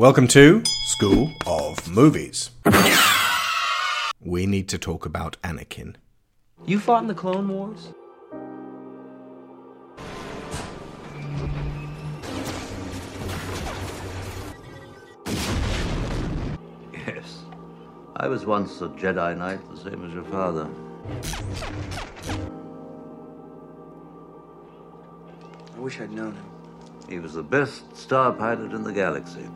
[0.00, 2.52] Welcome to School of Movies.
[4.18, 5.96] we need to talk about Anakin.
[6.64, 7.92] You fought in the Clone Wars?
[16.94, 17.42] Yes.
[18.16, 20.66] I was once a Jedi Knight, the same as your father.
[25.76, 26.50] I wish I'd known him.
[27.10, 29.46] He was the best star pilot in the galaxy.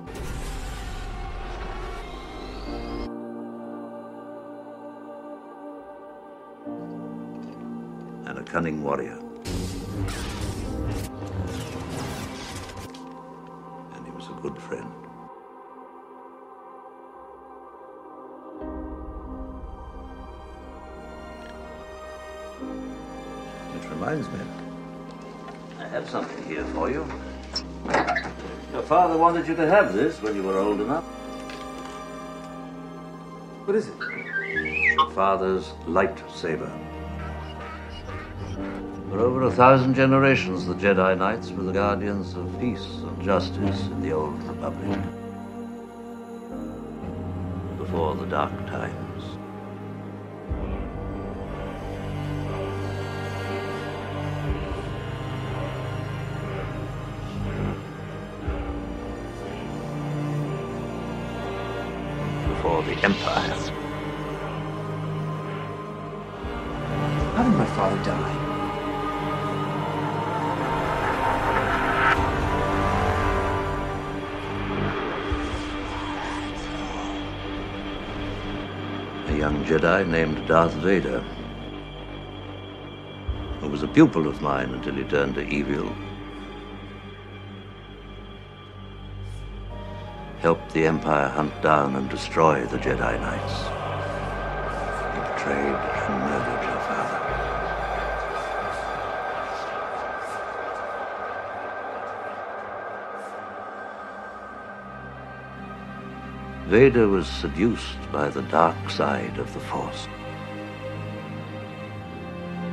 [8.54, 9.18] Cunning warrior.
[13.94, 14.86] And he was a good friend.
[23.72, 24.38] Which reminds me,
[25.80, 27.04] I have something here for you.
[28.72, 31.02] Your father wanted you to have this when you were old enough.
[33.66, 33.94] What is it?
[34.96, 36.93] Your father's lightsaber.
[39.14, 43.86] For over a thousand generations, the Jedi Knights were the guardians of peace and justice
[43.86, 44.98] in the Old Republic.
[47.78, 49.22] Before the Dark Times.
[62.48, 63.53] Before the Empire.
[79.64, 81.24] Jedi named Darth Vader,
[83.60, 85.90] who was a pupil of mine until he turned to evil.
[90.40, 93.73] Helped the Empire hunt down and destroy the Jedi Knights.
[106.74, 110.08] Vader was seduced by the dark side of the Force.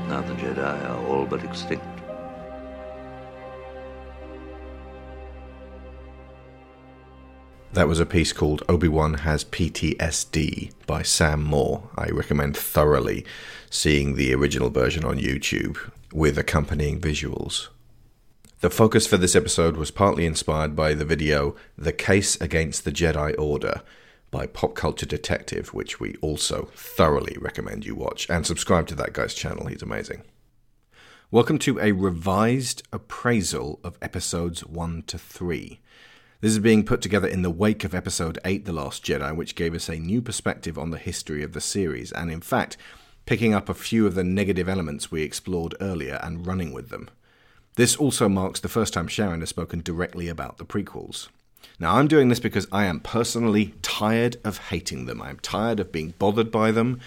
[0.08, 1.86] Now the Jedi are all but extinct.
[7.74, 11.88] That was a piece called Obi Wan Has PTSD by Sam Moore.
[11.96, 13.24] I recommend thoroughly
[13.70, 15.78] seeing the original version on YouTube
[16.12, 17.68] with accompanying visuals.
[18.62, 22.92] The focus for this episode was partly inspired by the video The Case Against the
[22.92, 23.82] Jedi Order
[24.30, 28.30] by Pop Culture Detective, which we also thoroughly recommend you watch.
[28.30, 30.22] And subscribe to that guy's channel, he's amazing.
[31.32, 35.80] Welcome to a revised appraisal of episodes 1 to 3.
[36.42, 39.56] This is being put together in the wake of episode 8, The Last Jedi, which
[39.56, 42.78] gave us a new perspective on the history of the series, and in fact,
[43.26, 47.10] picking up a few of the negative elements we explored earlier and running with them.
[47.76, 51.30] This also marks the first time Sharon has spoken directly about the prequels.
[51.80, 55.22] Now, I'm doing this because I am personally tired of hating them.
[55.22, 57.00] I'm tired of being bothered by them.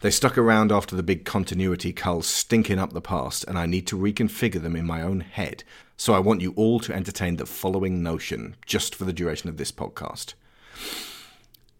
[0.00, 3.86] They stuck around after the big continuity culls stinking up the past, and I need
[3.88, 5.64] to reconfigure them in my own head.
[5.96, 9.56] So I want you all to entertain the following notion, just for the duration of
[9.56, 10.34] this podcast.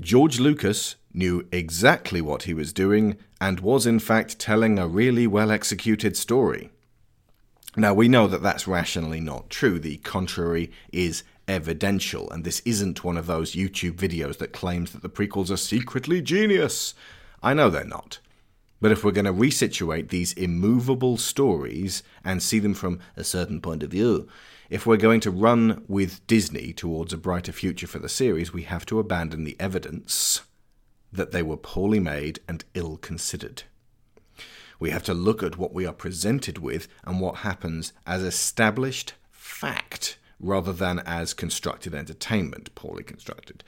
[0.01, 5.27] George Lucas knew exactly what he was doing and was, in fact, telling a really
[5.27, 6.71] well executed story.
[7.77, 9.79] Now, we know that that's rationally not true.
[9.79, 15.03] The contrary is evidential, and this isn't one of those YouTube videos that claims that
[15.03, 16.95] the prequels are secretly genius.
[17.43, 18.19] I know they're not.
[18.81, 23.61] But if we're going to resituate these immovable stories and see them from a certain
[23.61, 24.27] point of view,
[24.71, 28.63] if we're going to run with Disney towards a brighter future for the series, we
[28.63, 30.43] have to abandon the evidence
[31.13, 33.65] that they were poorly made and ill considered.
[34.81, 39.13] We have to look at what we are presented with and what happens as established
[39.31, 43.63] fact rather than as constructed entertainment, poorly constructed.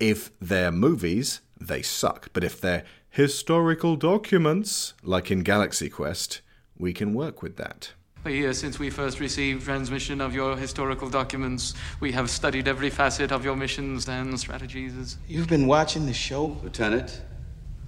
[0.00, 2.30] If they're movies, they suck.
[2.32, 6.40] But if they're historical documents, like in Galaxy Quest,
[6.76, 7.92] we can work with that.
[8.24, 12.90] A year since we first received transmission of your historical documents, we have studied every
[12.90, 15.16] facet of your missions and strategies.
[15.28, 16.58] You've been watching the show?
[16.62, 17.22] Lieutenant,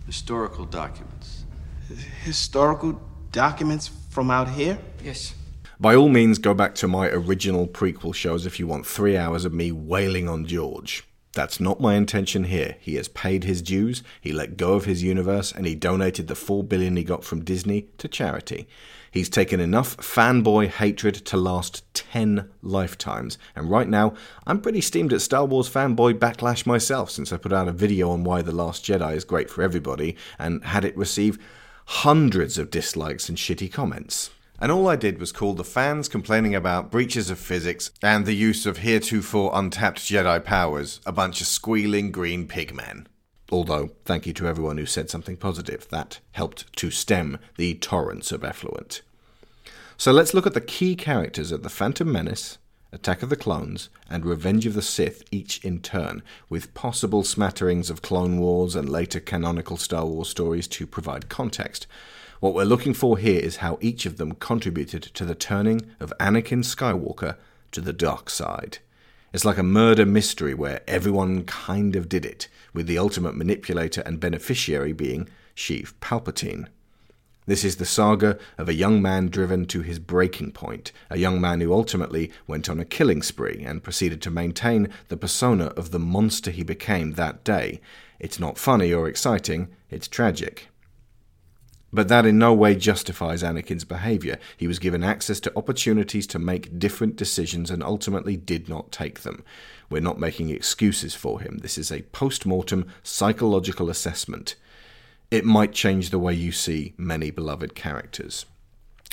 [0.06, 1.41] historical documents.
[2.22, 3.00] Historical
[3.30, 4.78] documents from out here?
[5.02, 5.34] Yes.
[5.80, 9.44] By all means, go back to my original prequel shows if you want three hours
[9.44, 11.04] of me wailing on George.
[11.32, 12.76] That's not my intention here.
[12.78, 16.34] He has paid his dues, he let go of his universe, and he donated the
[16.34, 18.68] 4 billion he got from Disney to charity.
[19.10, 23.38] He's taken enough fanboy hatred to last 10 lifetimes.
[23.56, 24.14] And right now,
[24.46, 28.10] I'm pretty steamed at Star Wars fanboy backlash myself since I put out a video
[28.10, 31.38] on why The Last Jedi is great for everybody and had it receive
[31.86, 34.30] hundreds of dislikes and shitty comments.
[34.60, 38.34] And all I did was call the fans complaining about breaches of physics and the
[38.34, 43.06] use of heretofore untapped Jedi powers a bunch of squealing green pigmen.
[43.50, 45.88] Although, thank you to everyone who said something positive.
[45.90, 49.02] That helped to stem the torrents of effluent.
[49.96, 52.58] So let's look at the key characters of The Phantom Menace,
[52.94, 57.88] Attack of the Clones, and Revenge of the Sith, each in turn, with possible smatterings
[57.88, 61.86] of Clone Wars and later canonical Star Wars stories to provide context.
[62.40, 66.12] What we're looking for here is how each of them contributed to the turning of
[66.20, 67.36] Anakin Skywalker
[67.70, 68.78] to the dark side.
[69.32, 74.02] It's like a murder mystery where everyone kind of did it, with the ultimate manipulator
[74.02, 76.66] and beneficiary being Sheev Palpatine.
[77.44, 81.40] This is the saga of a young man driven to his breaking point, a young
[81.40, 85.90] man who ultimately went on a killing spree and proceeded to maintain the persona of
[85.90, 87.80] the monster he became that day.
[88.20, 90.68] It's not funny or exciting, it's tragic.
[91.92, 94.38] But that in no way justifies Anakin's behavior.
[94.56, 99.20] He was given access to opportunities to make different decisions and ultimately did not take
[99.20, 99.44] them.
[99.90, 101.58] We're not making excuses for him.
[101.58, 104.54] This is a post mortem psychological assessment.
[105.32, 108.44] It might change the way you see many beloved characters.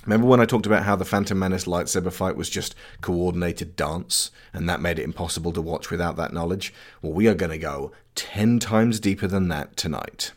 [0.03, 4.29] Remember when I talked about how the Phantom Menace lightsaber fight was just coordinated dance,
[4.51, 6.73] and that made it impossible to watch without that knowledge?
[7.01, 10.33] Well, we are going to go ten times deeper than that tonight.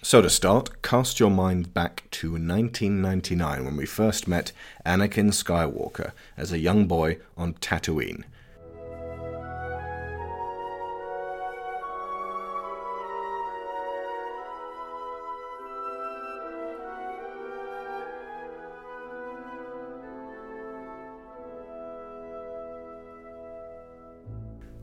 [0.00, 4.52] So, to start, cast your mind back to 1999 when we first met
[4.86, 8.22] Anakin Skywalker as a young boy on Tatooine.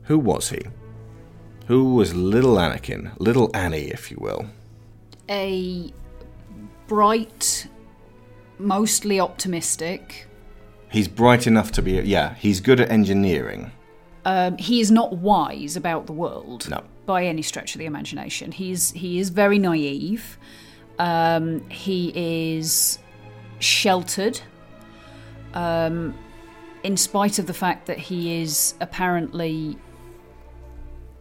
[0.08, 0.62] Who was he?
[1.66, 3.12] Who was little Anakin?
[3.18, 4.46] Little Annie, if you will.
[5.28, 5.92] A
[6.86, 7.68] bright,
[8.58, 10.26] mostly optimistic.
[10.90, 11.92] He's bright enough to be.
[11.92, 13.70] Yeah, he's good at engineering.
[14.24, 16.82] Um, he is not wise about the world No.
[17.04, 18.50] by any stretch of the imagination.
[18.50, 20.38] He's he is very naive.
[20.98, 22.98] Um, he is
[23.58, 24.40] sheltered,
[25.52, 26.14] um,
[26.82, 29.76] in spite of the fact that he is apparently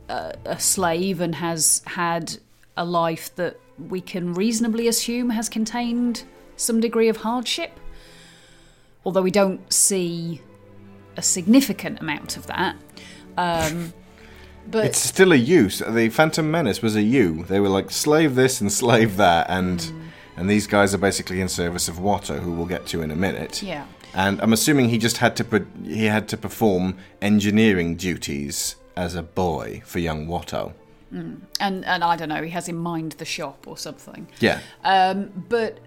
[0.10, 2.38] a, a slave and has had
[2.76, 3.60] a life that
[3.90, 6.24] we can reasonably assume has contained
[6.56, 7.80] some degree of hardship.
[9.06, 10.42] Although we don't see
[11.16, 12.76] a significant amount of that.
[13.38, 13.94] Um,
[14.70, 15.80] but It's still a use.
[15.80, 17.46] The Phantom Menace was a U.
[17.48, 20.02] They were like slave this and slave that, and Hmm.
[20.36, 23.16] and these guys are basically in service of Watto, who we'll get to in a
[23.16, 23.64] minute.
[23.64, 23.86] Yeah.
[24.14, 29.16] And I'm assuming he just had to put he had to perform engineering duties as
[29.16, 30.74] a boy for young Watto.
[31.12, 34.28] and and I don't know, he has in mind the shop or something.
[34.40, 34.60] Yeah.
[34.84, 35.80] Um, but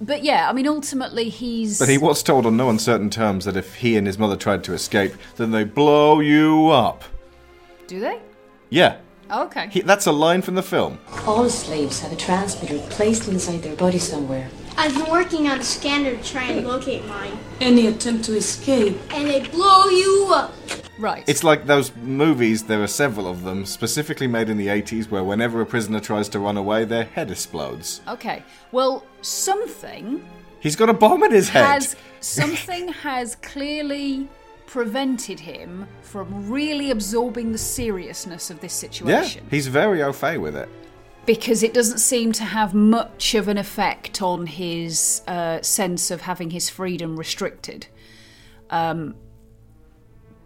[0.00, 1.78] but yeah, I mean, ultimately he's.
[1.78, 4.62] But he was told on no uncertain terms that if he and his mother tried
[4.64, 7.04] to escape, then they blow you up.
[7.86, 8.20] Do they?
[8.70, 8.98] Yeah.
[9.30, 9.68] Oh, okay.
[9.70, 10.98] He, that's a line from the film.
[11.26, 14.48] All slaves have a transmitter placed inside their body somewhere.
[14.78, 17.38] I've been working on a scanner to try and locate mine.
[17.60, 20.52] Any attempt to escape And they blow you up.
[20.98, 21.24] right.
[21.26, 25.24] It's like those movies, there are several of them, specifically made in the 80s, where
[25.24, 28.00] whenever a prisoner tries to run away, their head explodes.
[28.08, 28.42] okay.
[28.72, 30.24] Well, something
[30.60, 31.64] He's got a bomb in his head.
[31.64, 34.28] has something has clearly
[34.66, 39.42] prevented him from really absorbing the seriousness of this situation.
[39.44, 40.68] yeah, he's very au fait with it.
[41.26, 46.22] Because it doesn't seem to have much of an effect on his uh, sense of
[46.22, 47.86] having his freedom restricted.
[48.70, 49.16] Um,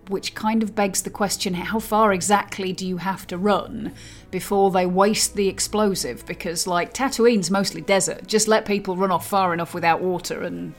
[0.08, 3.94] which kind of begs the question how far exactly do you have to run
[4.32, 6.26] before they waste the explosive?
[6.26, 8.26] Because, like, Tatooine's mostly desert.
[8.26, 10.74] Just let people run off far enough without water and.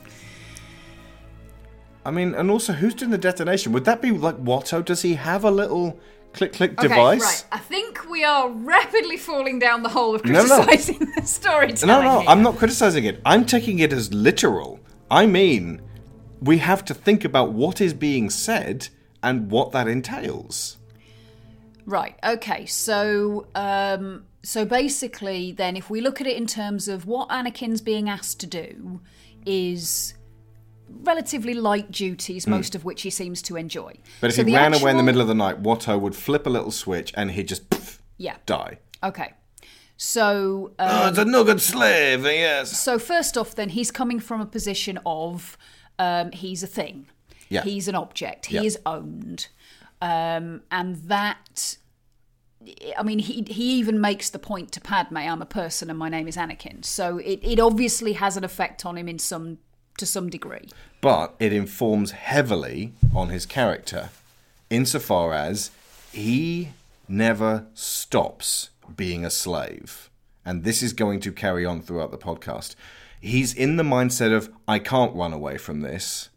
[2.03, 3.71] I mean, and also, who's doing the detonation?
[3.73, 4.83] Would that be like Watto?
[4.83, 5.99] Does he have a little
[6.33, 7.21] click click Okay, device?
[7.21, 7.45] right.
[7.51, 10.63] I think we are rapidly falling down the hole of No, no.
[10.63, 11.87] criticising the storytelling.
[11.87, 12.29] No, no, here.
[12.29, 13.21] I'm not criticizing it.
[13.25, 14.79] I'm taking it as literal.
[15.09, 15.81] I mean,
[16.41, 18.89] we have to think about what is being said
[19.21, 20.77] and what that entails.
[21.85, 22.15] Right.
[22.23, 22.65] Okay.
[22.65, 27.81] So, um, so basically, then, if we look at it in terms of what Anakin's
[27.81, 29.01] being asked to do,
[29.45, 30.13] is
[31.03, 33.91] relatively light duties, most of which he seems to enjoy.
[33.93, 34.01] Hmm.
[34.21, 35.99] But if So he the ran away in the actual- middle of the night, Watto
[35.99, 38.79] would flip a little switch and he'd just pff, yeah, die.
[39.03, 39.33] okay.
[39.97, 42.79] So uh, oh, it's a nugget slave, yes.
[42.79, 45.57] So first off, then he's coming from a position of
[45.99, 47.07] um, he's a thing.
[47.49, 47.63] Yeah.
[47.63, 48.47] He's an object.
[48.47, 48.63] He Yeah.
[48.63, 49.47] is owned,
[50.01, 51.77] um, and that.
[52.97, 56.09] I mean, he he even makes the point to Padme, "I'm a person, and my
[56.09, 59.57] name is Anakin." So it, it obviously has an effect on him in some
[59.97, 60.69] to some degree.
[61.01, 64.09] But it informs heavily on his character
[64.69, 65.71] insofar as
[66.11, 66.69] he
[67.07, 70.09] never stops being a slave.
[70.45, 72.75] And this is going to carry on throughout the podcast.
[73.19, 76.29] He's in the mindset of, I can't run away from this.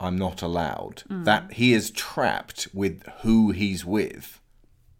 [0.00, 1.04] I'm not allowed.
[1.08, 1.24] Mm.
[1.24, 4.40] That he is trapped with who he's with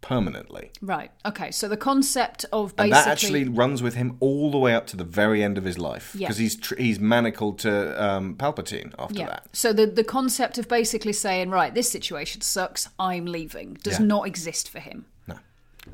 [0.00, 0.70] permanently.
[0.80, 1.10] Right.
[1.26, 1.50] Okay.
[1.50, 4.86] So the concept of And basically that actually runs with him all the way up
[4.88, 6.28] to the very end of his life Yeah.
[6.28, 9.26] because he's tr- he's manacled to um, Palpatine after yeah.
[9.26, 9.48] that.
[9.52, 14.06] So the the concept of basically saying, right, this situation sucks, I'm leaving, does Yeah.
[14.06, 15.06] not exist for him.
[15.26, 15.38] No.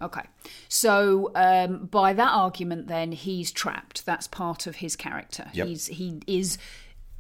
[0.03, 0.27] Okay.
[0.69, 4.05] So um, by that argument, then he's trapped.
[4.05, 5.51] That's part of his character.
[5.55, 5.67] Yep.
[5.67, 6.59] He's he is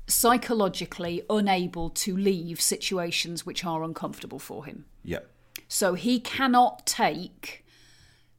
[0.06, 4.84] psychologically unable to leave situations which are uncomfortable for him.
[5.02, 5.30] Yep.
[5.68, 7.64] So he cannot take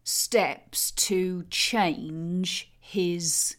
[0.04, 3.58] steps to change his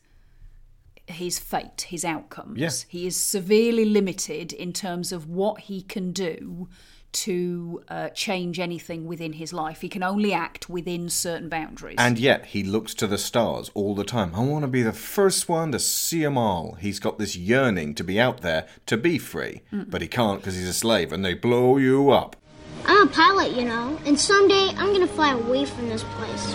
[1.08, 2.58] his fate, his outcomes.
[2.58, 2.70] Yeah.
[2.88, 6.68] He is severely limited in terms of what he can do
[7.12, 9.80] to uh, change anything within his life.
[9.80, 11.96] He can only act within certain boundaries.
[11.99, 14.35] And yet he looks to the stars all the time.
[14.35, 16.73] I want to be the first one to see them all.
[16.75, 19.62] He's got this yearning to be out there, to be free.
[19.73, 22.37] But he can't because he's a slave and they blow you up.
[22.86, 26.54] I'm a pilot, you know, and someday I'm gonna fly away from this place.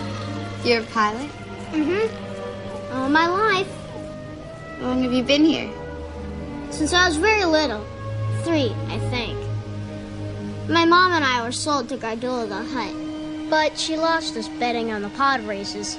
[0.64, 1.30] You're a pilot?
[1.72, 2.94] Mm-hmm.
[2.94, 3.68] All my life,
[4.80, 5.70] How long have you been here?
[6.70, 7.84] since I was very little.
[8.44, 9.38] Three, I think.
[10.70, 14.90] My mom and I were sold to Gardulla the Hutt, but she lost us betting
[14.90, 15.98] on the pod races.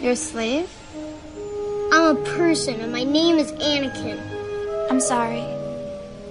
[0.00, 0.70] You're a slave?
[1.92, 4.18] I'm a person, and my name is Anakin.
[4.90, 5.44] I'm sorry.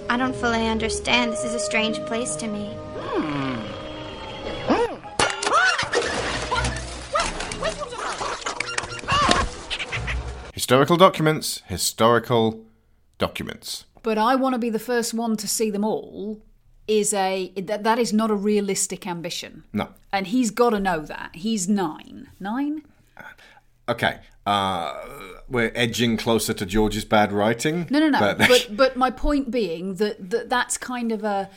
[0.09, 1.31] I don't fully understand.
[1.31, 2.75] This is a strange place to me.
[10.53, 12.63] Historical documents, historical
[13.17, 13.85] documents.
[14.03, 16.41] but I want to be the first one to see them all.
[16.85, 19.87] Is a that, that is not a realistic ambition, No.
[20.11, 21.29] and he's got to know that.
[21.33, 22.83] He's nine, nine.
[23.87, 24.19] Okay.
[24.45, 24.93] Uh,
[25.47, 27.87] we're edging closer to George's bad writing.
[27.89, 28.19] No, no, no.
[28.19, 31.49] But, But but, my point being that, that that's kind of a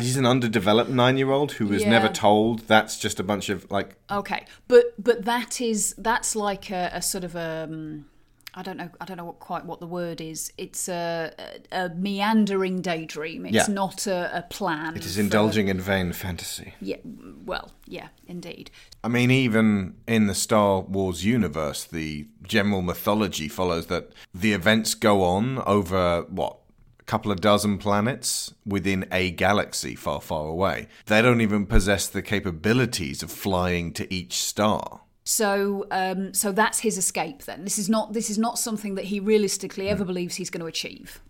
[0.00, 1.90] he's an underdeveloped nine-year-old who was Yeah.
[1.90, 2.60] never told.
[2.68, 3.96] That's just a bunch of like.
[4.10, 4.44] okay.
[4.68, 8.06] But but that is that's like a, a sort of a um,
[8.54, 10.52] I don't know I don't know what, quite what the word is.
[10.58, 11.32] It's a,
[11.72, 13.46] a, a meandering daydream.
[13.46, 13.66] It's Yeah.
[13.68, 14.94] not a, a plan.
[14.96, 16.74] It is for- indulging in vain fantasy.
[16.80, 16.96] Yeah.
[17.44, 17.72] Well.
[17.86, 18.08] Yeah.
[18.26, 18.70] Indeed.
[19.04, 24.94] I mean, even in the Star Wars universe, the general mythology follows that the events
[24.94, 26.56] go on over what
[27.02, 30.86] a couple of dozen planets within a galaxy far, far away.
[31.06, 35.00] They don't even possess the capabilities of flying to each star.
[35.24, 37.42] So um, so that's his escape.
[37.44, 40.60] Then this is not this is not something that he realistically ever believes he's going
[40.62, 41.20] to achieve.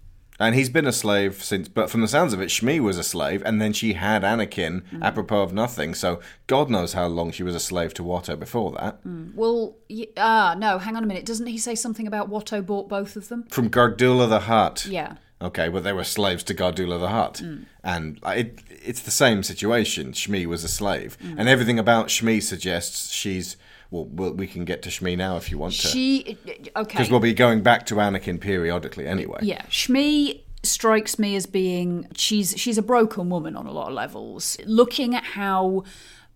[0.41, 3.05] And he's been a slave since, but from the sounds of it, Shmi was a
[3.05, 5.02] slave, and then she had Anakin Mm.
[5.05, 5.95] apropos of nothing.
[5.95, 8.99] So God knows how long she was a slave to Watto before that.
[9.05, 11.26] Well, y- ah, no, hang on a minute.
[11.26, 13.45] Doesn't he say something about Watto bought both of them?
[13.50, 14.87] From Gardulla the Hutt.
[14.87, 15.17] Yeah.
[15.42, 17.42] Okay, but they were slaves to Gardulla the Hutt.
[17.82, 20.12] And it, it's the same situation.
[20.12, 21.18] Shmi was a slave.
[21.37, 23.56] And everything about Shmi suggests she's.
[23.90, 25.88] Well, well, we can get to Shmi now if you want to.
[25.88, 26.38] She
[26.75, 26.94] okay.
[26.94, 29.40] Because we'll be going back to Anakin periodically anyway.
[29.42, 33.94] Yeah, Shmi strikes me as being she's she's a broken woman on a lot of
[33.94, 34.56] levels.
[34.64, 35.84] Looking at how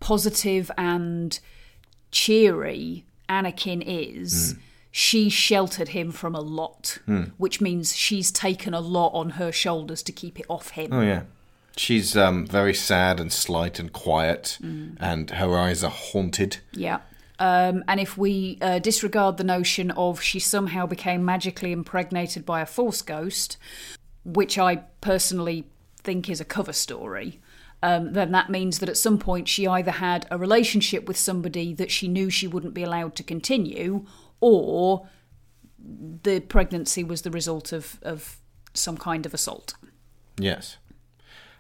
[0.01, 1.39] positive and
[2.11, 4.61] cheery Anakin is, Hmm.
[4.99, 6.97] She sheltered him from a lot,
[7.37, 10.91] which means she's taken a lot on her shoulders to keep it off him.
[10.91, 11.25] Oh, yeah.
[11.77, 14.57] She's um, very sad and slight and quiet,
[14.99, 16.57] and her eyes are haunted.
[16.73, 17.01] Yeah.
[17.39, 22.63] Um, and if we uh, disregard the notion of she somehow became magically impregnated by
[22.63, 23.59] a false ghost,
[24.25, 25.67] which I personally
[26.03, 27.39] think is a cover story,
[27.83, 31.75] um, then that means that at some point she either had a relationship with somebody
[31.75, 34.07] that she knew she wouldn't be allowed to continue,
[34.41, 35.09] or
[36.23, 38.37] the pregnancy was the result of, of
[38.75, 39.75] some kind of assault.
[40.39, 40.77] Yes.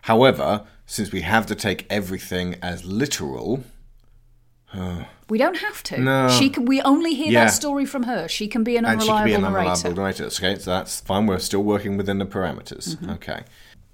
[0.02, 3.64] However, since we have to take everything as literal,
[5.28, 5.99] We don't have to.
[5.99, 6.28] No.
[6.28, 6.66] She can.
[6.66, 7.45] We only hear Yeah.
[7.47, 8.28] that story from her.
[8.28, 9.92] She can be an and she unreliable be an narrator.
[9.95, 10.25] narrator.
[10.26, 11.26] Okay, so that's fine.
[11.26, 12.95] We're still working within the parameters.
[12.97, 13.11] Mm-hmm.
[13.11, 13.40] Okay.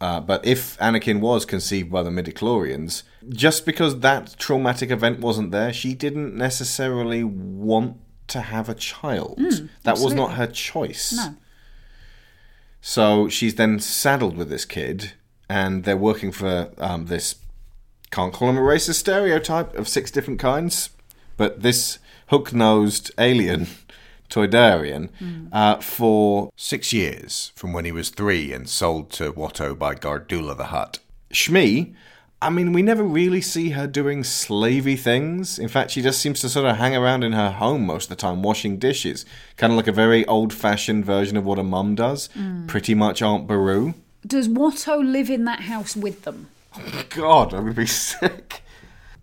[0.00, 5.52] Uh, but if Anakin was conceived by the midichlorians, just because that traumatic event wasn't
[5.52, 7.96] there, she didn't necessarily want
[8.28, 9.38] to have a child.
[9.84, 11.12] that was not Mm, her choice.
[11.12, 11.34] No.
[12.80, 15.12] So she's then saddled with this kid,
[15.48, 17.36] and they're working for um, this.
[18.10, 20.90] Can't call him a racist stereotype of six different kinds,
[21.36, 21.98] but this
[22.28, 23.68] hook-nosed alien,
[24.28, 25.08] Toydarian,
[25.52, 30.54] uh, for six years from when he was three and sold to Watto by Gardulla
[30.56, 30.98] the Hutt.
[31.32, 31.94] Shmi,
[32.42, 35.58] I mean, we never really see her doing slavey things.
[35.58, 38.08] In fact, she just seems to sort of hang around in her home most of
[38.10, 39.24] the time, washing dishes,
[39.56, 42.28] kind of like a very old-fashioned version of what a mum does.
[42.66, 43.94] Pretty much Aunt Beru.
[44.26, 46.48] Does Watto live in that house with them?
[47.10, 48.62] God, I would be sick.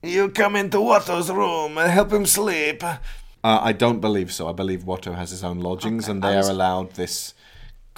[0.02, 2.84] You come into Watto's room and help him sleep.
[2.84, 2.98] Uh,
[3.44, 4.48] I don't believe so.
[4.48, 7.34] I believe Watto has his own lodgings Okay, and they was- are allowed this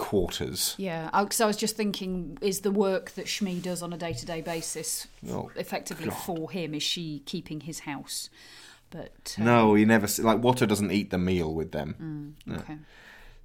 [0.01, 0.75] quarters.
[0.77, 4.41] Yeah, because I was just thinking, is the work that Shmi does on a day-to-day
[4.41, 6.73] basis Oh, effectively for him?
[6.73, 8.29] Is she keeping his house?
[8.89, 12.35] But uh, No, he never like Watto doesn't eat the meal with them.
[12.51, 12.77] okay,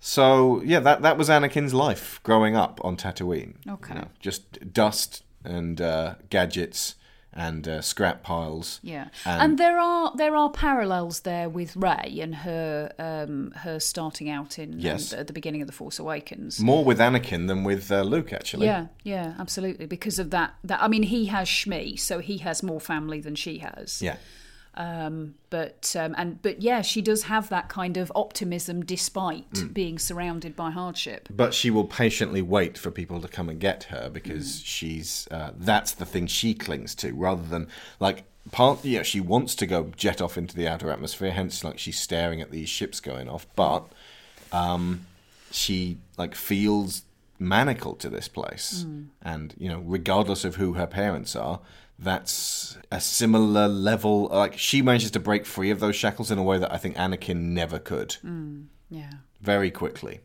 [0.01, 3.55] So yeah, that that was Anakin's life growing up on Tatooine.
[3.69, 3.95] Okay.
[3.95, 6.97] You know, just dust and uh, gadgets
[7.37, 8.81] and uh, scrap piles.
[8.83, 13.79] yeah, And- and, there are there are parallels there with Rey and her um, her
[13.79, 15.13] starting out in um, Yes.
[15.13, 16.59] at the beginning of the Force Awakens.
[16.61, 18.67] More with Anakin than with uh, Luke, actually.
[18.67, 19.87] Yeah, yeah, absolutely.
[19.87, 23.35] Because of that, that I mean, he has Shmi, so he has more family than
[23.35, 24.01] she has.
[24.03, 24.17] Yeah.
[24.77, 29.73] Um, but um, and but yeah, she does have that kind of optimism despite Mm.
[29.75, 31.29] being surrounded by hardship.
[31.31, 34.63] But she will patiently wait for people to come and get her because Mm.
[34.67, 37.69] she's uh, that's the thing she clings to rather than
[38.01, 41.79] like part yeah she wants to go jet off into the outer atmosphere hence like
[41.81, 43.85] she's staring at these ships going off but
[44.53, 45.07] um,
[45.51, 47.03] she like feels
[47.39, 49.07] manacled to this place Mm.
[49.23, 51.61] and you know regardless of who her parents are
[51.99, 56.43] that's a similar level like she manages to break free of those shackles in a
[56.43, 59.11] way that I think Anakin never could mm, Yeah.
[59.41, 60.21] very quickly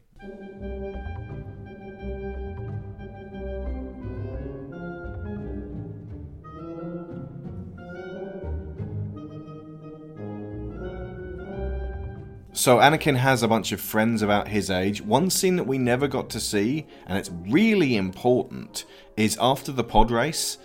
[12.53, 15.01] So Anakin has a bunch of friends about his age.
[15.01, 19.83] One scene that we never got to see, and it's really important, is after the
[19.85, 20.57] pod race.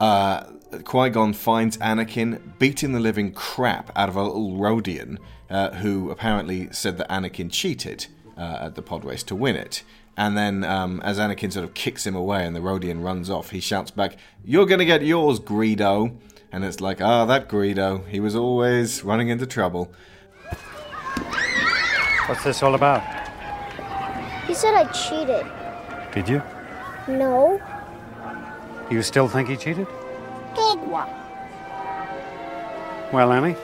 [0.00, 0.44] Uh,
[0.84, 5.18] Qui Gon finds Anakin beating the living crap out of a little Rodian
[5.50, 8.06] uh, who apparently said that Anakin cheated
[8.36, 9.82] uh, at the pod race to win it.
[10.16, 13.50] And then, um, as Anakin sort of kicks him away and the Rodian runs off,
[13.50, 16.16] he shouts back, You're gonna get yours, Greedo.
[16.50, 18.06] And it's like, Ah, that Greedo.
[18.08, 19.92] He was always running into trouble.
[22.26, 23.02] What's this all about?
[24.46, 25.46] He said I cheated.
[26.12, 26.42] Did you?
[27.06, 27.60] No.
[28.90, 29.86] You still think he cheated?
[30.54, 31.08] Big one.
[33.12, 33.56] Well, Annie,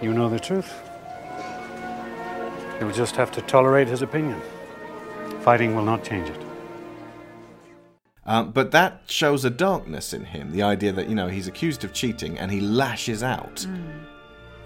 [0.00, 0.72] you know the truth.
[2.80, 4.40] You'll just have to tolerate his opinion.
[5.40, 6.40] Fighting will not change it.
[8.26, 10.52] Um, but that shows a darkness in him.
[10.52, 13.66] The idea that, you know, he's accused of cheating and he lashes out.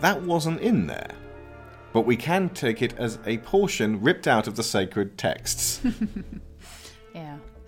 [0.01, 1.11] That wasn't in there.
[1.92, 5.81] But we can take it as a portion ripped out of the sacred texts.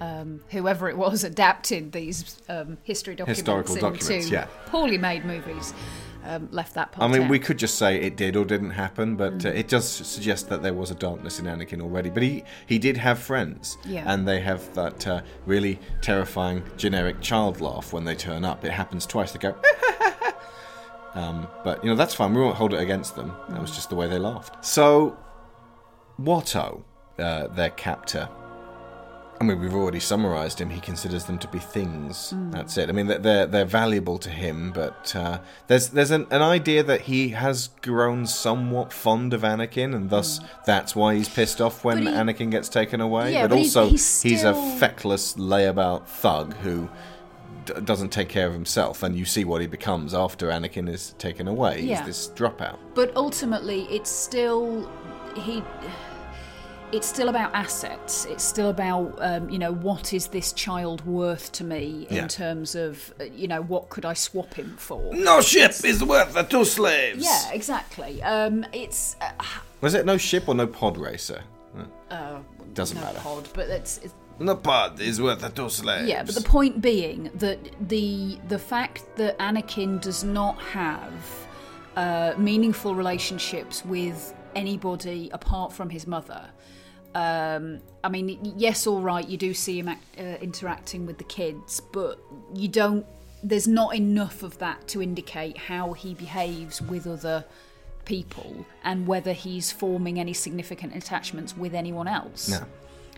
[0.00, 4.46] Um, whoever it was adapted these um, history documents Historical into documents, yeah.
[4.66, 5.74] poorly made movies
[6.24, 7.08] um, left that part.
[7.08, 7.30] I mean, out.
[7.30, 10.62] we could just say it did or didn't happen, but uh, it does suggest that
[10.62, 12.10] there was a darkness in Anakin already.
[12.10, 14.04] But he, he did have friends, Yeah.
[14.06, 18.64] and they have that uh, really terrifying generic child laugh when they turn up.
[18.64, 19.32] It happens twice.
[19.32, 19.56] They go,
[21.14, 22.34] um, but you know that's fine.
[22.34, 23.32] We won't hold it against them.
[23.48, 24.64] That was just the way they laughed.
[24.64, 25.16] So,
[26.20, 26.82] Watto,
[27.18, 28.28] uh, their captor.
[29.40, 30.68] I mean, we've already summarised him.
[30.68, 32.34] He considers them to be things.
[32.50, 32.90] That's it.
[32.90, 36.82] I mean, they're they're, they're valuable to him, but uh, there's there's an, an idea
[36.82, 41.84] that he has grown somewhat fond of Anakin, and thus that's why he's pissed off
[41.84, 43.32] when he- Anakin gets taken away.
[43.32, 46.90] Yeah, but, but he's- also, he's he's a feckless layabout thug who
[47.64, 51.14] d- doesn't take care of himself, and you see what he becomes after Anakin is
[51.16, 51.80] taken away.
[51.80, 52.04] Yeah.
[52.04, 52.76] He's this dropout.
[52.94, 54.86] But ultimately, it's still
[55.34, 55.62] he.
[56.92, 58.24] It's still about assets.
[58.24, 62.26] It's still about um, you know what is this child worth to me in Yeah.
[62.26, 65.14] terms of uh, you know what could I swap him for?
[65.14, 67.24] No ship is worth the two slaves.
[67.24, 68.20] Yeah, exactly.
[68.22, 69.30] Um, it's uh,
[69.80, 71.42] Was it no ship or no pod racer?
[72.10, 72.40] uh,
[72.74, 73.20] Doesn't no matter.
[73.20, 76.08] pod, but it's, it's No pod is worth the two slaves.
[76.08, 81.12] Yeah, but the point being that the the fact that Anakin does not have
[81.96, 86.50] uh, meaningful relationships with anybody apart from his mother.
[87.14, 91.24] Um, I mean, yes, all right, you do see him act, uh, interacting with the
[91.24, 92.20] kids, but
[92.54, 93.04] you don't.
[93.42, 97.44] There's not enough of that to indicate how he behaves with other
[98.04, 102.48] people and whether he's forming any significant attachments with anyone else.
[102.48, 102.64] No.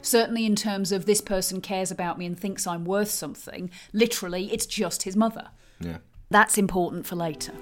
[0.00, 4.52] Certainly, in terms of this person cares about me and thinks I'm worth something, literally,
[4.52, 5.48] it's just his mother.
[5.81, 5.98] Yeah.
[6.31, 7.52] That's important for later.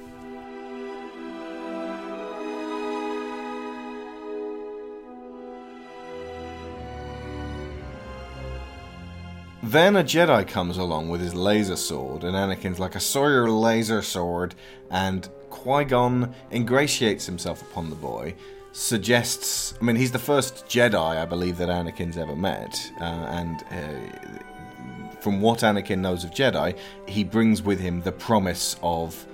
[9.70, 13.48] Then a Jedi comes along with his laser sword, and Anakin's like, I saw your
[13.48, 14.56] laser sword,
[14.90, 18.34] and Qui Gon ingratiates himself upon the boy,
[18.72, 19.74] suggests.
[19.80, 25.14] I mean, he's the first Jedi, I believe, that Anakin's ever met, uh, and uh,
[25.20, 29.24] from what Anakin knows of Jedi, he brings with him the promise of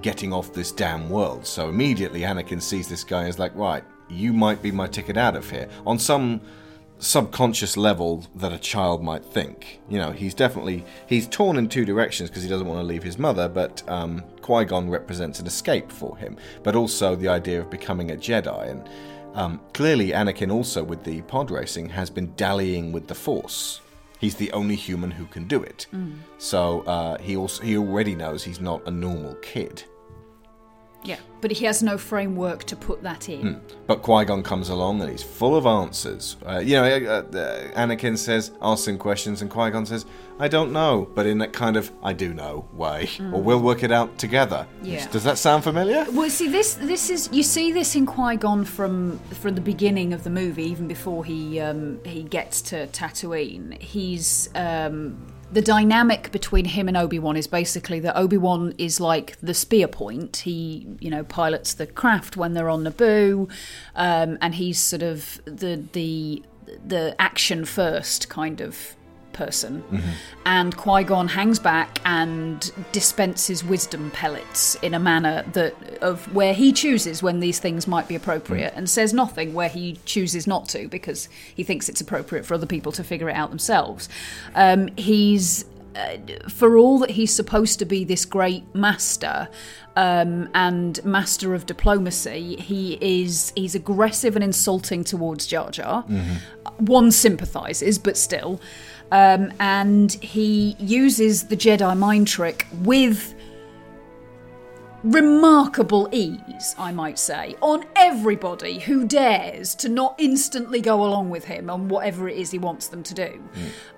[0.00, 1.46] getting off this damn world.
[1.46, 5.36] So immediately Anakin sees this guy as like, right, you might be my ticket out
[5.36, 5.68] of here.
[5.86, 6.40] On some
[7.02, 9.80] subconscious level that a child might think.
[9.88, 13.02] You know, he's definitely he's torn in two directions because he doesn't want to leave
[13.02, 17.60] his mother, but um, Qui Gon represents an escape for him, but also the idea
[17.60, 18.70] of becoming a Jedi.
[18.70, 18.88] And
[19.34, 23.80] um, clearly, Anakin also with the pod racing has been dallying with the Force.
[24.20, 25.86] He's the only human who can do it.
[25.92, 26.18] Mm.
[26.38, 29.82] So uh, he also he already knows he's not a normal kid.
[31.04, 33.54] Yeah, but he has no framework to put that in.
[33.54, 33.74] Hmm.
[33.86, 36.36] But Qui Gon comes along and he's full of answers.
[36.46, 40.06] Uh, you know, uh, uh, Anakin says, ask him questions, and Qui Gon says,
[40.38, 43.32] I don't know, but in that kind of I do know way, Mm.
[43.32, 44.66] or we'll work it out together.
[44.82, 45.06] Yeah.
[45.08, 46.06] Does that sound familiar?
[46.12, 50.12] Well, see, this this is you see this in Qui Gon from from the beginning
[50.12, 53.80] of the movie, even before he um, he gets to Tatooine.
[53.80, 55.16] He's um,
[55.52, 59.54] the dynamic between him and Obi Wan is basically that Obi Wan is like the
[59.54, 60.38] spear point.
[60.38, 63.50] He you know pilots the craft when they're on Naboo,
[63.94, 66.42] um, and he's sort of the the
[66.86, 68.96] the action first kind of
[69.32, 69.84] person.
[70.44, 76.54] And Qui Gon hangs back and dispenses wisdom pellets in a manner that of where
[76.54, 80.68] he chooses when these things might be appropriate, and says nothing where he chooses not
[80.68, 84.08] to because he thinks it's appropriate for other people to figure it out themselves.
[84.54, 85.64] Um, he's
[85.94, 86.16] uh,
[86.48, 89.48] for all that he's supposed to be this great master
[89.96, 96.02] um, and master of diplomacy, he is he's aggressive and insulting towards Jar Jar.
[96.78, 98.60] One sympathises, but still.
[99.12, 103.34] Um, and he uses the Jedi mind trick with
[105.04, 111.44] remarkable ease, I might say, on everybody who dares to not instantly go along with
[111.44, 113.42] him on whatever it is he wants them to do.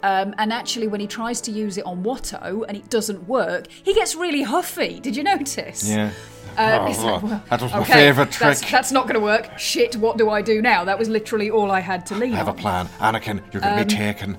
[0.03, 3.67] Um, and actually, when he tries to use it on Watto and it doesn't work,
[3.71, 4.99] he gets really huffy.
[5.01, 5.89] Did you notice?
[5.89, 6.11] Yeah.
[6.57, 8.59] Uh, Oh, it's like, well, that was my okay, favourite trick.
[8.71, 9.59] that's not going to work.
[9.59, 10.85] Shit, what do I do now?
[10.85, 12.87] That was literally all I had to lean I have a plan.
[13.01, 14.37] Anakin, you're going to Um, be taken.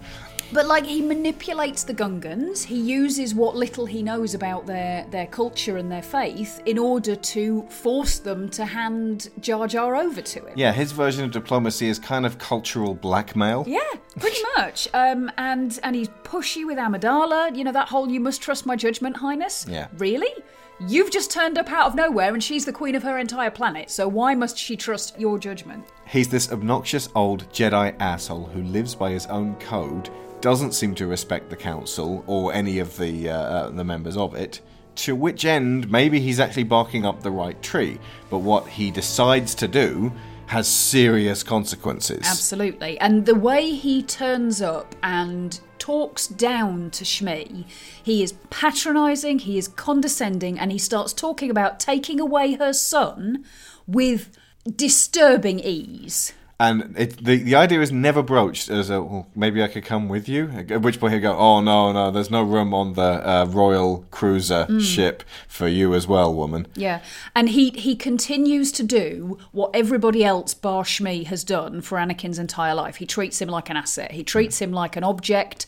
[0.54, 5.28] But like he manipulates the Gungans, he uses what little he knows about their their
[5.28, 10.46] culture and their faith in order to force them to hand Jar Jar over to
[10.46, 10.54] him.
[10.56, 13.66] Yeah, his version of diplomacy is kind of cultural blackmail.
[13.68, 13.80] Yeah,
[14.20, 14.88] pretty much.
[14.94, 17.56] Um, and and he's pushy with Amidala.
[17.56, 19.88] You know that whole "you must trust my judgment, Highness." Yeah.
[19.98, 20.32] Really?
[20.80, 23.90] You've just turned up out of nowhere, and she's the queen of her entire planet.
[23.90, 25.86] So why must she trust your judgment?
[26.06, 30.10] He's this obnoxious old Jedi asshole who lives by his own code,
[30.46, 34.36] doesn't seem to respect the Council or any of the uh, uh, the members of
[34.36, 34.62] it.
[34.98, 37.98] To which end, maybe he's actually barking up the right tree.
[38.30, 40.14] But what he decides to do
[40.46, 42.28] has serious consequences.
[42.28, 43.00] Absolutely.
[43.00, 47.66] And the way he turns up and talks down to Shmi,
[48.04, 53.44] he is patronising, he is condescending, and he starts talking about taking away her son
[53.88, 54.30] with
[54.76, 56.34] disturbing ease.
[56.58, 60.08] And it, the the idea is never broached as a well, maybe I could come
[60.08, 60.50] with you.
[60.70, 64.06] At which point he'll go, oh no no, there's no room on the uh, royal
[64.10, 64.82] cruiser Mm.
[64.82, 66.65] ship for you as well, woman.
[66.74, 67.02] Yeah,
[67.36, 72.39] and he he continues to do what everybody else bar Shmi has done for Anakin's
[72.39, 72.96] entire life.
[72.98, 74.12] He treats him like an asset.
[74.13, 75.65] He treats him like an object.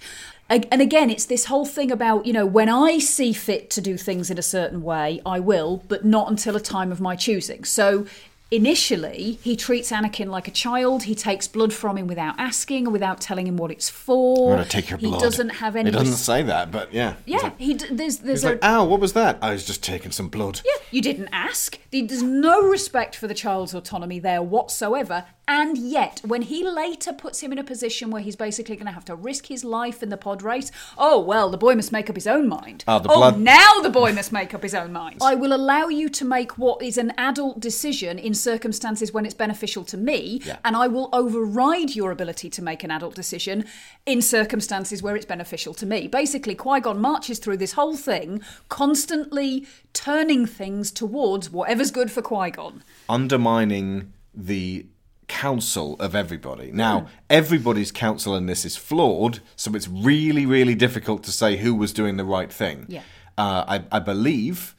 [0.49, 3.97] And again, it's this whole thing about you know when I see fit to do
[3.97, 7.65] things in a certain way, I will, but not until a time of my choosing.
[7.65, 8.05] So.
[8.49, 11.03] Initially, he treats Anakin like a child.
[11.03, 14.51] He takes blood from him without asking or without telling him what it's for.
[14.53, 15.19] I'm gonna take your he blood.
[15.21, 15.89] doesn't have any.
[15.89, 17.15] It doesn't res- say that, but yeah.
[17.25, 19.37] yeah, he d- there's there's He's a like, ow, what was that?
[19.41, 20.61] I was just taking some blood.
[20.65, 21.77] yeah, you didn't ask.
[21.91, 25.25] There's no respect for the child's autonomy there whatsoever.
[25.49, 28.91] And yet, when he later puts him in a position where he's basically going to
[28.91, 32.09] have to risk his life in the pod race, oh, well, the boy must make
[32.09, 32.83] up his own mind.
[32.85, 35.19] Ah, the oh, now the boy must make up his own mind.
[35.21, 39.33] I will allow you to make what is an adult decision in circumstances when it's
[39.33, 40.57] beneficial to me, Yeah.
[40.65, 43.63] and I will override your ability to make an adult decision
[44.05, 46.07] in circumstances where it's beneficial to me.
[46.07, 52.21] Basically, Qui Gon marches through this whole thing, constantly turning things towards whatever's good for
[52.21, 52.83] Qui Gon.
[53.07, 54.85] undermining the
[55.27, 56.71] counsel of everybody.
[56.71, 61.75] Now, everybody's counsel in this is flawed, so it's really, really difficult to say who
[61.75, 62.85] was doing the right thing.
[62.87, 63.01] Yeah.
[63.37, 64.73] Uh, I, I believe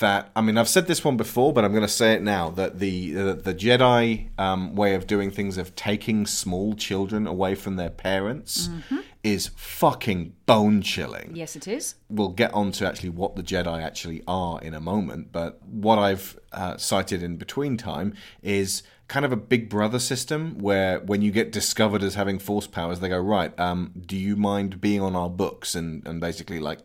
[0.00, 2.50] that I mean I've said this one before, but I'm going to say it now
[2.50, 7.54] that the the, the Jedi um, way of doing things of taking small children away
[7.54, 8.98] from their parents Mm-hmm.
[9.22, 11.94] is fucking bone chilling Yes, it is.
[12.10, 15.98] we'll get on to actually what the Jedi actually are in a moment, but what
[16.00, 21.22] I've uh, cited in between time is kind of a big brother system where when
[21.22, 25.00] you get discovered as having force powers, they go, right, um, do you mind being
[25.00, 25.74] on our books?
[25.74, 26.80] And, and basically, like,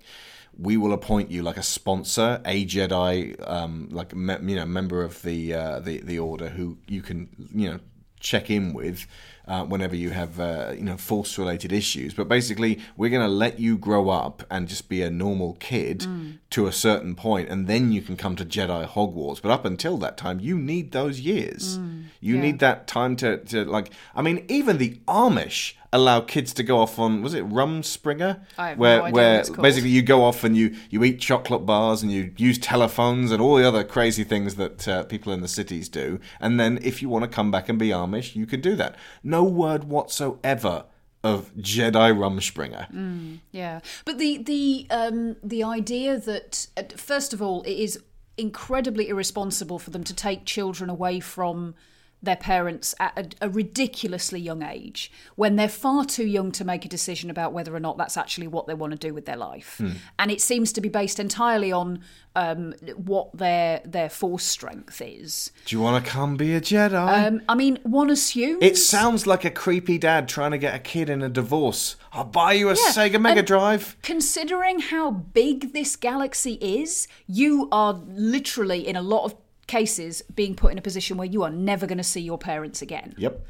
[0.57, 5.03] we will appoint you like a sponsor, a Jedi, um, like me, you know, member
[5.03, 7.79] of the uh, the the order who you can you know
[8.19, 9.07] check in with
[9.49, 12.13] uh, whenever you have uh, you know force related issues.
[12.13, 16.05] But basically, we're going to let you grow up and just be a normal kid
[16.51, 19.41] to a certain point, and then you can come to Jedi Hogwarts.
[19.41, 21.77] But up until that time, you need those years.
[22.21, 22.41] you yeah.
[22.41, 23.91] need that time to, to like.
[24.15, 28.41] I mean, even the Amish allow kids to go off on was it Rumspringa?
[28.57, 31.65] I have where no idea where basically you go off and you you eat chocolate
[31.65, 35.41] bars and you use telephones and all the other crazy things that uh, people in
[35.41, 36.19] the cities do.
[36.39, 38.95] And then if you want to come back and be Amish, you can do that.
[39.23, 40.85] No word whatsoever
[41.23, 43.39] of Jedi Rumspringa.
[43.51, 47.99] Yeah, but the the um, the idea that uh, first of all, it is
[48.37, 51.75] incredibly irresponsible for them to take children away from
[52.21, 56.83] their parents at a, a ridiculously young age when they're far too young to make
[56.85, 59.37] a decision about whether or not that's actually what they want to do with their
[59.37, 59.81] life
[60.19, 62.01] and it seems to be based entirely on
[62.35, 67.27] um, what their their force strength is Do you want to come be a Jedi?
[67.27, 70.79] um, i mean one assumes it sounds like a creepy dad trying to get a
[70.79, 71.95] kid in a divorce.
[72.11, 73.95] I'll buy you a Yeah, Sega Mega Drive.
[74.01, 79.35] Considering how big this galaxy is, you are literally, in a lot of
[79.69, 82.81] cases, being put in a position where you are never going to see your parents
[82.81, 83.13] again.
[83.17, 83.45] Yep.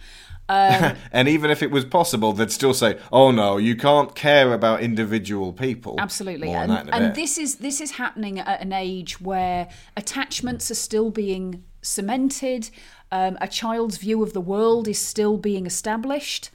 [0.49, 4.53] Um, and even if it was possible, they'd still say, "Oh no, you can't care
[4.53, 9.69] about individual people." Absolutely, and, and this is this is happening at an age where
[9.95, 12.69] attachments are still being cemented.
[13.11, 16.51] Um, a child's view of the world is still being established.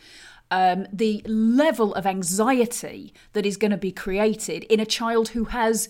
[0.51, 5.45] Um, the level of anxiety that is going to be created in a child who
[5.45, 5.89] has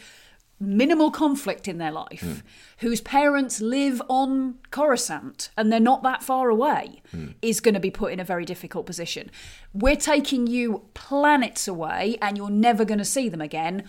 [0.60, 2.42] minimal conflict in their life,
[2.78, 7.02] whose parents live on Coruscant and they're not that far away,
[7.42, 9.30] is going to be put in a very difficult position.
[9.72, 13.84] We're taking you planets away and you're never going to see them again.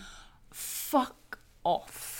[0.50, 2.14] Fuck off.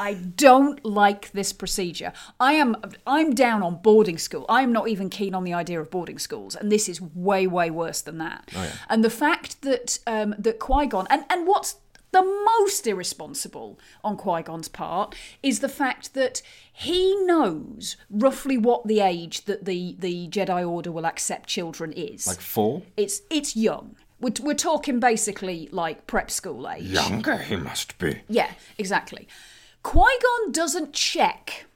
[0.00, 2.12] I don't like this procedure.
[2.40, 2.76] I am
[3.06, 4.46] I'm down on boarding school.
[4.48, 7.46] I am not even keen on the idea of boarding schools, and this is way
[7.46, 8.50] way worse than that.
[8.88, 11.76] And the fact that um, that Qui Gon and and what's
[12.14, 18.86] the most irresponsible on Qui Gon's part is the fact that he knows roughly what
[18.86, 22.26] the age that the the Jedi Order will accept children is.
[22.26, 22.82] like four.
[22.96, 23.96] it's it's young.
[24.20, 26.84] We're, we're talking basically like prep school age.
[26.84, 28.20] Younger he must be.
[28.28, 29.26] Yeah, exactly.
[29.82, 31.66] Qui Gon doesn't check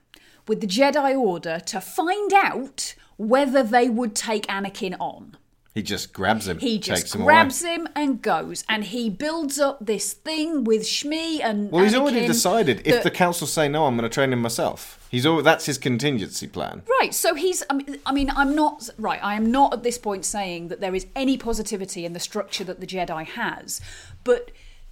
[0.46, 5.37] with the Jedi Order to find out whether they would take Anakin on.
[5.79, 6.59] He just grabs him.
[6.59, 7.75] He takes just him grabs away.
[7.75, 11.71] him and goes, and he builds up this thing with Shmi and.
[11.71, 12.83] Well, he's already Anakin decided.
[12.85, 15.07] If the council say no, I'm going to train him myself.
[15.09, 15.41] He's all.
[15.41, 16.83] That's his contingency plan.
[17.01, 17.62] Right, so he's.
[17.71, 18.91] I mean, I mean, I'm not.
[18.99, 22.19] Right, I am not at this point saying that there is any positivity in the
[22.19, 23.81] structure that the Jedi has,
[24.25, 24.51] but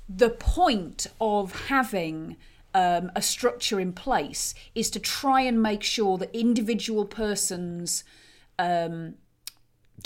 [0.09, 2.37] the point of having
[2.75, 8.05] um, a structure in place is to try and make sure that individual persons.
[8.57, 9.17] Um,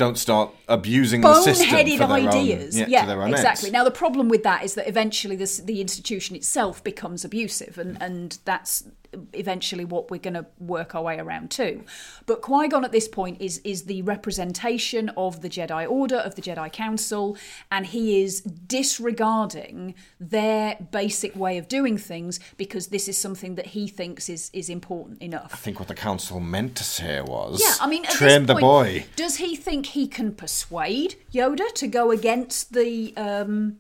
[0.01, 2.81] Don't start abusing the system for their ideas.
[2.81, 3.67] Own, yeah, to their exactly.
[3.69, 3.73] ends.
[3.73, 8.01] Now the problem with that is that eventually this, the institution itself becomes abusive, and
[8.01, 8.85] and that's
[9.33, 11.83] eventually what we're going to work our way around to.
[12.27, 16.35] But Qui Gon at this point is is the representation of the Jedi Order of
[16.35, 17.37] the Jedi Council,
[17.71, 23.67] and he is disregarding their basic way of doing things because this is something that
[23.67, 25.51] he thinks is is important enough.
[25.53, 28.61] I think what the council meant to say was, Yeah, I mean, train this the
[28.61, 29.07] boy.
[29.17, 33.79] Does he think he can persuade Yoda to go against the um,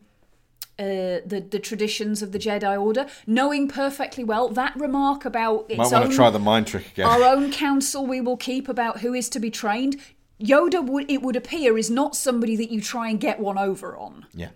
[0.81, 5.79] uh, the the traditions of the Jedi Order, knowing perfectly well that remark about its
[5.79, 7.07] Might want own to try the mind trick again.
[7.07, 9.97] our own counsel we will keep about who is to be trained.
[10.40, 13.97] Yoda would it would appear is not somebody that you try and get one over
[13.97, 14.27] on.
[14.33, 14.49] yeah.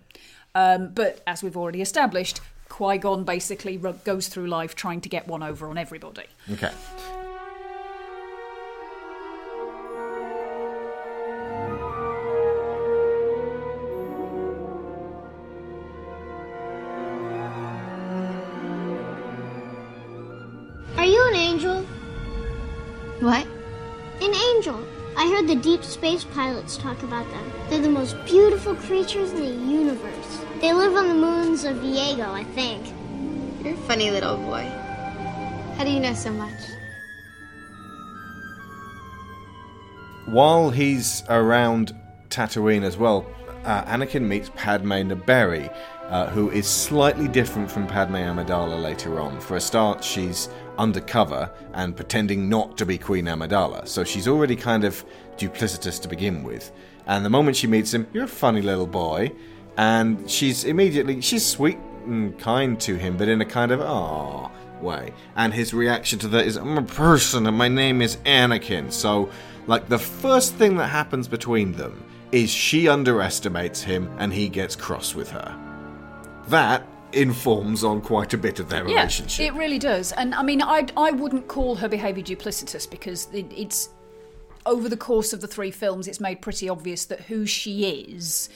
[0.55, 5.27] Um, but as we've already established, Qui Gon basically goes through life trying to get
[5.27, 6.27] one over on everybody.
[6.53, 6.71] Okay.
[25.45, 27.51] Heard the deep space pilots talk about them.
[27.69, 30.41] They're the most beautiful creatures in the universe.
[30.59, 32.83] They live on the moons of Iego, I think.
[33.63, 34.63] You're a funny little boy.
[35.77, 36.59] How do you know so much?
[40.25, 41.93] While he's around
[42.29, 43.27] Tatooine as well,
[43.65, 45.71] uh, Anakin meets Padme Naberrie,
[46.07, 49.39] uh, who is slightly different from Padme Amidala later on.
[49.39, 54.55] For a start, she's undercover and pretending not to be Queen Amidala, so she's already
[54.55, 55.03] kind of
[55.37, 56.71] duplicitous to begin with.
[57.07, 59.31] And the moment she meets him, you're a funny little boy,
[59.77, 64.51] and she's immediately she's sweet and kind to him, but in a kind of ah
[64.81, 65.13] way.
[65.35, 68.91] And his reaction to that is, I'm a person and my name is Anakin.
[68.91, 69.29] So,
[69.67, 74.75] like, the first thing that happens between them is she underestimates him and he gets
[74.75, 75.57] cross with her.
[76.47, 79.45] That informs on quite a bit of their Yeah, relationship.
[79.47, 80.11] it really does.
[80.11, 83.89] And I mean, I I wouldn't call her behaviour duplicitous because it, it's
[84.65, 88.49] over the course of the three films, it's made pretty obvious that who she is.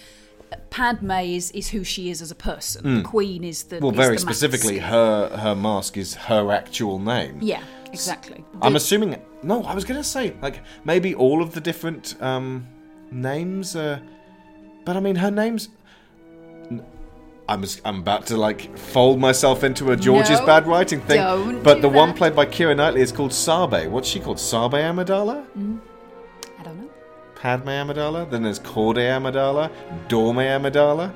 [0.71, 2.83] Padme is, is who she is as a person.
[2.83, 3.05] The Mm.
[3.05, 7.37] Queen is the well, is very the specifically, her her mask is her actual name.
[7.41, 7.61] Yeah,
[7.93, 8.43] exactly.
[8.61, 9.21] I'm assuming.
[9.43, 12.67] No, I was going to say like maybe all of the different um,
[13.11, 14.01] names are,
[14.85, 15.69] but I mean her name's.
[17.49, 21.63] I'm I'm about to like fold myself into a George's No, bad writing thing.
[21.63, 23.87] but the one played by Keira Knightley is called Sabe.
[23.89, 24.39] What's she called?
[24.39, 25.43] Sabe Amidala?
[25.57, 25.79] Mm,
[26.59, 26.89] I don't know.
[27.35, 28.29] Padme Amidala.
[28.29, 29.71] Then there's Cordé Amidala,
[30.07, 31.11] Dorme Amidala.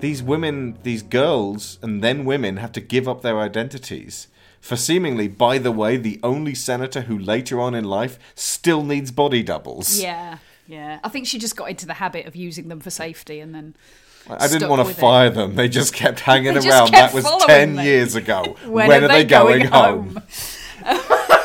[0.00, 4.26] These women, these girls, and then women have to give up their identities
[4.60, 9.12] for seemingly, by the way, the only senator who later on in life still needs
[9.12, 10.00] body doubles.
[10.00, 10.98] Yeah, yeah.
[11.04, 13.76] I think she just got into the habit of using them for safety and then.
[14.28, 15.00] I didn't want to with it.
[15.00, 15.54] fire them.
[15.54, 16.88] They just kept hanging They around.
[16.90, 17.84] kept That was 10 me.
[17.84, 18.56] years ago.
[18.66, 19.68] When are they going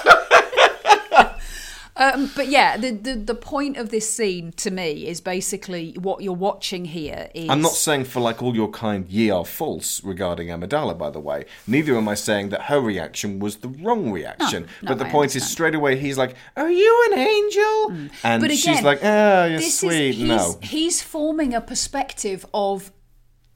[2.02, 6.24] Um, but yeah, the, the the point of this scene to me is basically what
[6.24, 7.48] you're watching here is.
[7.50, 11.20] I'm not saying for like all your kind ye are false regarding Amidala, by the
[11.20, 11.46] way.
[11.68, 14.64] Neither am I saying that her reaction was the wrong reaction.
[14.82, 18.10] no, but the I point is straight away he's like, Are you an angel?
[18.24, 20.10] And But she's again, like, Oh, you're this sweet.
[20.10, 20.60] Is, he's, no.
[20.64, 22.92] he's forming a perspective of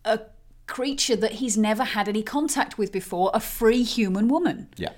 [0.03, 0.19] a
[0.67, 4.89] creature that he's never had any contact with before, a free human woman Yeah.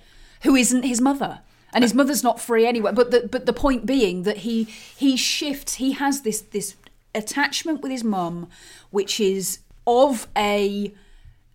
[0.43, 1.39] who isn't his mother.
[1.73, 2.91] And his mother's not free anyway.
[2.93, 5.75] But the but the point being that he he shifts.
[5.75, 6.75] He has this this
[7.13, 8.47] attachment with his mum,
[8.89, 10.93] which is of a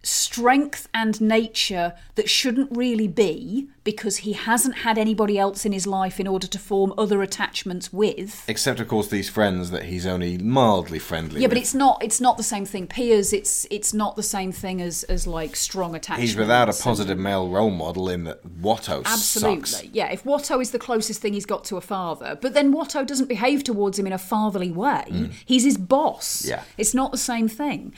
[0.03, 5.87] strength and nature that shouldn't really be because he hasn't had anybody else in his
[5.89, 8.45] life in order to form other attachments with.
[8.49, 11.51] Except of course these friends that he's only mildly friendly Yeah, with.
[11.53, 12.87] but it's not it's not the same thing.
[12.87, 16.23] Peers, it's it's not the same thing as as like strong attachment.
[16.29, 19.85] He's without a positive male role model in that Watto Absolutely, sucks.
[19.93, 20.11] yeah.
[20.13, 23.29] If Watto is the closest thing he's got to a father, but then Watto doesn't
[23.29, 25.05] behave towards him in a fatherly way.
[25.09, 25.33] Mm.
[25.45, 26.45] He's his boss.
[26.45, 26.63] Yeah.
[26.79, 27.95] it's not the same thing.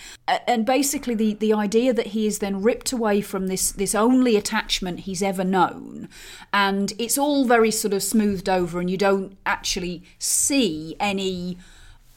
[0.46, 4.36] And basically, the the idea that he is then ripped away from this this only
[4.36, 6.08] attachment he's ever known,
[6.52, 11.56] and it's all very sort of smoothed over, and you don't actually see any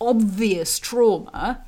[0.01, 1.63] obvious trauma,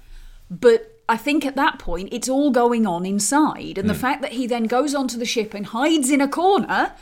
[0.49, 0.95] but.
[1.11, 4.05] I think at that point it's all going on inside, and the Mm.
[4.05, 6.93] fact that he then goes onto the ship and hides in a corner,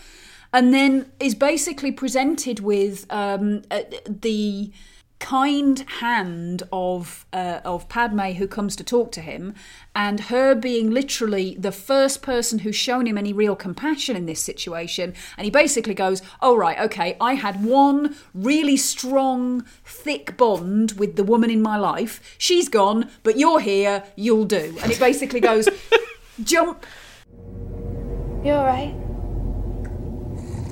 [0.53, 4.71] and then is basically presented with um, uh, the
[5.19, 9.53] kind hand of uh, of Padme who comes to talk to him,
[9.95, 14.39] and her being literally the first person who's shown him any real compassion in this
[14.39, 15.13] situation.
[15.37, 21.15] And he basically goes, "Oh right, okay, I had one really strong, thick bond with
[21.15, 22.35] the woman in my life.
[22.37, 24.03] She's gone, but you're here.
[24.15, 25.67] You'll do." And it basically goes,
[26.43, 26.85] "Jump."
[28.43, 28.95] you're alright?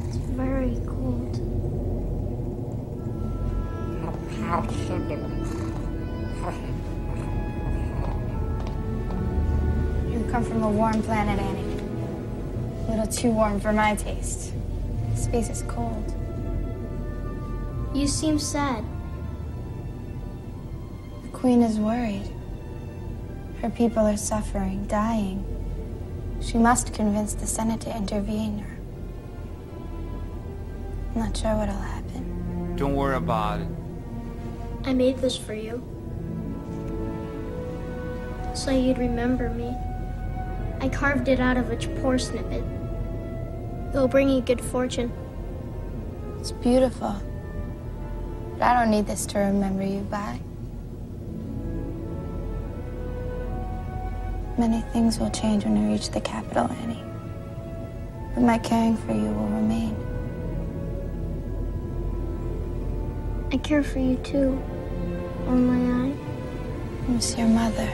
[0.08, 0.95] It's very cold.
[4.46, 4.52] You
[10.30, 11.64] come from a warm planet, Annie.
[12.88, 14.54] A little too warm for my taste.
[15.16, 16.14] Space is cold.
[17.96, 18.86] You seem sad.
[21.24, 22.30] The Queen is worried.
[23.64, 25.44] Her people are suffering, dying.
[26.40, 28.78] She must convince the Senate to intervene, or.
[31.16, 32.76] I'm not sure what'll happen.
[32.76, 33.68] Don't worry about it.
[34.86, 35.84] I made this for you.
[38.54, 39.76] So you'd remember me.
[40.80, 42.64] I carved it out of a japor snippet.
[43.90, 45.12] It'll bring you good fortune.
[46.40, 47.16] It's beautiful.
[48.54, 50.40] But I don't need this to remember you by.
[54.60, 57.04] Many things will change when we reach the capital, Annie.
[58.36, 59.96] But my caring for you will remain.
[63.52, 64.62] I care for you too.
[65.48, 67.12] Only I.
[67.12, 67.92] Miss your mother.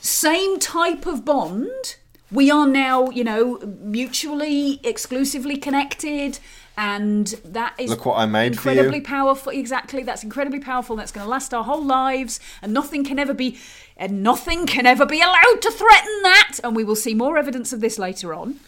[0.00, 1.96] Same type of bond.
[2.30, 6.38] We are now, you know, mutually, exclusively connected,
[6.76, 8.78] and that is Look what I made for you.
[8.80, 9.50] incredibly powerful.
[9.50, 10.94] Exactly, that's incredibly powerful.
[10.94, 13.58] That's going to last our whole lives, and nothing can ever be,
[13.96, 16.58] and nothing can ever be allowed to threaten that.
[16.62, 18.60] And we will see more evidence of this later on.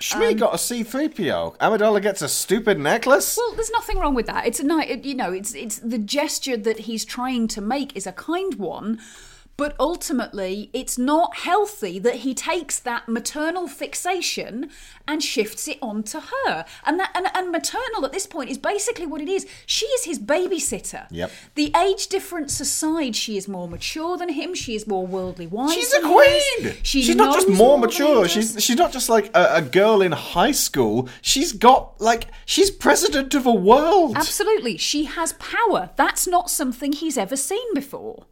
[0.00, 1.56] Shmi Um, got a C3PO.
[1.56, 3.36] Amidala gets a stupid necklace.
[3.36, 4.46] Well, there's nothing wrong with that.
[4.46, 8.06] It's a night, you know, it's it's the gesture that he's trying to make is
[8.06, 9.00] a kind one,
[9.56, 14.70] but ultimately it's not healthy that he takes that maternal fixation
[15.08, 16.64] and shifts it onto her.
[16.84, 19.46] And that and, and maternal at this point is basically what it is.
[19.64, 21.06] She is his babysitter.
[21.10, 21.30] Yep.
[21.54, 24.54] The age difference aside, she is more mature than him.
[24.54, 25.74] She is more worldly wise.
[25.74, 26.74] She's a queen.
[26.82, 28.28] She she's not just more mature.
[28.28, 31.08] She's she's not just like a, a girl in high school.
[31.22, 34.16] She's got like she's president of a world.
[34.16, 34.76] Absolutely.
[34.76, 35.90] She has power.
[35.96, 38.26] That's not something he's ever seen before.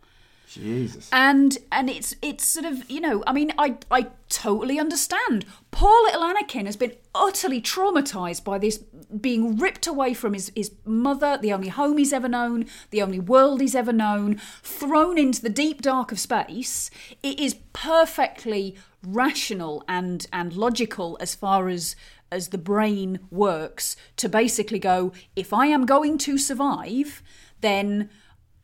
[0.49, 1.09] Jesus.
[1.13, 5.45] And and it's it's sort of, you know, I mean, I I totally understand.
[5.71, 8.79] Poor little Anakin has been utterly traumatized by this
[9.21, 13.21] being ripped away from his, his mother, the only home he's ever known, the only
[13.21, 16.91] world he's ever known, thrown into the deep dark of space.
[17.23, 21.97] It is perfectly rational and and logical as far as
[22.33, 27.23] as the brain works to basically go if i am going to survive
[27.61, 28.09] then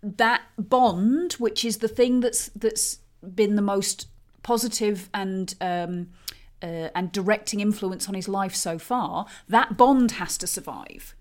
[0.03, 2.99] that bond which is the thing that's that's
[3.35, 4.09] been the most
[4.43, 6.09] positive and um
[6.63, 11.15] uh, and directing influence on his life so far that bond has to survive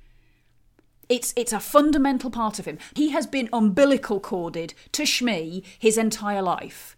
[1.09, 2.77] it's it's a fundamental part of him.
[2.93, 6.95] He has been umbilical corded to Shmi his entire life,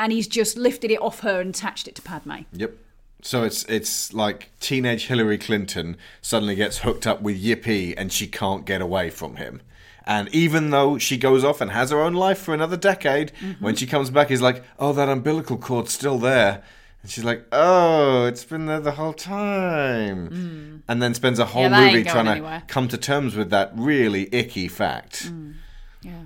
[0.00, 2.40] and he's just lifted it off her and attached it to Padme.
[2.52, 2.72] Yep.
[3.20, 8.26] So it's it's like teenage Hillary Clinton suddenly gets hooked up with Yippee and she
[8.26, 9.60] can't get away from him.
[10.06, 13.64] And even though she goes off and has her own life for another decade, Mm-hmm.
[13.64, 16.62] when she comes back, he's like, "Oh, that umbilical cord's still there,"
[17.02, 21.64] and she's like, "Oh, it's been there the whole time," and then spends a whole
[21.68, 21.70] Mm.
[21.70, 25.26] Yeah, movie trying to come to terms with that really icky fact.
[25.30, 25.54] Mm.
[26.02, 26.24] Yeah.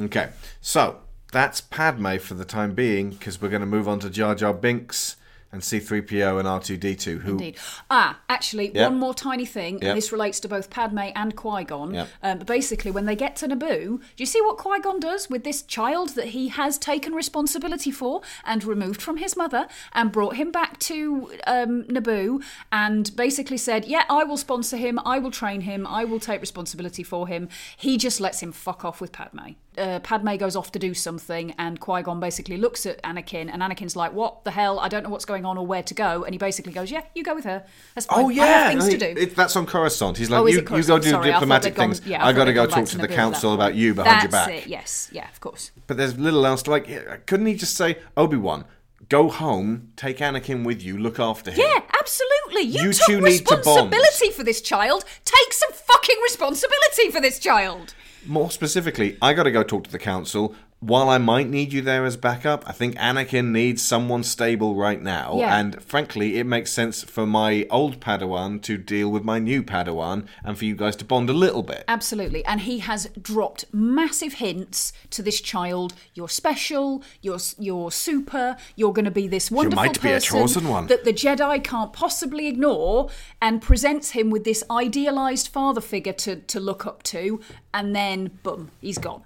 [0.00, 0.28] Okay,
[0.60, 0.98] so
[1.32, 4.52] that's Padme for the time being, because we're going to move on to Jar Jar
[4.54, 5.16] Binks
[5.56, 7.56] and C3PO and R2D2, who Indeed.
[7.90, 8.90] Ah, actually, Yep.
[8.90, 9.82] one more tiny thing, Yep.
[9.82, 11.94] and this relates to both Padme and Qui Gon.
[11.94, 12.08] Yep.
[12.22, 15.44] Um, basically, when they get to Naboo, do you see what Qui Gon does with
[15.44, 20.36] this child that he has taken responsibility for and removed from his mother and brought
[20.36, 25.30] him back to um, Naboo and basically said, Yeah, I will sponsor him, I will
[25.30, 27.48] train him, I will take responsibility for him.
[27.76, 29.52] He just lets him fuck off with Padme.
[29.78, 33.62] Uh, Padme goes off to do something, and Qui Gon basically looks at Anakin, and
[33.62, 34.78] Anakin's like, "What the hell?
[34.80, 37.02] I don't know what's going on or where to go." And he basically goes, "Yeah,
[37.14, 37.64] you go with her.
[37.94, 38.24] That's fine.
[38.24, 40.16] Oh I yeah, have things I to do." It, that's on Coruscant.
[40.18, 42.06] He's like, Oh, you, you go do Sorry, diplomatic gone- things.
[42.06, 44.46] yeah, I I got to go talk to the council about you behind your That's
[44.48, 44.62] back.
[44.64, 44.66] it.
[44.68, 45.70] Yes, yeah, of course.
[45.86, 47.26] But there's little else to like.
[47.26, 48.64] Couldn't he just say, Obi Wan,
[49.08, 51.60] go home, take Anakin with you, look after him?
[51.60, 52.62] Yeah, absolutely.
[52.62, 55.04] You, You took two need to responsibility for this child.
[55.24, 57.94] Take some fucking responsibility for this child.
[58.26, 60.54] More specifically, I got to go talk to the council.
[60.80, 65.00] While I might need you there as backup, I think Anakin needs someone stable right
[65.00, 65.38] now.
[65.38, 65.58] Yeah.
[65.58, 70.26] And frankly, it makes sense for my old Padawan to deal with my new Padawan
[70.44, 71.84] and for you guys to bond a little bit.
[71.88, 72.44] Absolutely.
[72.44, 75.94] And he has dropped massive hints to this child.
[76.12, 77.02] You're special.
[77.22, 78.56] You're you're super.
[78.76, 80.88] You're going to be this wonderful might be a person chosen one.
[80.88, 83.08] that the Jedi can't possibly ignore,
[83.40, 87.40] and presents him with this idealized father figure to to look up to.
[87.72, 89.24] And then, boom, he's gone.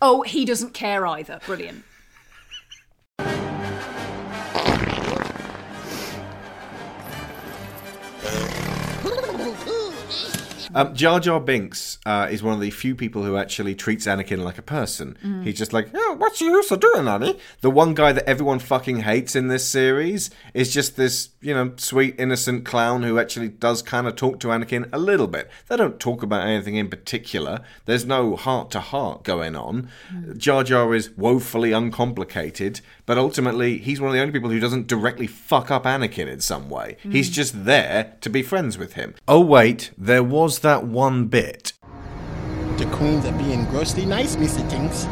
[0.00, 1.40] Oh, he doesn't care either.
[1.46, 1.84] Brilliant.
[10.74, 14.42] Um, Jar Jar Binks uh, is one of the few people who actually treats Anakin
[14.42, 15.16] like a person.
[15.24, 15.44] Mm.
[15.44, 17.34] He's just like, oh, what's the use of doing that, eh?
[17.60, 21.72] The one guy that everyone fucking hates in this series is just this, you know,
[21.76, 25.48] sweet, innocent clown who actually does kind of talk to Anakin a little bit.
[25.68, 27.60] They don't talk about anything in particular.
[27.84, 29.88] There's no heart to heart going on.
[30.36, 34.88] Jar Jar is woefully uncomplicated, but ultimately, he's one of the only people who doesn't
[34.88, 36.96] directly fuck up Anakin in some way.
[37.02, 39.14] He's just there to be friends with him.
[39.28, 41.72] Oh, wait, there was that one bit.
[42.78, 44.68] The queens are being grossly nice, Mr.
[44.68, 45.04] Tinks.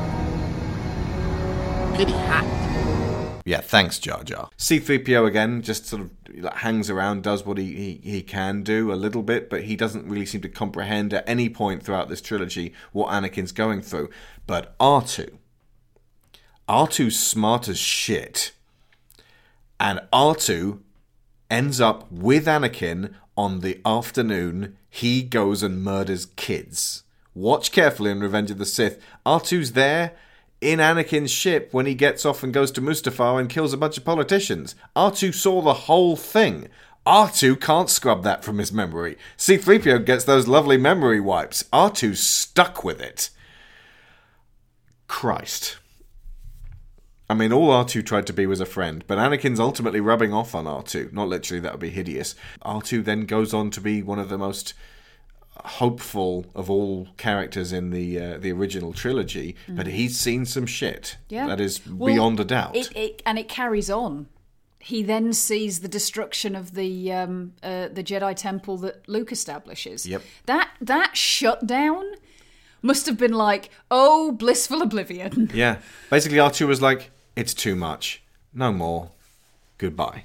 [1.94, 3.42] Pretty hot.
[3.44, 4.48] Yeah, thanks, Jar Jar.
[4.57, 8.94] C3PO again just sort of hangs around, does what he, he, he can do a
[8.94, 12.72] little bit, but he doesn't really seem to comprehend at any point throughout this trilogy
[12.92, 14.09] what Anakin's going through.
[14.46, 15.34] But R2.
[16.68, 18.53] R2's smart as shit.
[19.78, 20.80] And R2
[21.50, 27.03] ends up with Anakin on the afternoon he goes and murders kids.
[27.34, 29.03] Watch carefully in Revenge of the Sith.
[29.24, 30.12] R2's there
[30.61, 33.97] in Anakin's ship when he gets off and goes to Mustafar and kills a bunch
[33.97, 34.74] of politicians.
[34.95, 36.68] R2 saw the whole thing.
[37.07, 39.16] R2 can't scrub that from his memory.
[39.38, 41.62] C3PO gets those lovely memory wipes.
[41.72, 43.30] R2's stuck with it.
[45.09, 45.78] Christ.
[47.33, 50.55] I mean, all R2 tried to be was a friend, but Anakin's ultimately rubbing off
[50.55, 51.14] on R2.
[51.14, 52.35] Not literally, that would be hideous.
[52.62, 54.74] R2 then goes on to be one of the most
[55.57, 61.16] hopeful of all characters in the uh, the original trilogy, but he's seen some shit.
[61.30, 61.47] Yeah.
[61.47, 62.76] That is Well, beyond a doubt.
[62.76, 64.28] It, it, and it carries on.
[64.78, 70.05] He then sees the destruction of the um, uh, the Jedi Temple that Luke establishes.
[70.05, 70.22] Yep.
[70.45, 72.12] That that shutdown
[72.83, 75.51] must have been like, oh, blissful oblivion.
[75.55, 75.78] Yeah.
[76.11, 78.22] Basically, R2 was like, it's too much.
[78.53, 79.11] No more.
[79.78, 80.24] Goodbye.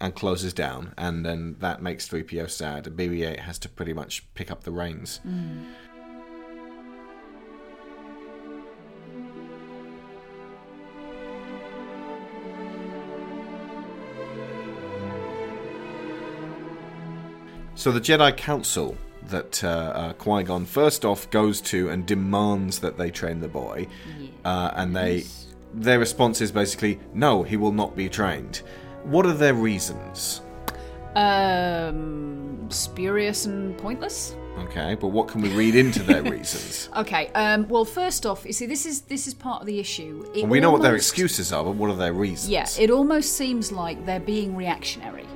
[0.00, 0.92] And closes down.
[0.98, 2.86] And then that makes 3PO sad.
[2.86, 5.20] And BB 8 has to pretty much pick up the reins.
[17.76, 18.96] So the Jedi Council
[19.28, 23.48] that uh, uh, Qui Gon first off goes to and demands that they train the
[23.48, 23.86] boy,
[24.44, 25.24] uh, and they
[25.74, 28.62] their response is basically no, he will not be trained.
[29.04, 30.40] What are their reasons?
[31.14, 34.36] Um, spurious and pointless.
[34.58, 36.88] Okay, but what can we read into their reasons?
[36.96, 37.28] Okay.
[37.34, 40.24] Um, well, first off, you see, this is this is part of the issue.
[40.34, 42.50] It we know what their almost- excuses are, but what are their reasons?
[42.50, 45.26] Yeah, it almost seems like they're being reactionary.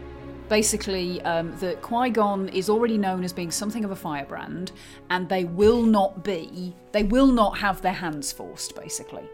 [0.48, 4.72] Basically, um, that Qui Gon is already known as being something of a firebrand,
[5.10, 9.28] and they will not be, they will not have their hands forced, basically.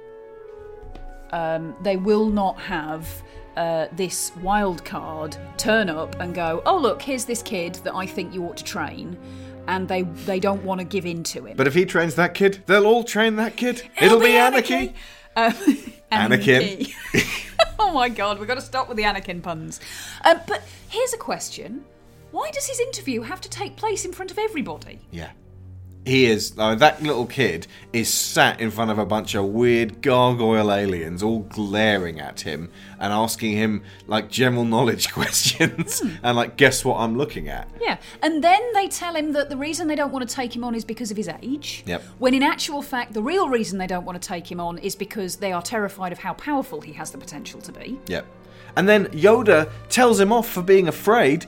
[1.35, 3.23] Um, they will not have
[3.57, 8.07] uh, this wild card turn up and go, oh, look, here's this kid that I
[8.07, 9.19] think you ought to train,
[9.67, 11.57] and they, they don't want to give in to him.
[11.57, 13.83] But if he trains that kid, they'll all train that kid.
[14.01, 14.95] It'll, be anarchy.
[15.35, 15.53] Um,
[16.13, 16.93] Anakin.
[17.81, 19.81] oh my god, we've got to stop with the Anakin puns.
[20.25, 21.85] Um, but here's a question
[22.31, 24.99] why does his interview have to take place in front of everybody?
[25.13, 25.31] Yeah.
[26.07, 26.53] He is.
[26.59, 31.23] Uh, that little kid is sat in front of a bunch of weird gargoyle aliens,
[31.23, 36.99] all glaring at him and asking him like general knowledge questions and like, guess what
[36.99, 37.69] I'm looking at?
[37.81, 40.65] Yeah, and then they tell him that the reason they don't want to take him
[40.65, 41.85] on is because of his age.
[41.87, 42.03] Yep.
[42.19, 44.95] When in actual fact, the real reason they don't want to take him on is
[44.95, 47.99] because they are terrified of how powerful he has the potential to be.
[48.09, 48.27] Yep.
[48.77, 51.47] And then Yoda tells him off for being afraid.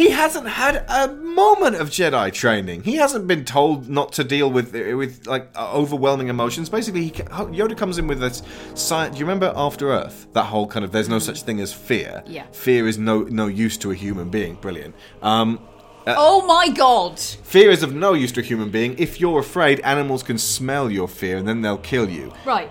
[0.00, 2.84] He hasn't had a moment of Jedi training.
[2.84, 6.70] He hasn't been told not to deal with with like uh, overwhelming emotions.
[6.70, 8.42] Basically, he, Yoda comes in with this.
[8.74, 9.14] Science.
[9.14, 10.26] Do you remember After Earth?
[10.32, 12.22] That whole kind of there's no such thing as fear.
[12.26, 12.46] Yeah.
[12.52, 14.54] Fear is no no use to a human being.
[14.54, 14.94] Brilliant.
[15.20, 15.60] Um,
[16.06, 17.20] oh my god!
[17.20, 18.98] fear is of no use to a human being.
[18.98, 22.32] If you're afraid, animals can smell your fear and then they'll kill you.
[22.46, 22.70] Right.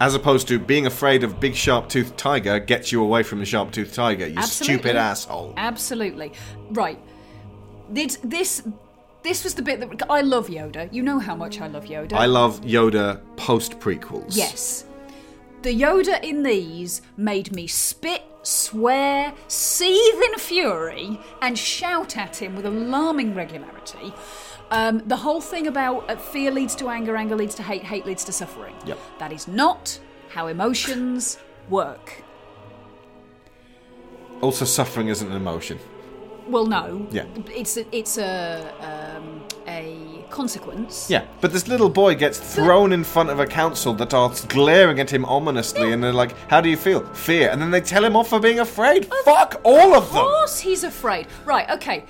[0.00, 3.44] As opposed to being afraid of big sharp toothed tiger gets you away from the
[3.44, 4.28] sharp toothed tiger.
[4.28, 4.74] You Absolutely.
[4.78, 5.54] stupid asshole.
[5.56, 6.32] Absolutely.
[6.70, 7.00] Right.
[7.90, 8.62] This this
[9.22, 10.92] this was the bit that I love Yoda.
[10.92, 12.12] You know how much I love Yoda.
[12.12, 14.36] I love Yoda post prequels.
[14.36, 14.84] Yes.
[15.62, 22.54] The Yoda in these made me spit, swear, seethe in fury, and shout at him
[22.54, 24.14] with alarming regularity.
[24.70, 28.04] Um, the whole thing about uh, fear leads to anger, anger leads to hate, hate
[28.04, 28.74] leads to suffering.
[28.84, 28.98] Yep.
[29.18, 29.98] That is not
[30.28, 31.38] how emotions
[31.68, 32.22] work.
[34.40, 35.78] Also, suffering isn't an emotion.
[36.46, 37.06] Well, no.
[37.10, 37.24] Yeah.
[37.48, 41.10] It's a, it's a um, a consequence.
[41.10, 45.00] Yeah, but this little boy gets thrown in front of a council that are glaring
[45.00, 47.04] at him ominously, and they're like, "How do you feel?
[47.14, 49.06] Fear?" And then they tell him off for being afraid.
[49.24, 50.22] Fuck all of them.
[50.22, 51.26] Of course, he's afraid.
[51.44, 51.68] Right.
[51.70, 52.04] Okay.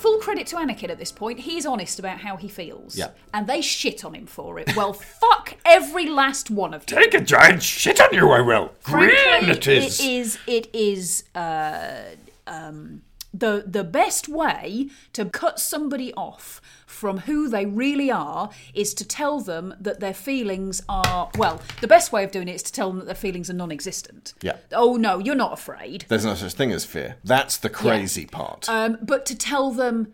[0.00, 1.40] Full credit to Anakin at this point.
[1.40, 2.96] He's honest about how he feels.
[2.96, 3.10] Yeah.
[3.34, 4.74] And they shit on him for it.
[4.74, 6.98] Well, fuck every last one of them.
[7.02, 8.72] Take a giant shit on you, I will.
[8.82, 10.00] Green it is.
[10.00, 10.38] It is.
[10.46, 11.24] It is.
[11.34, 16.60] Uh, um, the the best way to cut somebody off
[17.00, 21.62] from who they really are is to tell them that their feelings are well.
[21.80, 24.34] The best way of doing it is to tell them that their feelings are non-existent.
[24.42, 24.58] Yeah.
[24.72, 26.04] Oh no, you're not afraid.
[26.08, 27.16] There's no such thing as fear.
[27.24, 28.68] That's the crazy part.
[28.68, 30.12] Um, but to tell them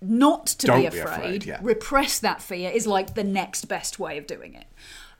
[0.00, 1.58] not to Don't be be afraid, afraid, yeah.
[1.60, 4.64] repress that fear is like the next best way of doing it.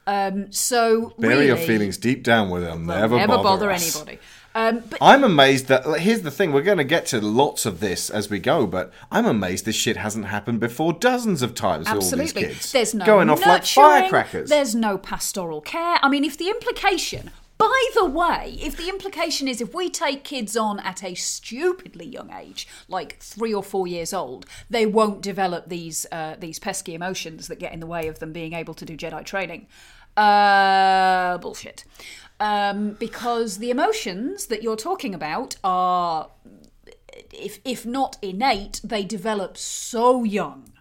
[0.07, 3.95] Um, so Bury really, your feelings deep down where they'll never, never bother, us.
[3.95, 4.19] anybody.
[4.55, 5.87] Um, but I'm amazed that.
[5.87, 8.67] like, Here's the thing: we're going to get to lots of this as we go,
[8.67, 11.87] but I'm amazed this shit hasn't happened before dozens of times.
[11.87, 12.53] Absolutely.
[12.53, 14.49] There's no going off like firecrackers.
[14.49, 15.97] There's no pastoral care.
[16.01, 20.23] I mean, if the implication, by the way, if the implication is if we take
[20.23, 25.21] kids on at a stupidly young age, like three or four years old, they won't
[25.21, 28.75] develop these uh, these pesky emotions that get in the way of them being able
[28.75, 29.67] to do Jedi training.
[30.15, 31.85] Uh, bullshit.
[32.39, 36.29] Um, because the emotions that you're talking about are
[37.31, 40.71] if if not innate, they develop so young,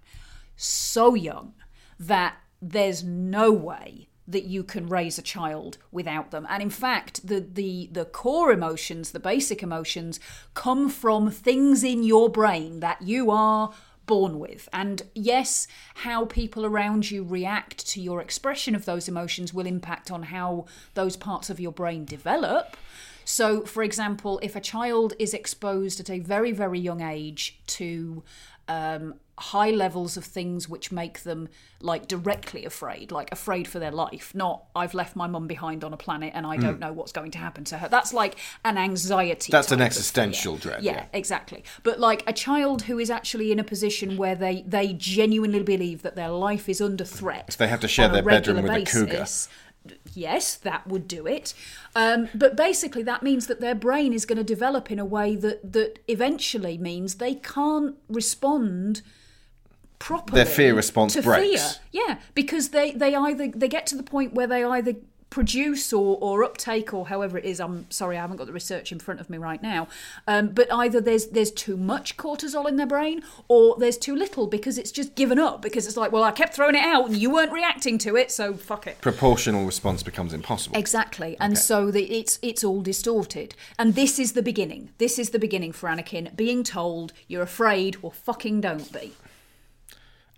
[0.56, 1.54] so young
[1.98, 6.46] that there's no way that you can raise a child without them.
[6.48, 10.20] And in fact, the the the core emotions, the basic emotions
[10.54, 13.72] come from things in your brain that you are
[14.06, 14.68] born with.
[14.72, 20.10] And yes, how people around you react to your expression of those emotions will impact
[20.10, 22.76] on how those parts of your brain develop.
[23.24, 28.22] So, for example, if a child is exposed at a very, very young age to
[28.68, 31.48] um, high levels of things which make them
[31.80, 35.92] like directly afraid, like afraid for their life, not I've left my mum behind on
[35.92, 36.80] a planet and I don't Mm.
[36.84, 37.88] know what's going to happen to her.
[37.88, 39.50] That's like an anxiety.
[39.50, 41.04] That's an existential dread, Yeah, yeah.
[41.12, 41.64] exactly.
[41.82, 46.02] But like a child who is actually in a position where they they genuinely believe
[46.02, 47.56] that their life is under threat.
[47.58, 49.26] They have to share their bedroom with a cougar.
[50.14, 51.54] Yes, that would do it.
[51.96, 55.34] Um, but basically, that means that their brain is going to develop in a way
[55.34, 59.02] that that eventually means they can't respond
[60.02, 60.42] properly.
[60.42, 61.76] Their fear response to breaks.
[61.76, 62.04] Fear.
[62.06, 64.94] Yeah, because they they either they get to the point where they either
[65.32, 68.92] produce or, or uptake or however it is i'm sorry i haven't got the research
[68.92, 69.88] in front of me right now
[70.26, 74.46] um, but either there's there's too much cortisol in their brain or there's too little
[74.46, 77.16] because it's just given up because it's like well i kept throwing it out and
[77.16, 80.76] you weren't reacting to it so fuck it Proportional response becomes impossible.
[80.76, 83.54] Exactly, and so the, it's it's all distorted.
[83.78, 84.90] And this is the beginning.
[84.98, 88.02] This is the beginning for Anakin being told you're afraid.
[88.02, 89.12] Well, fucking don't be.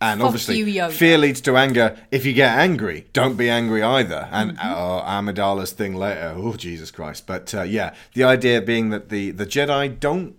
[0.06, 1.96] And Fuck obviously, you, fear leads to anger.
[2.10, 4.28] If you get angry, don't be angry either.
[4.30, 4.72] And Mm-hmm.
[4.72, 7.26] uh, Amidala's thing later, oh Jesus Christ!
[7.26, 10.34] But uh, yeah, the idea being that the the Jedi don't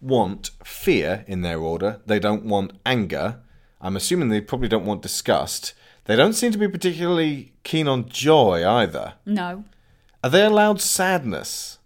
[0.00, 2.00] want fear in their order.
[2.06, 3.40] They don't want anger.
[3.80, 5.74] I'm assuming they probably don't want disgust.
[6.04, 9.14] They don't seem to be particularly keen on joy either.
[9.26, 9.64] No,
[10.22, 11.78] Are they allowed sadness?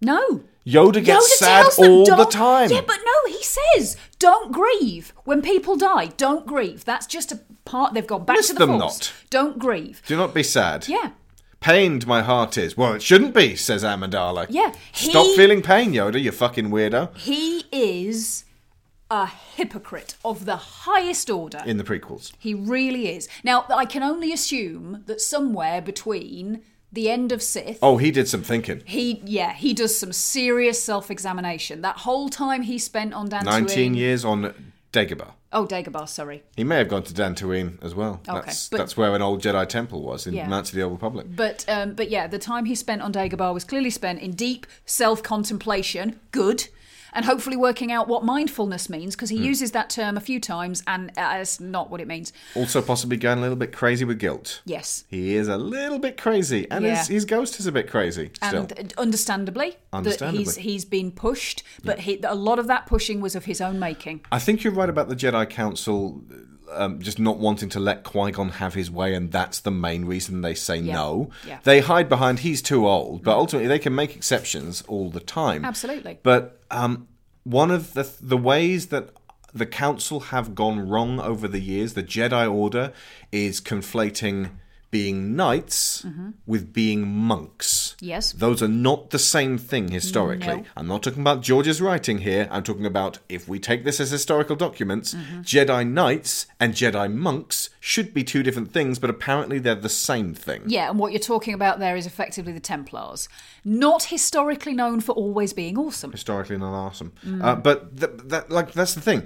[0.00, 0.42] no.
[0.66, 2.70] Yoda gets Yoda sad them, all the time.
[2.70, 6.06] Yeah, but no, he says don't grieve when people die.
[6.16, 6.84] Don't grieve.
[6.84, 7.94] That's just a part.
[7.94, 8.98] They've gone back Miss to the them force.
[9.00, 9.12] not.
[9.30, 10.02] Don't grieve.
[10.06, 10.88] Do not be sad.
[10.88, 11.10] Yeah.
[11.60, 12.76] Pained my heart is.
[12.76, 14.46] Well, it shouldn't be, says Amidala.
[14.48, 17.16] Yeah, Stop feeling pain, Yoda, you fucking weirdo.
[17.16, 18.44] He is
[19.10, 21.60] a hypocrite of the highest order.
[21.66, 22.32] In the prequels.
[22.38, 23.28] He really is.
[23.42, 26.62] Now, I can only assume that somewhere between
[26.92, 28.82] the end of Sith, Oh, he did some thinking.
[28.86, 31.82] he yeah, he does some serious self-examination.
[31.82, 33.44] That whole time he spent on Dantooine.
[33.44, 34.54] 19 years on
[34.92, 35.32] Dagobah.
[35.50, 36.42] Oh, Dagobah, sorry.
[36.56, 38.20] He may have gone to Dantooine as well.
[38.28, 40.46] Okay, That's, but- that's where an old Jedi temple was in Yeah.
[40.46, 41.26] Knights of the Old Republic.
[41.34, 44.66] But um, but yeah, the time he spent on Dagobah was clearly spent in deep
[44.86, 46.20] self-contemplation.
[46.32, 46.68] Good.
[47.12, 49.44] And hopefully working out what mindfulness means, because he Hmm.
[49.44, 52.32] uses that term a few times, and uh, it's not what it means.
[52.54, 54.60] Also, possibly going a little bit crazy with guilt.
[54.64, 55.04] Yes.
[55.08, 56.96] He is a little bit crazy, and Yeah.
[56.98, 58.66] his, his ghost is a bit crazy still.
[58.76, 60.44] And understandably, that Understandably.
[60.44, 63.78] he's he's been pushed, but he, a lot of that pushing was of his own
[63.78, 64.20] making.
[64.30, 66.22] I think you're right about the Jedi Council
[66.72, 70.04] um, just not wanting to let Qui Gon have his way, and that's the main
[70.04, 70.94] reason they say Yeah.
[70.94, 71.30] no.
[71.46, 71.58] Yeah.
[71.64, 75.64] They hide behind he's too old, but ultimately they can make exceptions all the time.
[75.64, 76.18] Absolutely.
[76.22, 77.08] But um,
[77.44, 79.10] one of the the ways that
[79.54, 82.92] the Council have gone wrong over the years, the Jedi Order
[83.32, 84.50] is conflating
[84.90, 86.04] being knights
[86.46, 87.94] with being monks.
[88.00, 88.32] Yes.
[88.32, 90.46] Those are not the same thing historically.
[90.58, 90.64] No.
[90.76, 92.48] I'm not talking about George's writing here.
[92.50, 97.68] I'm talking about if we take this as historical documents, Jedi knights and Jedi monks
[97.80, 100.62] should be two different things, but apparently they're the same thing.
[100.66, 103.28] Yeah, and what you're talking about there is effectively the Templars,
[103.64, 106.12] not historically known for always being awesome.
[106.12, 107.12] Historically not awesome.
[107.26, 107.44] Mm.
[107.44, 109.24] Uh, but th- that, like, that's the thing.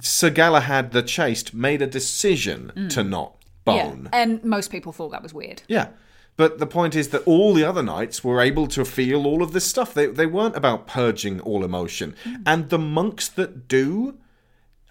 [0.00, 2.90] Sir Galahad the Chaste made a decision Mm.
[2.90, 3.37] to not
[3.76, 5.62] Yeah, and most people thought that was weird.
[5.68, 5.88] Yeah.
[6.36, 9.52] But the point is that all the other knights were able to feel all of
[9.52, 9.92] this stuff.
[9.92, 12.14] They, they weren't about purging all emotion.
[12.24, 12.42] Mm.
[12.46, 14.18] And the monks that do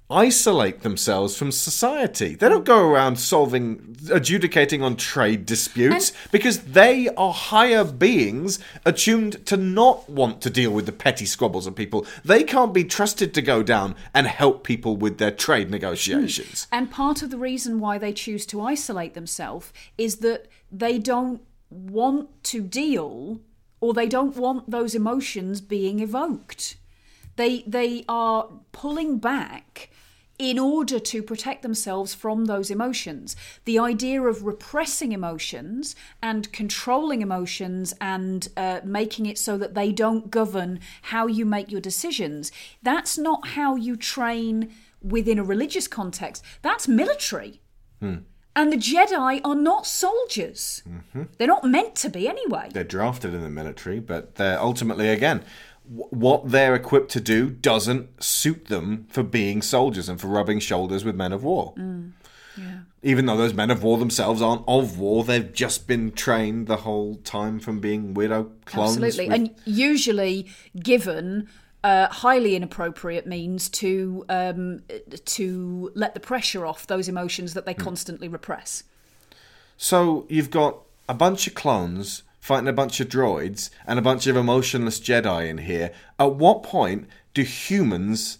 [0.09, 2.35] isolate themselves from society.
[2.35, 9.45] They don't go around solving, adjudicating on trade disputes because they are higher beings attuned
[9.47, 12.05] to not want to deal with the petty squabbles of people.
[12.23, 16.67] They can't be trusted to go down and help people with their trade negotiations.
[16.69, 16.75] Hmm.
[16.75, 21.41] And part of the reason why they choose to isolate themselves is that they don't
[21.69, 23.41] want to deal
[23.81, 26.77] or they don't want those emotions being evoked.
[27.35, 29.89] They they are pulling back
[30.39, 33.35] in order to protect themselves from those emotions.
[33.65, 39.91] The idea of repressing emotions and controlling emotions and uh, making it so that they
[39.91, 42.51] don't govern how you make your decisions,
[42.83, 44.71] that's not how you train
[45.01, 46.43] within a religious context.
[46.61, 47.61] That's military.
[47.99, 48.17] Hmm.
[48.55, 50.81] And the Jedi are not soldiers.
[51.37, 52.69] They're not meant to be anyway.
[52.73, 55.43] They're drafted in the military, but they're ultimately, again,
[55.89, 61.03] what they're equipped to do doesn't suit them for being soldiers and for rubbing shoulders
[61.05, 61.73] with men of war.
[61.77, 62.11] Mm.
[62.57, 62.79] Yeah.
[63.03, 66.77] Even though those men of war themselves aren't of war, they've just been trained the
[66.77, 68.97] whole time from being widow clones.
[68.97, 69.27] Absolutely.
[69.27, 70.47] with- And usually
[70.81, 71.47] given
[71.83, 74.81] uh, highly inappropriate means to um,
[75.25, 77.81] to let the pressure off those emotions that they Hmm.
[77.81, 78.83] constantly repress.
[79.77, 80.77] So you've got
[81.07, 85.49] a bunch of clones fighting a bunch of droids and a bunch of emotionless Jedi
[85.49, 85.91] in here.
[86.17, 88.37] At what point do humans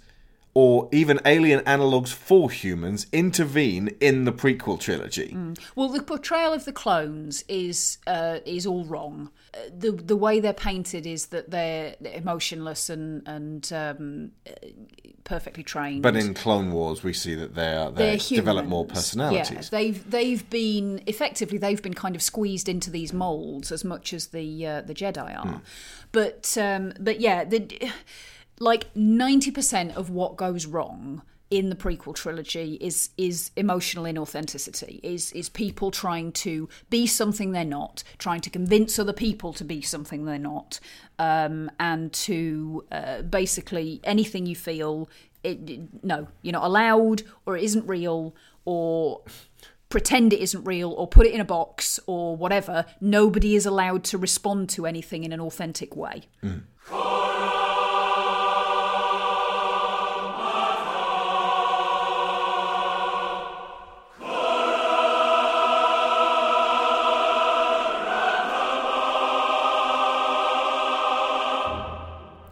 [0.53, 5.37] or even alien analogues for humans intervene in the prequel trilogy?
[5.75, 9.29] Well, the portrayal of the clones is uh, is all wrong.
[9.71, 14.31] The the way they're painted is that they're emotionless and and um,
[15.23, 16.03] perfectly trained.
[16.03, 19.69] But in Clone Wars, we see that they are they develop more personalities.
[19.71, 24.13] Yeah, they've they've been effectively they've been kind of squeezed into these molds as much
[24.13, 25.61] as the uh, the Jedi are.
[26.11, 27.91] But um, but yeah, the
[28.59, 34.99] like ninety percent of what goes wrong in the prequel trilogy is is emotional inauthenticity
[35.01, 39.63] is is people trying to be something they're not trying to convince other people to
[39.63, 40.79] be something they're not
[41.19, 45.09] um, and to uh, basically anything you feel
[45.43, 48.35] it, no you're not allowed or it isn't real
[48.65, 49.21] or
[49.89, 52.85] pretend it isn't real or put it in a box or whatever.
[52.99, 56.23] Nobody is allowed to respond to anything in an authentic way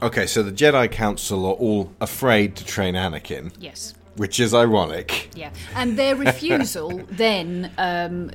[0.06, 3.51] Okay, so the Jedi Council are all afraid to train Anakin.
[3.60, 3.95] Yes.
[4.18, 5.32] Which is ironic.
[5.34, 8.30] Yeah, and their refusal then, um,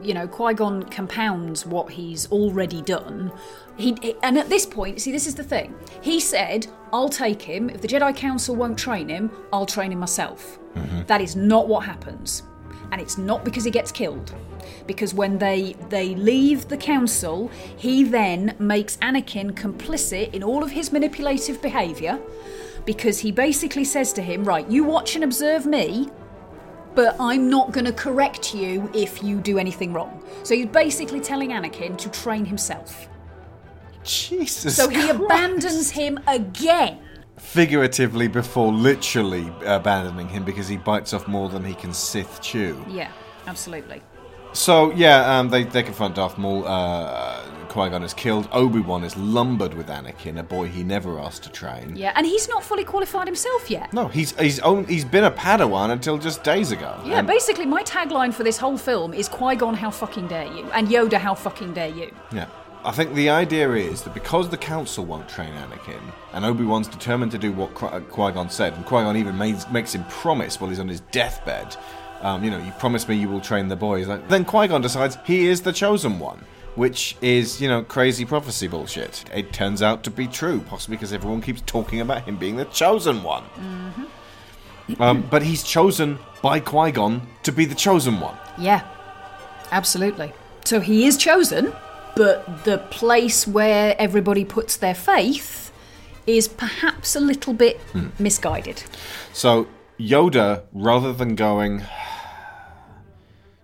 [0.00, 3.32] you know, Qui Gon compounds what he's already done.
[3.76, 5.74] He and at this point, see, this is the thing.
[6.02, 9.32] He said, "I'll take him if the Jedi Council won't train him.
[9.52, 10.60] I'll train him myself."
[11.08, 12.44] That is not what happens,
[12.92, 14.32] and it's not because he gets killed.
[14.86, 20.70] Because when they they leave the council, he then makes Anakin complicit in all of
[20.70, 22.20] his manipulative behaviour.
[22.84, 26.08] Because he basically says to him, "Right, you watch and observe me,
[26.94, 31.20] but I'm not going to correct you if you do anything wrong." So he's basically
[31.20, 33.08] telling Anakin to train himself.
[34.04, 34.76] Jesus.
[34.76, 35.14] So he Christ.
[35.14, 36.98] abandons him again.
[37.52, 42.82] Figuratively before literally abandoning him because he bites off more than he can Sith chew.
[42.88, 43.10] Yeah,
[43.46, 44.00] absolutely.
[44.54, 46.66] So yeah, um, they they confront Darth Maul.
[46.66, 48.48] Uh, Qui Gon is killed.
[48.52, 51.94] Obi Wan is lumbered with Anakin, a boy he never asked to train.
[51.94, 53.92] Yeah, and he's not fully qualified himself yet.
[53.92, 56.98] No, he's he's own, he's been a Padawan until just days ago.
[57.04, 60.46] Yeah, And- basically, my tagline for this whole film is Qui Gon, how fucking dare
[60.54, 60.64] you?
[60.72, 62.14] And Yoda, how fucking dare you?
[62.32, 62.46] Yeah.
[62.84, 66.00] I think the idea is that because the Council won't train Anakin,
[66.32, 69.68] and Obi Wan's determined to do what Qui Gon said, and Qui Gon even makes,
[69.70, 71.76] makes him promise while he's on his deathbed,
[72.22, 73.98] um, you know, you promise me you will train the boy.
[73.98, 77.82] He's like, then Qui Gon decides he is the chosen one, which is, you know,
[77.82, 79.24] crazy prophecy bullshit.
[79.34, 82.64] It turns out to be true, possibly because everyone keeps talking about him being the
[82.66, 83.44] chosen one.
[84.98, 88.36] Um, but he's chosen by Qui Gon to be the chosen one.
[88.58, 88.82] Yeah.
[89.70, 90.32] Absolutely.
[90.64, 91.72] So he is chosen,
[92.16, 95.72] but the place where everybody puts their faith
[96.26, 98.08] is perhaps a little bit Hmm.
[98.18, 98.82] misguided.
[99.32, 99.66] So
[99.98, 101.82] Yoda, rather than going,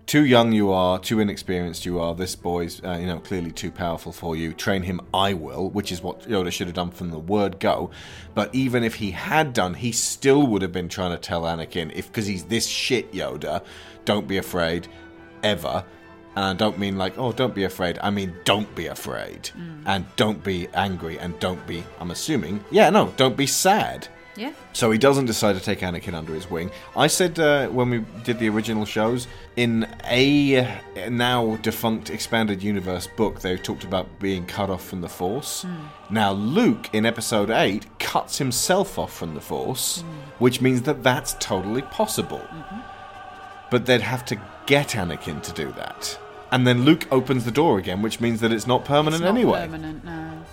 [0.07, 3.71] too young you are, too inexperienced you are, this boy's uh, you know clearly too
[3.71, 4.53] powerful for you.
[4.55, 7.91] Train him, I will, which is what Yoda should have done from the word go.
[8.35, 11.93] But even if he had done, he still would have been trying to tell Anakin,
[11.95, 13.63] if because he's this shit Yoda,
[14.05, 14.89] don't be afraid,
[15.43, 15.85] ever.
[16.39, 17.99] And I don't mean like, oh, don't be afraid.
[18.01, 19.51] I mean, don't be afraid.
[19.59, 19.83] Mm.
[19.87, 21.19] And don't be angry.
[21.19, 24.07] And don't be, I'm assuming, yeah, no, don't be sad.
[24.37, 24.53] Yeah.
[24.73, 26.71] So he doesn't decide to take Anakin under his wing.
[26.97, 29.27] I said uh, when we did the original shows,
[29.57, 30.81] in a
[31.11, 35.63] now defunct expanded universe book, they talked about being cut off from the Force.
[35.63, 36.15] Hmm.
[36.15, 40.09] Now Luke in Episode Eight cuts himself off from the Force, hmm.
[40.39, 42.39] which means that that's totally possible.
[42.39, 42.79] Mm-hmm.
[43.73, 46.17] But they'd have to get Anakin to do that.
[46.51, 49.35] And then Luke opens the door again, which means that it's not permanent It's not
[49.37, 49.61] anyway.
[49.67, 50.45] Permanent, no.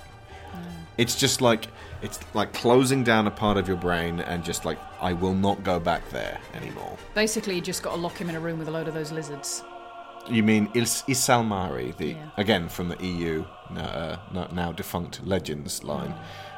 [0.98, 1.68] It's just like
[2.02, 5.64] it's like closing down a part of your brain and just like I will not
[5.64, 6.98] go back there anymore.
[7.14, 9.12] Basically, you just got to lock him in a room with a load of those
[9.12, 9.64] lizards.
[10.30, 12.30] You mean Is- ysalamiri, the Yeah.
[12.38, 13.46] again from the EU
[13.78, 16.14] uh, no- now defunct Legends line?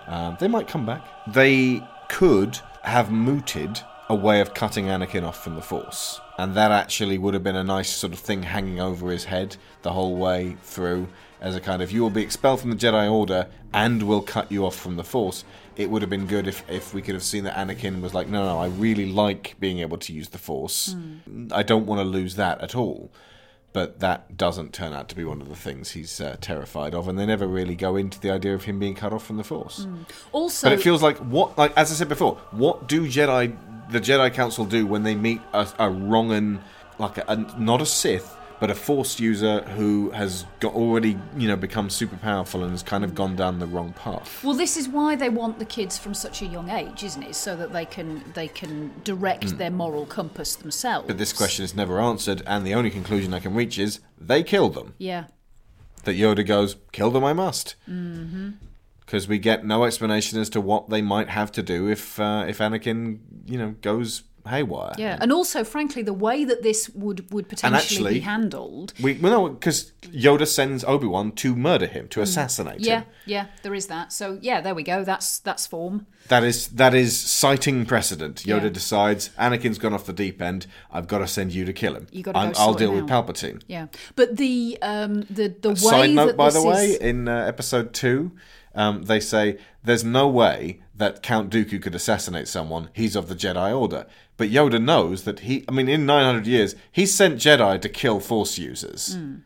[0.08, 1.04] Um, they might come back.
[1.28, 6.72] They could have mooted a way of cutting Anakin off from the Force, and that
[6.72, 10.16] actually would have been a nice sort of thing hanging over his head the whole
[10.16, 11.08] way through,
[11.42, 14.52] as a kind of you will be expelled from the Jedi Order and we'll cut
[14.52, 15.44] you off from the Force.
[15.76, 18.28] It would have been good if if we could have seen that Anakin was like,
[18.28, 20.96] no, no, I really like being able to use the Force.
[21.52, 23.12] I don't want to lose that at all
[23.74, 27.08] but that doesn't turn out to be one of the things he's uh, terrified of,
[27.08, 29.44] and they never really go into the idea of him being cut off from the
[29.44, 29.86] Force.
[30.32, 33.56] Also, But it feels like what, like as I said before, what do Jedi,
[33.90, 36.60] the Jedi Council do when they meet a, a wrong and
[37.00, 41.48] like a, a not a Sith, but a Force user who has got already you
[41.48, 44.44] know become super powerful and has kind of gone down the wrong path.
[44.44, 47.36] Well, this is why they want the kids from such a young age, isn't it?
[47.36, 49.58] So that they can they can direct Mm.
[49.60, 51.08] their moral compass themselves.
[51.08, 54.42] But this question is never answered, and the only conclusion I can reach is they
[54.44, 54.96] kill them.
[54.98, 55.26] Yeah.
[56.06, 57.76] That Yoda goes, kill them I must.
[57.86, 58.52] hmm
[59.08, 62.46] because we get no explanation as to what they might have to do if uh,
[62.48, 64.94] if Anakin, you know, goes haywire.
[64.98, 68.94] Yeah, and also, frankly, the way that this would would potentially actually- be handled.
[69.02, 72.86] We well, no, because Yoda sends Obi Wan to murder him, to assassinate Mm.
[72.86, 73.06] Yeah, him.
[73.26, 74.14] yeah, there is that.
[74.14, 75.04] So yeah, there we go.
[75.04, 76.06] That's that's form.
[76.30, 78.44] That is that is citing precedent.
[78.46, 78.70] Yoda Yeah.
[78.70, 80.68] decides Anakin's gone off the deep end.
[80.92, 82.08] I've got to send you to kill him.
[82.12, 83.06] You gotta go I'm, I'll deal with.
[83.08, 83.62] Palpatine.
[83.68, 87.46] Yeah, but the um the the way Side note, by the way, is- in uh,
[87.54, 88.32] episode two,
[88.78, 92.90] um, they say there's no way that Count Dooku could assassinate someone.
[92.94, 94.06] He's of the Jedi Order.
[94.38, 95.66] But Yoda knows that he.
[95.68, 99.16] I mean, in 900 years, he sent Jedi to kill Force users.
[99.18, 99.42] Mm.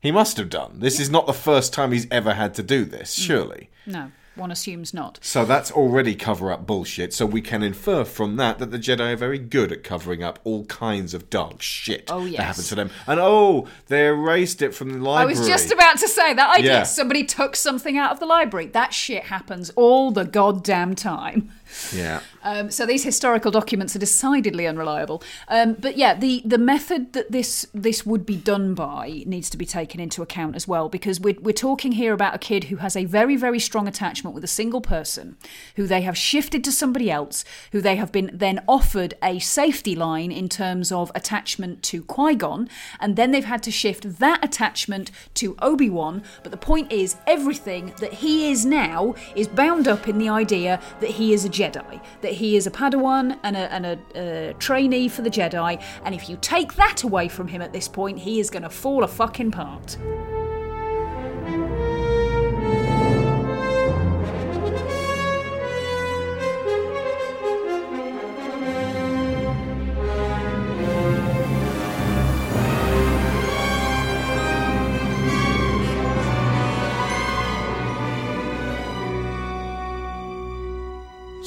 [0.00, 0.78] He must have done.
[0.78, 3.26] This is not the first time he's ever had to do this, Mm.
[3.26, 3.70] surely.
[3.86, 5.18] no, one assumes not.
[5.22, 7.12] So that's already cover up bullshit.
[7.12, 10.38] So we can infer from that that the Jedi are very good at covering up
[10.44, 12.40] all kinds of dark shit Oh, that yes.
[12.42, 12.90] happens to them.
[13.06, 15.36] And oh, they erased it from the library.
[15.36, 16.70] I was just about to say that idea.
[16.72, 16.82] Yeah.
[16.84, 18.66] Somebody took something out of the library.
[18.66, 21.50] That shit happens all the goddamn time.
[21.94, 22.20] Yeah.
[22.42, 25.22] Um, so these historical documents are decidedly unreliable.
[25.48, 29.56] Um, but yeah, the, the method that this this would be done by needs to
[29.56, 32.76] be taken into account as well, because we're, we're talking here about a kid who
[32.76, 35.36] has a very, very strong attachment with a single person,
[35.76, 39.94] who they have shifted to somebody else, who they have been then offered a safety
[39.94, 42.68] line in terms of attachment to Qui Gon,
[43.00, 46.22] and then they've had to shift that attachment to Obi Wan.
[46.42, 50.80] But the point is, everything that he is now is bound up in the idea
[51.00, 54.52] that he is a Jedi, that he is a Padawan and a, and a, uh
[54.58, 55.82] trainee for the Jedi.
[56.04, 58.70] And if you take that away from him at this point, he is going to
[58.70, 59.96] fall a fucking part.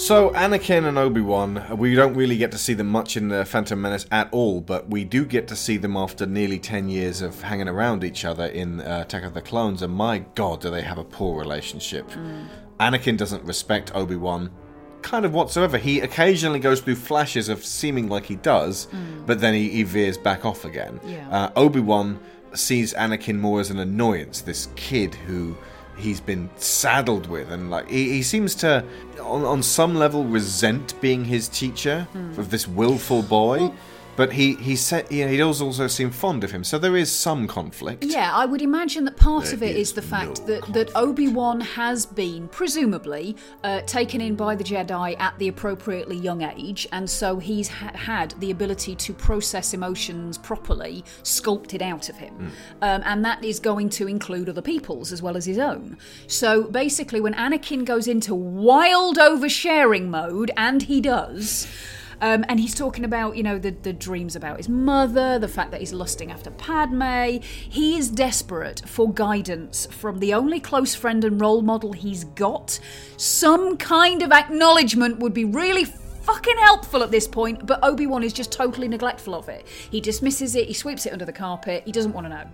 [0.05, 3.43] So Anakin and Obi Wan, we don't really get to see them much in the
[3.43, 7.23] Phantom Menace at all, but we do get to see them after nearly ten years
[7.23, 10.69] of hanging around each other in uh, Attack of the Clones, and my God, do
[10.69, 12.07] they have a poor relationship?
[12.79, 14.51] Anakin doesn't respect Obi Wan,
[15.01, 15.79] kind of whatsoever.
[15.79, 18.87] He occasionally goes through flashes of seeming like he does,
[19.25, 20.99] but then he, he veers back off again.
[21.03, 21.27] Yeah.
[21.31, 22.19] Uh, Obi Wan
[22.53, 25.57] sees Anakin more as an annoyance, this kid who
[25.97, 28.83] he's been saddled with, and like he, he seems to,
[29.21, 32.39] on, on some level, resent being his teacher Hmm.
[32.39, 33.71] of this willful boy.
[34.15, 36.95] But he he said you know, he does also seem fond of him, so there
[36.95, 38.03] is some conflict.
[38.03, 40.91] Yeah, I would imagine that part of it is is the fact no that, that
[40.95, 46.41] Obi Wan has been, presumably, uh, taken in by the Jedi at the appropriately young
[46.41, 52.15] age, and so he's ha- had the ability to process emotions properly, sculpted out of
[52.17, 52.51] him.
[52.81, 55.97] Um, and that is going to include other people's as well as his own.
[56.27, 61.67] So basically, when Anakin goes into wild oversharing mode, and he does.
[62.21, 65.71] Um, and he's talking about, you know, the, the dreams about his mother, the fact
[65.71, 67.39] that he's lusting after Padme.
[67.41, 72.79] He is desperate for guidance from the only close friend and role model he's got.
[73.17, 78.23] Some kind of acknowledgement would be really fucking helpful at this point, but Obi Wan
[78.23, 79.67] is just totally neglectful of it.
[79.67, 82.45] He dismisses it, he sweeps it under the carpet, he doesn't want to know.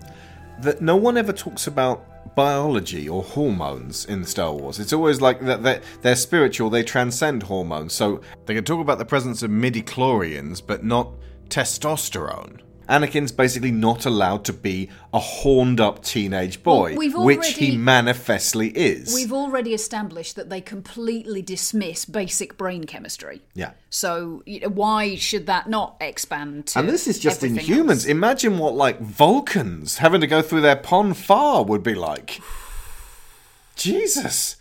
[0.62, 4.80] That no one ever talks about biology or hormones in Star Wars.
[4.80, 7.94] It's always like that they're, they're spiritual, they transcend hormones.
[7.94, 11.12] So they can talk about the presence of midi-chlorians, but not
[11.50, 12.62] testosterone.
[12.88, 17.78] Anakin's basically not allowed to be a horned up teenage boy, Well, we've which he
[17.78, 19.14] manifestly is.
[19.14, 23.42] We've already established that they completely dismiss basic brain chemistry.
[23.54, 23.72] Yeah.
[23.90, 28.06] So you know, why should that not expand to And this is just in humans.
[28.06, 28.12] else?
[28.12, 32.40] Imagine what like Vulcans having to go through their pon farr would be like.
[33.76, 34.58] Jesus.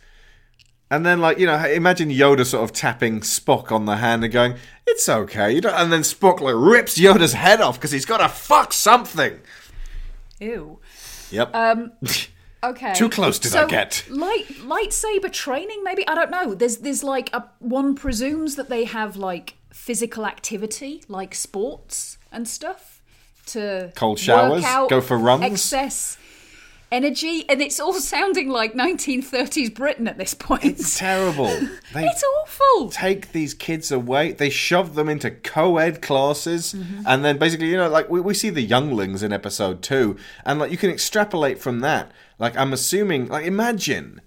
[0.90, 4.32] And then, like you know, imagine Yoda sort of tapping Spock on the hand and
[4.32, 4.56] going,
[4.90, 8.18] "It's okay," you know, and then Spock like rips Yoda's head off because he's got
[8.18, 9.40] to fuck something.
[10.38, 10.78] Ew.
[11.30, 11.54] Yep.
[11.54, 11.92] Um.
[12.62, 12.92] Okay.
[12.92, 14.04] Too close did so, I get?
[14.10, 16.54] Light lightsaber training, maybe I don't know.
[16.54, 22.46] There's there's like a one presumes that they have like physical activity, like sports and
[22.46, 23.00] stuff,
[23.46, 25.42] to Cold showers, go for runs.
[25.42, 26.18] excess
[26.92, 30.64] energy, and it's all sounding like 1930s Britain at this point.
[30.64, 31.46] It's terrible.
[31.92, 32.90] They it's awful.
[32.90, 34.30] take these kids away.
[34.30, 37.02] They shove them into co-ed classes, Mm-hmm.
[37.06, 40.58] and then basically, you know, like we, we see the younglings in episode two, and
[40.60, 42.12] like you can extrapolate from that.
[42.38, 44.20] Like I'm assuming, like imagine,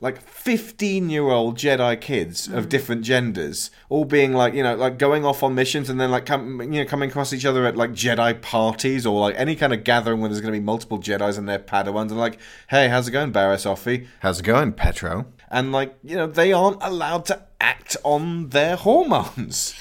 [0.00, 2.56] like 15 year old Jedi kids Mm.
[2.58, 6.10] of different genders, all being like, you know, like going off on missions, and then
[6.10, 9.56] like come, you know, coming across each other at like Jedi parties or like any
[9.56, 12.38] kind of gathering where there's going to be multiple Jedi's and their Padawans, and like,
[12.68, 14.06] hey, how's it going, Barriss Offee?
[14.20, 15.26] How's it going, Petro?
[15.50, 19.74] And like, you know, they aren't allowed to act on their hormones.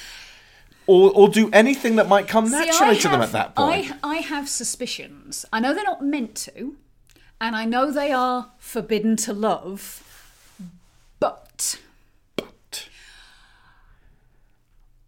[0.85, 3.93] Or, or do anything that might come See, naturally I to them at that point.
[4.03, 5.45] I, I have suspicions.
[5.53, 6.75] I know they're not meant to,
[7.43, 10.01] and I know they are forbidden to love,
[11.19, 11.77] but.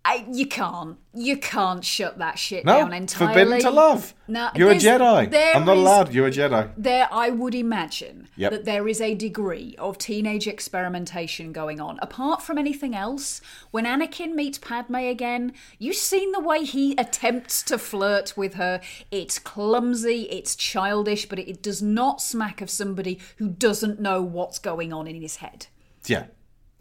[0.08, 0.98] I, you can't.
[1.16, 3.34] You can't shut that shit No, down entirely.
[3.34, 4.14] forbidden to love.
[4.28, 5.34] No, You're a Jedi.
[5.56, 6.14] I'm not is- allowed.
[6.14, 6.72] You're a Jedi.
[6.78, 8.52] There, I would imagine Yep.
[8.52, 11.98] that there is a degree of teenage experimentation going on.
[12.04, 13.42] Apart from anything else,
[13.72, 18.82] when Anakin meets Padme again, you've seen the way he attempts to flirt with her.
[19.10, 24.60] It's clumsy, it's childish, but it does not smack of somebody who doesn't know what's
[24.60, 25.66] going on in his head.
[26.06, 26.26] Yeah.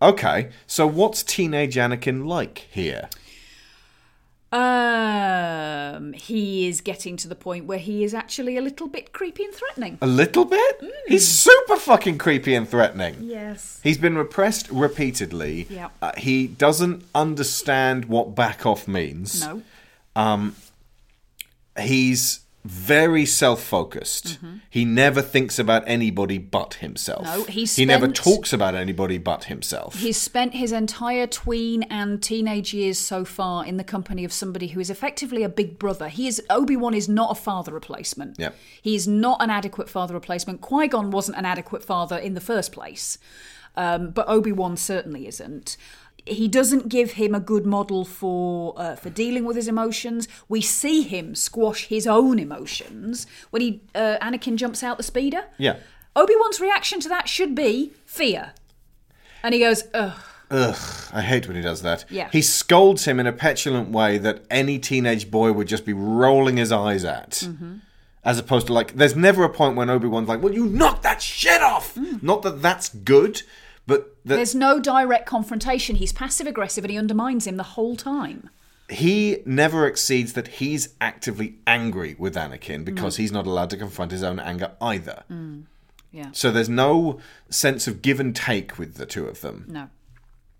[0.03, 0.51] Okay.
[0.67, 3.09] So what's teenage Anakin like here?
[4.55, 9.45] Um, he is getting to the point where he is actually a little bit creepy
[9.45, 9.99] and threatening.
[10.01, 10.81] A little bit?
[11.09, 13.17] He's super fucking creepy and threatening.
[13.21, 13.81] Yes.
[13.83, 15.67] He's been repressed repeatedly.
[15.69, 15.93] Yep.
[16.01, 19.41] Uh, he doesn't understand what back off means.
[19.41, 19.63] No.
[20.15, 20.55] Um,
[21.81, 24.39] he's very self-focused.
[24.71, 27.27] He never thinks about anybody but himself.
[27.27, 27.39] Mm-hmm.
[27.39, 29.97] No, he's he never talks about anybody but himself.
[29.97, 34.69] He's spent his entire tween and teenage years so far in the company of somebody
[34.69, 36.09] who is effectively a big brother.
[36.09, 38.39] He is Obi Wan is not a father replacement.
[38.39, 38.57] Yep.
[38.81, 40.63] He is not an adequate father replacement.
[40.63, 43.19] Qui Gon wasn't an adequate father in the first place,
[43.77, 45.77] um, but Obi Wan certainly isn't.
[46.27, 50.27] He doesn't give him a good model for uh, for dealing with his emotions.
[50.49, 55.45] We see him squash his own emotions when he uh, Anakin jumps out the speeder.
[55.59, 55.77] Yeah.
[56.17, 58.53] Obi Wan's reaction to that should be fear,
[59.43, 60.15] and he goes, "Ugh."
[60.51, 60.77] Ugh,
[61.13, 62.05] I hate when he does that.
[62.09, 62.29] Yeah.
[62.31, 66.59] He scolds him in a petulant way that any teenage boy would just be rolling
[66.59, 67.31] his eyes at.
[67.31, 67.77] Mm-hmm.
[68.25, 71.03] As opposed to, like, there's never a point when Obi Wan's like, well, you knock
[71.03, 71.97] that shit off!
[72.23, 73.43] Not that that's good,
[73.87, 75.97] but that There's no direct confrontation.
[75.97, 78.51] He's passive aggressive and he undermines him the whole time.
[78.91, 83.19] he never exceeds that he's actively angry with Anakin because Mm.
[83.19, 85.23] he's not allowed to confront his own anger either.
[86.13, 86.29] Yeah.
[86.33, 87.19] So there's no
[87.49, 89.65] sense of give and take with the two of them.
[89.69, 89.89] No.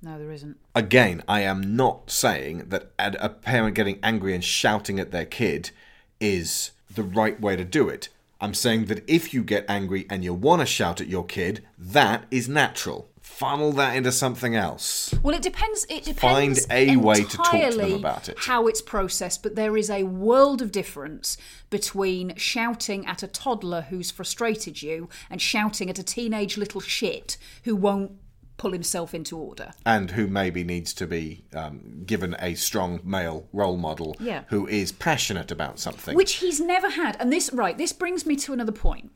[0.03, 0.57] No, there isn't.
[0.75, 5.71] Again, I am not saying that a parent getting angry and shouting at their kid
[6.19, 8.09] is the right way to do it.
[8.41, 11.65] I'm saying that if you get angry and you want to shout at your kid,
[11.79, 13.09] that is natural.
[13.35, 15.13] Funnel that into something else.
[15.23, 15.85] Well, it depends.
[15.91, 16.67] It depends.
[16.67, 18.39] Find a way to talk to them about it.
[18.39, 21.37] How it's processed, but there is a world of difference
[21.69, 27.37] between shouting at a toddler who's frustrated you and shouting at a teenage little shit
[27.65, 28.13] who won't
[28.57, 29.73] pull himself into order.
[29.85, 34.45] And who maybe needs to be um, given a strong male role model Yeah.
[34.47, 36.15] who is passionate about something.
[36.15, 37.17] Which he's never had.
[37.19, 39.11] And this, right, this brings me to another point.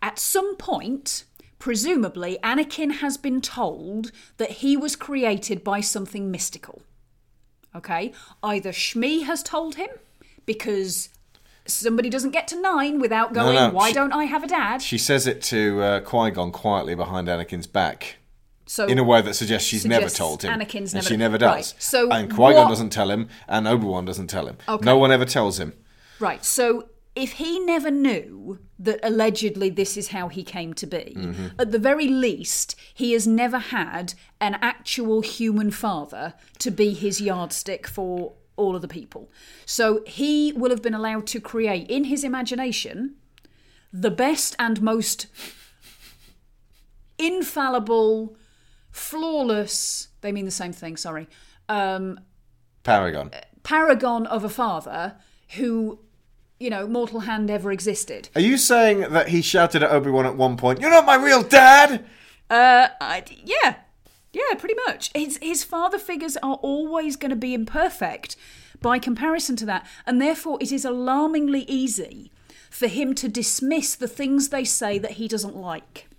[0.00, 1.24] At some point,
[1.60, 6.82] presumably, Anakin has been told that he was created by something mystical.
[7.76, 8.12] Okay?
[8.42, 9.90] Either Shmi has told him,
[10.44, 11.10] because
[11.66, 14.82] somebody doesn't get to nine without going, no, why she- don't I have a dad?
[14.82, 18.16] She says it to uh, Qui Gon quietly behind Anakin's back.
[18.66, 20.52] So in a way that suggests she's never told him.
[20.58, 21.54] Anakin's and never- she never does.
[21.54, 24.56] Right, so and Qui Gon doesn't tell him, and Obi Wan doesn't tell him.
[24.68, 24.84] Okay.
[24.84, 25.74] No one ever tells him.
[26.18, 31.14] Right, so if he never knew that allegedly this is how he came to be,
[31.16, 31.52] Mhm.
[31.58, 37.20] at the very least, he has never had an actual human father to be his
[37.20, 39.30] yardstick for all of the people.
[39.66, 43.16] So he will have been allowed to create in his imagination
[43.92, 45.26] the best and most
[47.18, 48.36] infallible,
[48.90, 51.28] flawless, they mean the same thing, sorry,
[51.68, 52.20] um,
[52.82, 53.30] Paragon.
[53.62, 55.16] paragon of a father
[55.56, 55.98] who,
[56.60, 58.28] you know, mortal hand ever existed.
[58.36, 61.16] Are you saying that he shouted at Obi Wan at one point, "You're not my
[61.16, 62.04] real dad"?
[62.50, 63.76] Uh, I, yeah,
[64.32, 65.10] yeah, pretty much.
[65.14, 68.36] His his father figures are always going to be imperfect
[68.80, 72.30] by comparison to that, and therefore it is alarmingly easy
[72.70, 76.09] for him to dismiss the things they say that he doesn't like.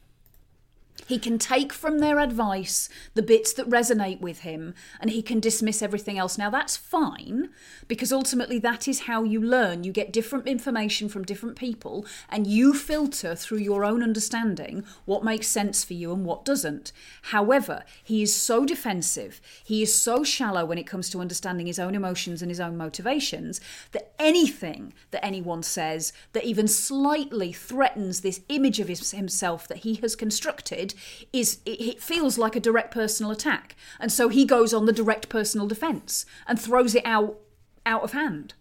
[1.12, 5.42] He can take from their advice the bits that resonate with him and he can
[5.42, 6.38] dismiss everything else.
[6.38, 7.50] Now, that's fine
[7.90, 9.84] because ultimately that is how you learn.
[9.84, 15.22] You get different information from different people and you filter through your own understanding what
[15.22, 16.94] makes sense for you and what doesn't.
[17.24, 21.78] However, he is so defensive, he is so shallow when it comes to understanding his
[21.78, 23.60] own emotions and his own motivations
[23.92, 29.80] that anything that anyone says that even slightly threatens this image of his, himself that
[29.80, 30.94] he has constructed
[31.34, 34.94] is it, it feels like a direct personal attack and so he goes on the
[34.94, 37.38] direct personal defense and throws it out
[37.86, 38.54] out of hand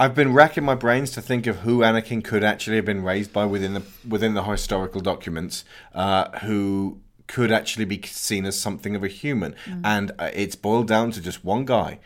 [0.00, 3.32] I've been racking my brains to think of who Anakin could actually have been raised
[3.32, 8.94] by within the within the historical documents, uh, who could actually be seen as something
[8.94, 9.80] of a human, Mm.
[9.84, 11.98] and uh, it's boiled down to just one guy.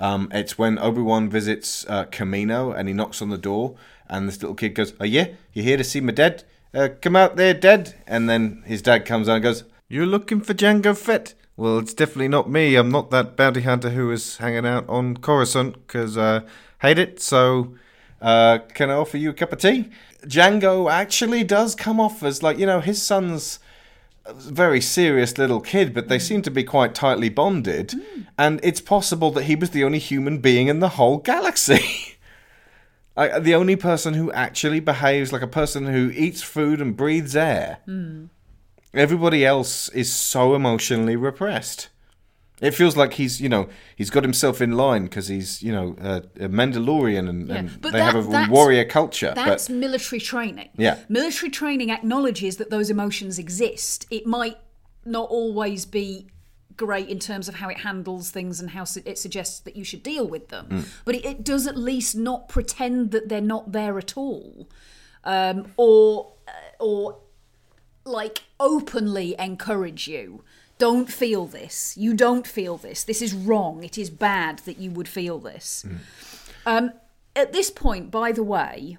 [0.00, 3.76] Um, it's when Obi Wan visits uh, Kamino and he knocks on the door,
[4.08, 6.42] and this little kid goes, "Oh yeah, you here to see my dad?
[6.74, 10.40] Uh, come out there, dad." And then his dad comes out and goes, "You're looking
[10.40, 12.76] for Jango Fett." Well, it's definitely not me.
[12.76, 16.42] I'm not that bounty hunter who was hanging out on Coruscant because uh,
[16.80, 17.20] hate it.
[17.20, 17.74] So,
[18.20, 19.88] uh, can I offer you a cup of tea?
[20.26, 23.58] Jango actually does come off as like you know his son's
[24.26, 27.94] a very serious little kid, but they seem to be quite tightly bonded,
[28.36, 32.15] and it's possible that he was the only human being in the whole galaxy.
[33.16, 37.34] Like, the only person who actually behaves like a person who eats food and breathes
[37.34, 37.78] air.
[37.86, 38.26] Hmm.
[38.94, 41.88] Everybody else is so emotionally repressed.
[42.60, 45.94] It feels like he's, you know, he's got himself in line because he's, you know,
[46.00, 49.32] a, a Mandalorian and, Yeah, and they that- have a warrior culture.
[49.34, 50.70] That's but military training.
[50.76, 50.98] Yeah.
[51.10, 54.06] Military training acknowledges that those emotions exist.
[54.10, 54.56] It might
[55.04, 56.28] not always be
[56.76, 59.84] great in terms of how it handles things and how su- it suggests that you
[59.84, 60.66] should deal with them.
[60.68, 60.88] Mm.
[61.04, 64.68] But it, it does at least not pretend that they're not there at all.
[65.24, 67.18] Um, or, uh, or
[68.04, 70.44] like openly encourage you.
[70.78, 71.96] Don't feel this.
[71.96, 73.02] You don't feel this.
[73.02, 73.82] This is wrong.
[73.82, 75.84] It is bad that you would feel this.
[76.66, 76.92] Um,
[77.34, 78.98] at this point, by the way,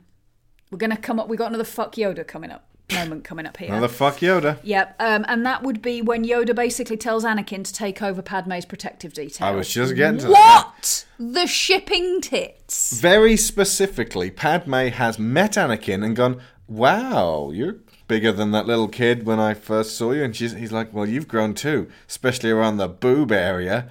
[0.72, 1.28] we're going to come up.
[1.28, 3.70] We've got another fuck Yoda coming up moment coming up here.
[3.70, 4.58] another fuck Yoda.
[4.64, 8.66] Yep, um, and that would be when Yoda basically tells Anakin to take over Padme's
[8.66, 9.48] protective detail.
[9.48, 10.66] I was just getting to that.
[10.74, 13.00] what the shipping tits.
[13.00, 17.78] Very specifically, Padme has met Anakin and gone, "Wow, you're
[18.08, 21.06] bigger than that little kid when I first saw you." And she's, he's like, "Well,
[21.08, 23.88] you've grown too, especially around the boob area."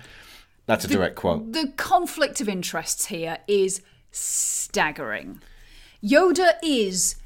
[0.67, 1.53] That's a direct quote.
[1.53, 5.41] The conflict of interests here is staggering.
[6.03, 7.17] Yoda is,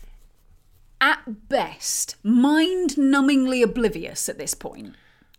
[1.01, 4.94] at best, mind numbingly oblivious at this point.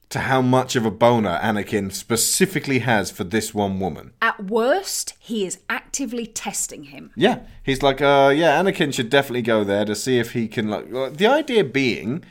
[0.10, 4.12] To how much of a boner Anakin specifically has for this one woman.
[4.22, 7.12] At worst, he is actively testing him.
[7.16, 10.70] Yeah, he's like, uh, yeah, Anakin should definitely go there to see if he can
[10.70, 10.92] like.
[10.92, 12.26] like, The idea being,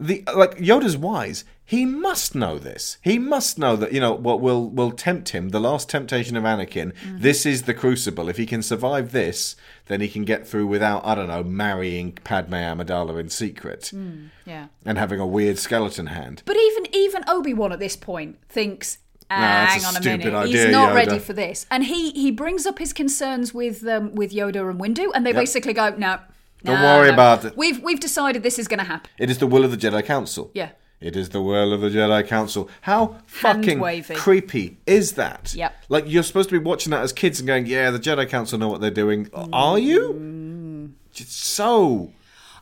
[0.00, 1.44] the like Yoda's wise.
[1.64, 2.98] He must know this.
[3.02, 5.50] He must know that you know what will will tempt him.
[5.50, 6.92] The last temptation of Anakin.
[6.92, 7.18] Mm-hmm.
[7.20, 8.28] This is the crucible.
[8.28, 9.56] If he can survive this,
[9.86, 14.28] then he can get through without I don't know marrying Padme Amidala in secret Mm,
[14.44, 14.66] yeah.
[14.84, 16.42] and having a weird skeleton hand.
[16.44, 18.98] But even even Obi Wan at this point thinks,
[19.30, 22.30] that's hang on a minute, idea, he's not Yoda." ready for this, and he he
[22.30, 25.40] brings up his concerns with um, with Yoda and Windu, and they Yep.
[25.40, 26.18] basically go, no.
[26.64, 27.14] Don't no, worry no.
[27.14, 27.56] about it.
[27.56, 29.10] We've we've decided this is going to happen.
[29.18, 30.50] It is the will of the Jedi Council.
[30.54, 30.70] Yeah.
[31.02, 32.68] It is the will of the Jedi Council.
[32.82, 34.14] How fucking Hand-wavy.
[34.14, 35.52] creepy is that?
[35.54, 35.74] Yep.
[35.88, 38.58] Like you're supposed to be watching that as kids and going, "Yeah, the Jedi Council
[38.58, 40.14] know what they're doing." Are you?
[40.14, 40.92] Mm.
[41.20, 42.12] It's so.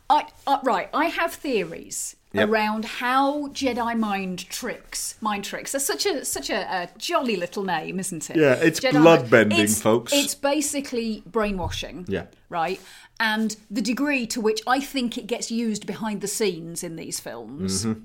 [0.09, 0.89] I uh, right.
[0.93, 2.47] I have theories Yep.
[2.47, 5.73] around how Jedi mind tricks, mind tricks.
[5.73, 8.37] That's such a such a, a jolly little name, isn't it?
[8.37, 10.13] Yeah, it's Jedi blood-bending, It's- folks.
[10.13, 12.05] It's basically brainwashing.
[12.07, 12.27] Yeah.
[12.47, 12.79] Right,
[13.19, 17.19] and the degree to which I think it gets used behind the scenes in these
[17.19, 17.85] films.
[17.85, 18.03] Mhm.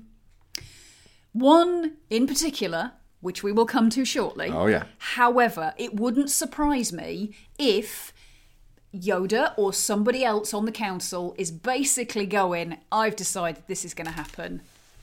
[1.37, 4.49] One in particular, which we will come to shortly.
[4.49, 4.85] Oh, yeah.
[4.97, 8.11] However, it wouldn't surprise me if
[8.91, 14.07] Yoda or somebody else on the council is basically going, I've decided this is going
[14.07, 14.61] to happen.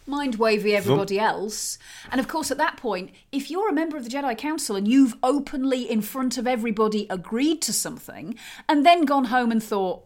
[0.08, 1.78] Mind wavy everybody else.
[2.10, 4.88] And of course, at that point, if you're a member of the Jedi Council and
[4.88, 8.36] you've openly, in front of everybody, agreed to something
[8.68, 10.04] and then gone home and thought,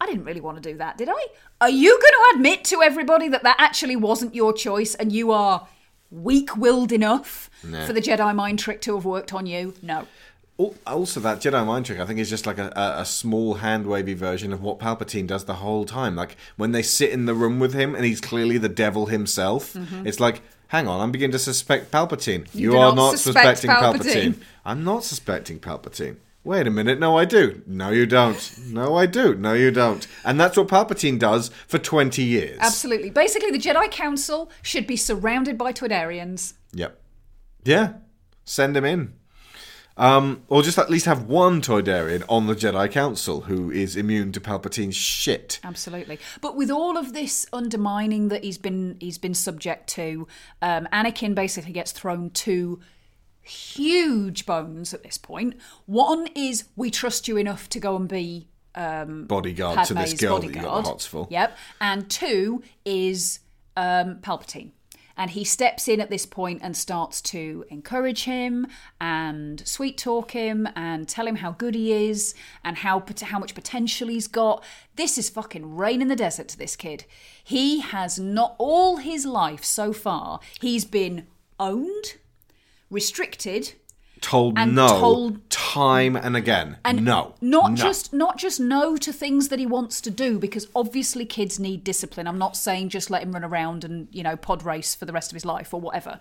[0.00, 1.26] I didn't really want to do that, did I?
[1.60, 5.30] Are you going to admit to everybody that that actually wasn't your choice and you
[5.32, 5.66] are
[6.10, 7.86] weak willed enough Nah.
[7.86, 9.74] for the Jedi mind trick to have worked on you?
[9.82, 10.06] No.
[10.86, 14.14] Also, that Jedi mind trick, I think, is just like a, a, small hand wavy
[14.14, 16.16] version of what Palpatine does the whole time.
[16.16, 19.74] Like when they sit in the room with him and he's clearly the devil himself,
[19.74, 20.06] Mhm.
[20.06, 22.46] it's like, hang on, I'm beginning to suspect Palpatine.
[22.54, 24.34] You You, are not not suspect suspecting Palpatine.
[24.34, 24.34] Palpatine.
[24.64, 26.16] I'm not suspecting Palpatine.
[26.46, 27.60] Wait a minute, no, I do.
[27.66, 28.56] No, you don't.
[28.68, 29.34] No, I do.
[29.34, 30.06] No, you don't.
[30.24, 32.56] And that's what Palpatine does for 20 years.
[32.60, 33.10] Absolutely.
[33.10, 36.52] Basically, the Jedi Council should be surrounded by Toydarians.
[36.72, 37.00] Yep.
[37.64, 37.94] Yeah.
[38.44, 39.14] Send them in.
[39.96, 44.30] Um, or just at least have one Toydarian on the Jedi Council who is immune
[44.30, 45.58] to Palpatine's shit.
[45.64, 46.20] Absolutely.
[46.40, 50.28] But with all of this undermining that he's been he's been subject to,
[50.62, 52.78] um, Anakin basically gets thrown two
[53.46, 55.56] huge bones at this point.
[55.86, 60.20] One is we trust you enough to go and be um, Bodyguard to this Padme's
[60.20, 60.86] girl that you got the bodyguard.
[60.86, 61.26] hots for.
[61.30, 61.56] Yep.
[61.80, 63.40] And two is
[63.76, 64.72] um, Palpatine.
[65.18, 68.66] And he steps in at this point and starts to encourage him
[69.00, 73.54] and sweet talk him and tell him how good he is and how how much
[73.54, 74.62] potential he's got.
[74.96, 77.06] This is fucking rain in the desert to this kid.
[77.42, 80.40] He has not all his life so far.
[80.60, 81.26] He's been
[81.58, 82.16] owned,
[82.90, 83.74] restricted,
[84.22, 86.78] Told And no told- time and again.
[86.86, 87.34] and no.
[87.42, 87.76] not No.
[87.76, 91.84] just not just no to things that he wants to do because obviously kids need
[91.84, 95.04] discipline i'm not saying just let him run around and you know pod race for
[95.04, 96.18] the rest of his life or whatever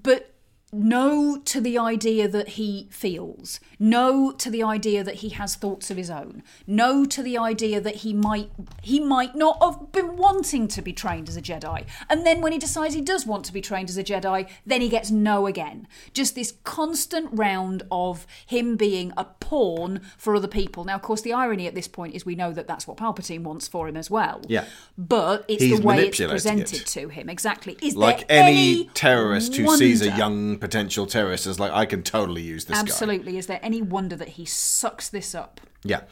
[0.00, 0.32] but
[0.72, 5.90] no to the idea that he feels no to the idea that he has thoughts
[5.90, 8.50] of his own no to the idea that he might
[8.82, 11.84] he might not have been wanting to be trained as a jedi.
[12.10, 14.80] And then when he decides he does want to be trained as a jedi then
[14.80, 15.86] he gets no again.
[16.12, 20.84] Just this constant round of him being a pawn for other people.
[20.84, 23.42] Now of course the irony at this point is we know that that's what palpatine
[23.42, 24.42] wants for him as well.
[24.48, 24.66] Yeah.
[24.96, 26.86] but it's He's the way it's presented it.
[26.88, 27.28] to him.
[27.28, 27.78] Exactly.
[27.80, 32.42] Is Like any terrorist who sees a young potential terrorist is like, I can totally
[32.42, 32.80] use this guy.
[32.80, 33.38] Absolutely.
[33.38, 35.60] Is there any wonder that he sucks this up?
[35.82, 36.02] Yeah.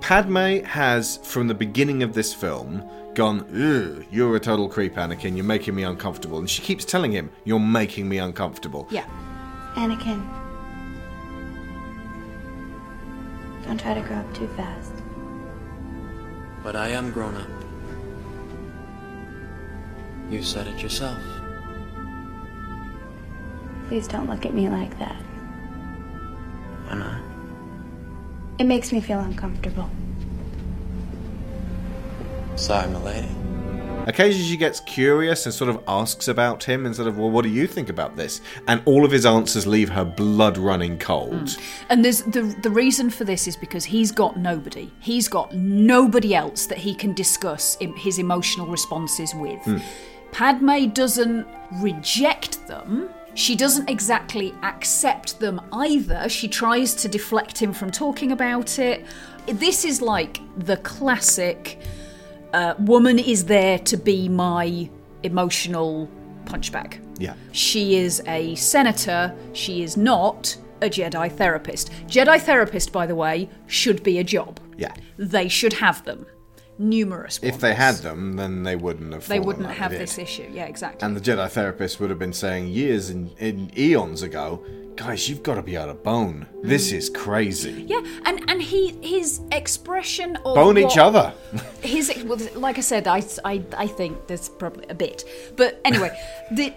[0.00, 5.34] Padme has, from the beginning of this film, gone, Ugh, you're a total creep, Anakin,
[5.34, 6.38] you're making me uncomfortable.
[6.38, 8.86] And she keeps telling him, You're making me uncomfortable.
[8.90, 9.04] Yeah.
[9.74, 10.24] Anakin.
[13.64, 14.95] Don't try to grow up too fast.
[16.66, 17.48] But I am grown up.
[20.28, 21.22] You said it yourself.
[23.86, 25.14] Please don't look at me like that.
[26.88, 27.20] Why not?
[28.58, 29.88] It makes me feel uncomfortable.
[32.56, 33.28] Sorry, milady.
[34.06, 37.48] Occasionally she gets curious and sort of asks about him instead of, Well, what do
[37.48, 38.40] you think about this?
[38.68, 41.56] And all of his answers leave her blood running cold.
[41.90, 44.90] And there's the the reason for this is because he's got nobody.
[45.00, 49.62] He's got nobody else that he can discuss his emotional responses with.
[49.62, 49.78] Hmm.
[50.32, 51.46] Padme doesn't
[51.80, 53.08] reject them.
[53.34, 56.28] She doesn't exactly accept them either.
[56.28, 59.04] She tries to deflect him from talking about it.
[59.46, 61.78] This is like the classic
[62.52, 64.88] uh, woman is there to be my
[65.22, 66.08] emotional
[66.44, 67.00] punchbag.
[67.18, 67.34] Yeah.
[67.52, 69.34] She is a senator.
[69.52, 71.90] She is not a Jedi therapist.
[72.06, 74.60] Jedi therapist, by the way, should be a job.
[74.76, 74.94] Yeah.
[75.16, 76.26] They should have them.
[76.78, 77.38] Numerous.
[77.42, 79.26] If they had them, then they wouldn't have.
[79.28, 80.48] They wouldn't have this issue.
[80.52, 81.04] Yeah, exactly.
[81.06, 84.62] And the Jedi therapist would have been saying years in, in eons ago,
[84.94, 86.46] guys, you've got to be out of bone.
[86.62, 86.96] This Mm.
[86.96, 87.84] is crazy.
[87.88, 91.32] yeah, and and he his expression of Bone what- each other.
[91.82, 95.24] his well, like I said, I, I I think there's probably a bit,
[95.56, 96.10] but anyway,
[96.52, 96.72] the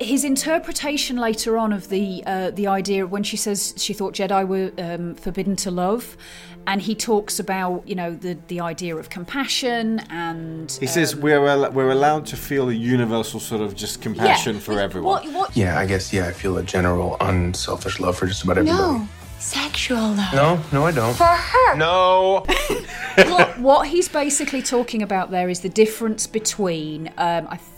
[0.00, 4.46] his interpretation later on of the uh, the idea when she says she thought Jedi
[4.46, 6.16] were um, forbidden to love,
[6.66, 11.20] and he talks about you know the the idea of compassion and He says um,
[11.20, 15.24] we're al- we're allowed to feel a universal sort of just compassion yeah, for everyone.
[15.24, 18.58] What, what, Yeah, I guess, yeah, I feel a general unselfish love for just about
[18.58, 18.98] everybody.
[18.98, 19.08] No,
[19.38, 20.34] sexual love.
[20.34, 21.14] No, no, I don't.
[21.14, 21.76] For her.
[21.76, 22.44] No.
[23.16, 27.73] what, what he's basically talking about there is the difference between um, I, th-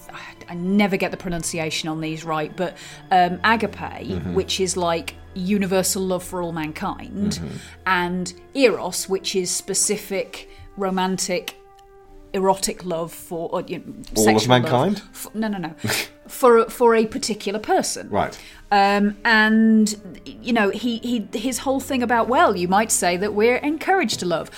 [0.48, 2.76] I never get the pronunciation on these right, but
[3.10, 4.34] um, agape, Mm-hmm.
[4.34, 7.56] which is like universal love for all mankind, Mm-hmm.
[7.86, 11.56] and eros, which is specific romantic.
[12.32, 15.00] Erotic love for or, you know, All of mankind?
[15.14, 15.74] F- no, no, no.
[16.28, 18.10] for for a particular person.
[18.10, 18.38] Right.
[18.70, 23.32] Um, and you know, he, he his whole thing about well, you might say that
[23.32, 24.50] we're encouraged to love.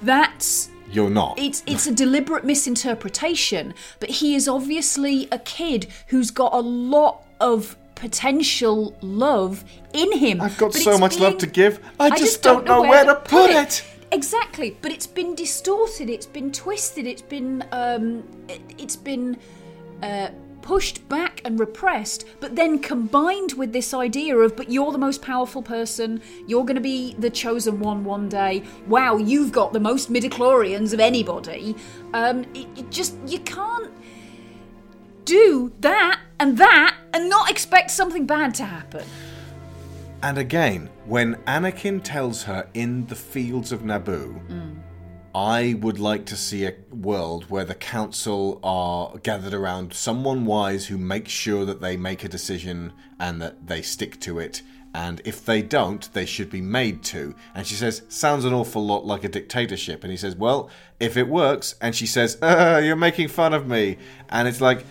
[0.00, 1.38] That's You're not.
[1.38, 7.24] it's it's a deliberate misinterpretation, but he is obviously a kid who's got a lot
[7.40, 10.40] of potential love in him.
[10.40, 11.80] I've got but so much love to give.
[11.98, 13.84] I, just, don't, know where, to put it.
[14.12, 16.08] Exactly, but it's been distorted.
[16.08, 17.06] It's been twisted.
[17.06, 19.36] It's been um, it, it's been
[20.02, 20.28] uh,
[20.68, 22.26] pushed back and repressed.
[22.40, 26.20] But then combined with this idea of, but you're the most powerful person.
[26.46, 28.62] You're going to be the chosen one one day.
[28.86, 31.74] Wow, you've got the most midichlorians of anybody.
[32.12, 33.90] Um, it, it just you can't
[35.24, 39.06] do that and that and not expect something bad to happen.
[40.22, 44.38] And again, when Anakin tells her in the fields of Naboo,
[45.38, 50.86] I would like to see a world where the council are gathered around someone wise
[50.86, 54.62] who makes sure that they make a decision and that they stick to it.
[54.92, 57.36] And if they don't, they should be made to.
[57.54, 60.02] And she says, sounds an awful lot like a dictatorship.
[60.02, 61.76] And he says, well, if it works.
[61.80, 63.96] And she says, uh, you're making fun of me.
[64.30, 64.84] And it's like,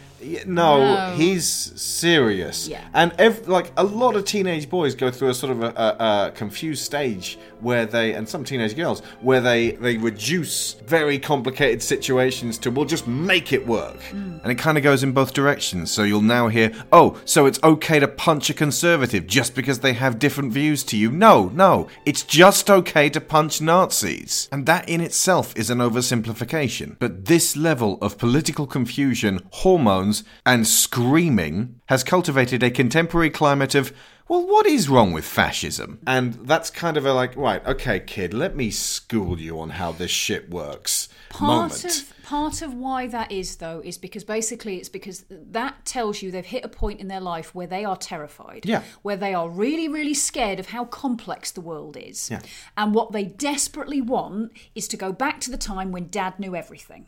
[0.47, 1.15] no, No.
[1.15, 2.67] he's serious.
[2.67, 2.83] Yeah.
[2.93, 6.27] And ev- like a lot of teenage boys go through a sort of a, a,
[6.27, 11.81] a confused stage where they, and some teenage girls, where they they reduce very complicated
[11.81, 14.01] situations to, we'll just make it work.
[14.03, 14.37] Hmm.
[14.43, 15.91] And it kind of goes in both directions.
[15.91, 19.93] So you'll now hear, oh, so it's okay to punch a conservative just because they
[19.93, 21.11] have different views to you.
[21.11, 24.47] No, no, it's just okay to punch Nazis.
[24.51, 26.97] And that in itself is an oversimplification.
[26.99, 33.93] But this level of political confusion, hormones, and screaming has cultivated a contemporary climate of,
[34.27, 35.99] well, what is wrong with fascism?
[36.05, 39.91] And that's kind of a like, right, okay, kid, let me school you on how
[39.91, 41.09] this shit works.
[41.29, 41.85] Part moment.
[41.85, 46.29] of part of why that is though is because basically it's because that tells you
[46.29, 48.65] they've hit a point in their life where they are terrified.
[48.65, 48.83] Yeah.
[49.01, 52.29] Where they are really, really scared of how complex the world is.
[52.29, 52.41] Yeah.
[52.75, 56.55] And what they desperately want is to go back to the time when dad knew
[56.55, 57.05] everything.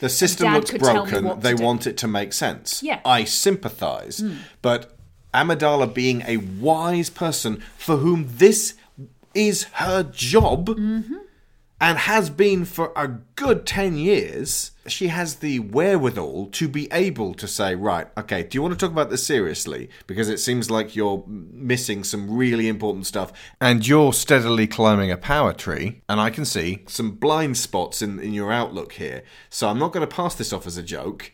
[0.00, 1.40] The system looks could tell me broken.
[1.40, 1.64] They do.
[1.64, 2.82] want it to make sense.
[2.82, 3.00] Yeah.
[3.04, 4.18] I sympathize.
[4.18, 4.34] Hmm.
[4.60, 4.95] But
[5.36, 8.74] Amidala being a wise person for whom this
[9.34, 11.14] is her job Mm-hmm.
[11.78, 13.06] and has been for a
[13.36, 18.56] good 10 years, she has the wherewithal to be able to say, right, okay, do
[18.56, 19.90] you want to talk about this seriously?
[20.06, 23.30] Because it seems like you're missing some really important stuff.
[23.60, 28.20] And you're steadily climbing a power tree, and I can see some blind spots in,
[28.20, 29.22] in your outlook here.
[29.50, 31.32] So I'm not going to pass this off as a joke.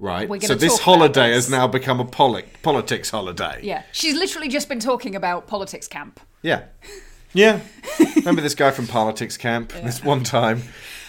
[0.00, 0.42] Right.
[0.42, 1.44] So this holiday this.
[1.44, 3.60] has now become a poli- politics holiday.
[3.62, 3.82] Yeah.
[3.92, 6.18] She's literally just been talking about politics camp.
[6.42, 6.64] Yeah.
[7.32, 7.60] Yeah.
[8.16, 9.72] Remember this guy from politics camp?
[9.72, 10.62] This one time.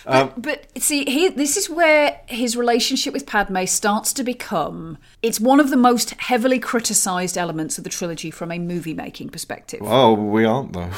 [0.06, 4.98] Um, But see, he, this is where his relationship with Padme starts to become.
[5.22, 9.30] It's one of the most heavily criticised elements of the trilogy from a movie making
[9.30, 9.82] perspective.
[9.84, 10.92] oh, we aren't though.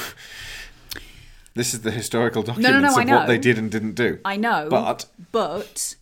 [1.56, 4.20] This is the historical no, no, I of what they did and didn't do.
[4.26, 4.68] I know.
[4.70, 5.96] But but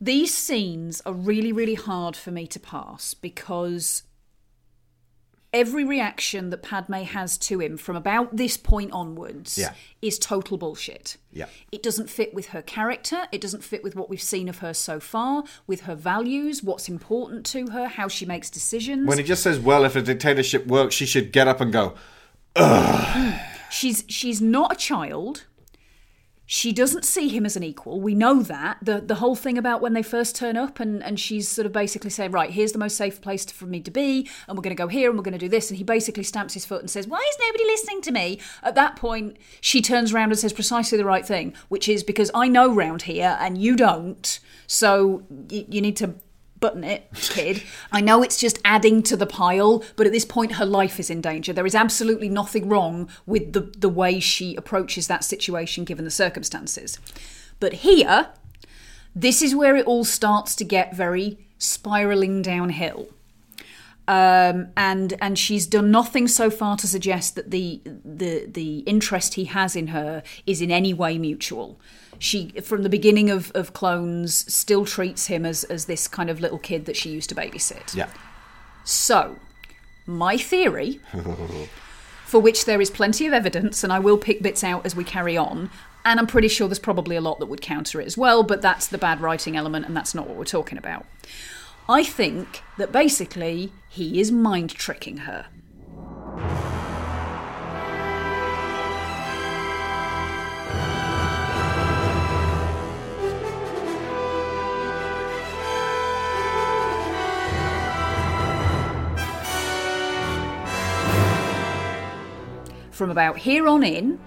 [0.00, 4.04] these scenes are really, really hard for me to pass because
[5.52, 9.72] every reaction that Padme has to him from about this point onwards Yeah.
[10.02, 11.16] is total bullshit.
[11.32, 11.46] yeah.
[11.72, 13.26] It doesn't fit with her character.
[13.32, 16.88] It doesn't fit with what we've seen of her so far, with her values, what's
[16.88, 19.06] important to her, how she makes decisions.
[19.08, 21.94] When he just says, "Well, if a dictatorship works, she should get up and go,"
[23.70, 25.44] she's she's not a child.
[26.50, 28.00] She doesn't see him as an equal.
[28.00, 28.78] We know that.
[28.80, 31.72] The the whole thing about when they first turn up and, and she's sort of
[31.72, 34.74] basically saying, Right, here's the most safe place for me to be, and we're gonna
[34.74, 37.06] go here and we're gonna do this, and he basically stamps his foot and says,
[37.06, 38.40] Why is nobody listening to me?
[38.62, 42.30] At that point, she turns around and says precisely the right thing, which is because
[42.34, 46.14] I know round here and you don't, so you need to
[46.60, 47.62] button it, kid.
[47.92, 51.10] I know it's just adding to the pile, but at this point her life is
[51.10, 51.52] in danger.
[51.52, 56.10] There is absolutely nothing wrong with the, the way she approaches that situation given the
[56.10, 56.98] circumstances.
[57.60, 58.28] But here,
[59.14, 63.08] this is where it all starts to get very spiraling downhill.
[64.06, 69.34] Um, and and she's done nothing so far to suggest that the the the interest
[69.34, 71.78] he has in her is in any way mutual.
[72.18, 76.40] She, from the beginning of, of Clones, still treats him as as this kind of
[76.40, 77.94] little kid that she used to babysit.
[77.94, 78.10] Yeah.
[78.84, 79.36] So,
[80.06, 81.00] my theory,
[82.24, 85.04] for which there is plenty of evidence, and I will pick bits out as we
[85.04, 85.70] carry on,
[86.04, 88.62] and I'm pretty sure there's probably a lot that would counter it as well, but
[88.62, 91.06] that's the bad writing element, and that's not what we're talking about.
[91.88, 95.46] I think that basically he is mind tricking her.
[112.98, 114.18] From about here on in,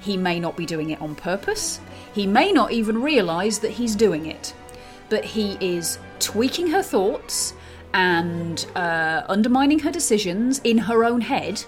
[0.00, 1.80] he may not be doing it on purpose.
[2.14, 4.54] He may not even realise that he's doing it.
[5.08, 7.52] But he is tweaking her thoughts
[7.92, 11.64] and uh, undermining her decisions in her own head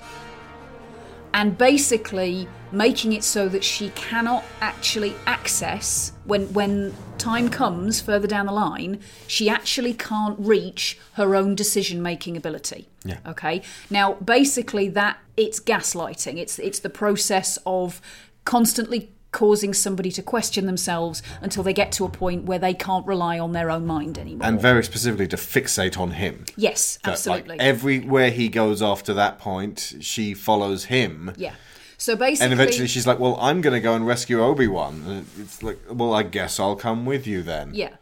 [1.32, 8.26] and basically making it so that she cannot actually access when when time comes further
[8.26, 13.18] down the line she actually can't reach her own decision making ability Yeah.
[13.26, 18.00] okay now basically that it's gaslighting it's it's the process of
[18.44, 23.04] constantly causing somebody to question themselves until they get to a point where they can't
[23.04, 26.44] rely on their own mind anymore And very specifically to fixate on him.
[26.56, 31.32] yes That, like, absolutely everywhere he goes after that point, she follows him.
[31.36, 31.54] yeah
[31.98, 35.26] so basically And eventually she's like, Well, I'm going to go and rescue Obi Wan.
[35.38, 37.74] It's like, Well, I guess I'll come with you then.
[37.74, 37.96] yeah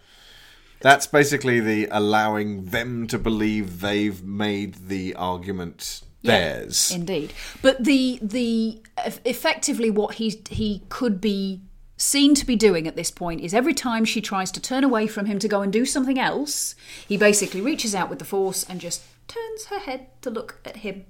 [0.81, 6.91] That's basically the allowing them to believe they've made the argument theirs.
[6.91, 7.33] Yeah, indeed.
[7.61, 8.83] But the the
[9.25, 11.61] effectively what he he could be
[11.97, 15.07] seen to be doing at this point is every time she tries to turn away
[15.07, 16.75] from him to go and do something else,
[17.07, 20.79] he basically reaches out with the force and just turns her head to look at
[20.79, 21.05] him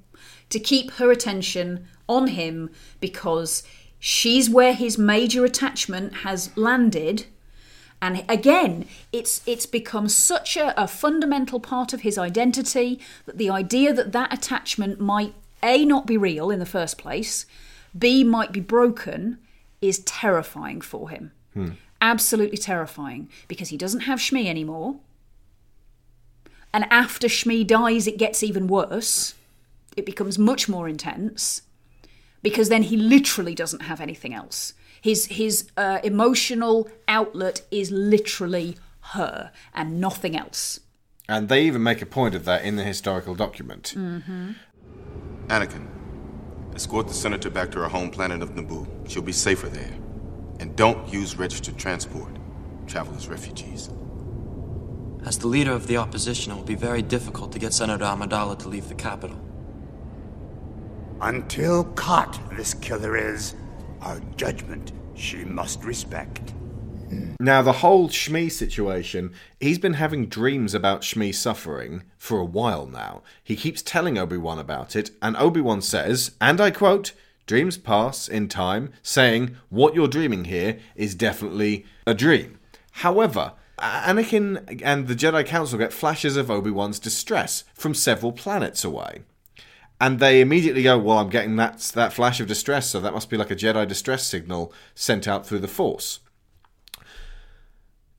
[0.50, 2.70] to keep her attention on him
[3.01, 3.62] because
[3.98, 7.26] she's where his major attachment has landed.
[8.01, 13.48] And again it's it's become such a, a fundamental part of his identity that the
[13.48, 17.47] idea that that attachment might a not be real in the first place
[17.97, 19.39] b might be broken
[19.80, 21.32] is terrifying for him.
[21.55, 21.70] Hmm.
[22.01, 24.97] absolutely terrifying because he doesn't have shmi anymore.
[26.74, 29.34] And after shmi dies it gets even worse.
[29.97, 31.62] It becomes much more intense
[32.43, 34.74] because then he literally doesn't have anything else.
[35.01, 38.77] His his uh, emotional outlet is literally
[39.14, 40.81] her and nothing else.
[41.28, 43.94] And they even make a point of that in the historical document.
[43.97, 44.52] Mm-hmm.
[45.48, 45.86] Anakin,
[46.74, 48.86] escort the senator back to her home planet of Naboo.
[49.09, 49.94] She'll be safer there.
[50.60, 52.36] And don't use registered transport.
[52.86, 53.90] Travel as refugees.
[55.24, 58.59] As the leader of the opposition, it will be very difficult to get Senator Amidala
[58.59, 59.39] to leave the capital.
[61.23, 63.55] Until caught, this killer is.
[64.01, 66.53] Our judgment she must respect.
[67.39, 72.86] Now, the whole Shmi situation, he's been having dreams about Shmi suffering for a while
[72.86, 73.23] now.
[73.44, 77.12] He keeps telling Obi Wan about it, and Obi Wan says, and I quote,
[77.47, 82.59] Dreams pass in time, saying, What you're dreaming here is definitely a dream.
[82.93, 88.85] However, Anakin and the Jedi Council get flashes of Obi Wan's distress from several planets
[88.85, 89.23] away.
[90.03, 93.31] And they immediately go, Well, I'm getting that, that flash of distress, so that must
[93.31, 96.19] be like a Jedi distress signal sent out through the Force.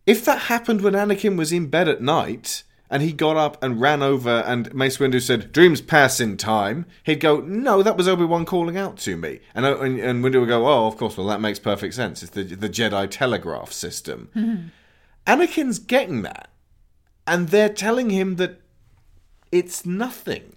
[0.06, 3.82] If that happened when Anakin was in bed at night and he got up and
[3.82, 8.08] ran over and Mace Windu said, Dreams pass in time, he'd go, No, that was
[8.08, 9.42] Obi Wan calling out to me.
[9.54, 12.24] And, oh, and, and Windu would go, Oh, of course, well, that makes perfect sense.
[12.24, 14.72] It's the, the Jedi telegraph system.
[15.28, 16.48] Anakin's getting that.
[17.28, 18.62] And they're telling him that
[19.52, 20.54] it's nothing.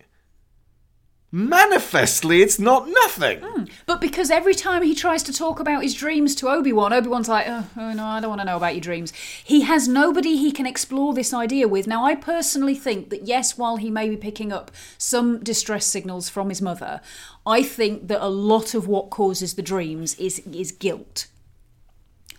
[1.32, 3.40] Manifestly, it's not nothing.
[3.42, 3.64] Hmm.
[3.84, 7.08] But because every time he tries to talk about his dreams to Obi Wan, Obi
[7.08, 9.12] Wan's like, oh, oh, no, I don't want to know about your dreams.
[9.44, 11.86] He has nobody he can explore this idea with.
[11.88, 16.28] Now, I personally think that, yes, while he may be picking up some distress signals
[16.28, 17.00] from his mother,
[17.44, 21.26] I think that a lot of what causes the dreams is, is guilt.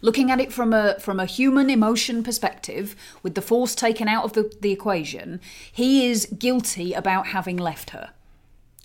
[0.02, 4.26] Looking at it from a from a human emotion perspective, with the force taken out
[4.26, 5.42] of the, the equation,
[5.72, 8.12] he is guilty about having left her.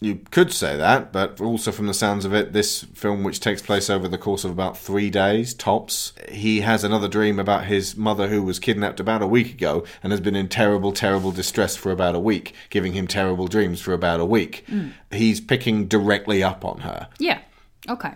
[0.02, 3.62] You could say that, but also from the sounds of it, this film, which takes
[3.62, 7.96] place over the course of about three days tops, he has another dream about his
[7.96, 11.76] mother who was kidnapped about a week ago and has been in terrible, terrible distress
[11.76, 14.64] for about a week, giving him terrible dreams for about a week.
[14.68, 14.92] Mm.
[15.10, 17.08] He's picking directly up on her.
[17.18, 17.40] Yeah.
[17.88, 18.12] Okay.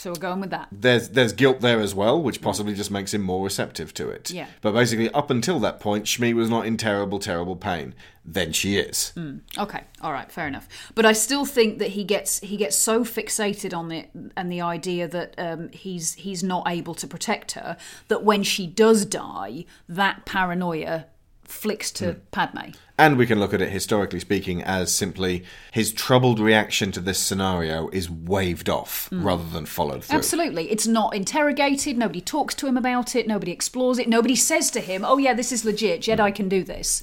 [0.00, 0.68] So we're going with that.
[0.72, 4.30] There's there's guilt there as well, which possibly just makes him more receptive to it.
[4.30, 4.46] Yeah.
[4.62, 7.94] But basically, up until that point, Shmi was not in terrible, terrible pain.
[8.24, 9.12] Then she is.
[9.14, 10.68] Mm, okay, all right, fair enough.
[10.94, 14.08] But I still think that he gets he gets so fixated on it
[14.38, 17.76] and the idea that um, he's he's not able to protect her
[18.08, 21.04] that when she does die, that paranoia
[21.50, 22.70] flicks to Padme.
[22.98, 27.18] And we can look at it historically speaking as simply his troubled reaction to this
[27.18, 29.24] scenario is waved off Mm.
[29.24, 30.18] rather than followed through.
[30.18, 31.96] Absolutely, it's not interrogated.
[31.98, 33.26] Nobody talks to him about it.
[33.26, 34.08] Nobody explores it.
[34.08, 36.02] Nobody says to him, "Oh yeah, this is legit.
[36.02, 37.02] Jedi can do this."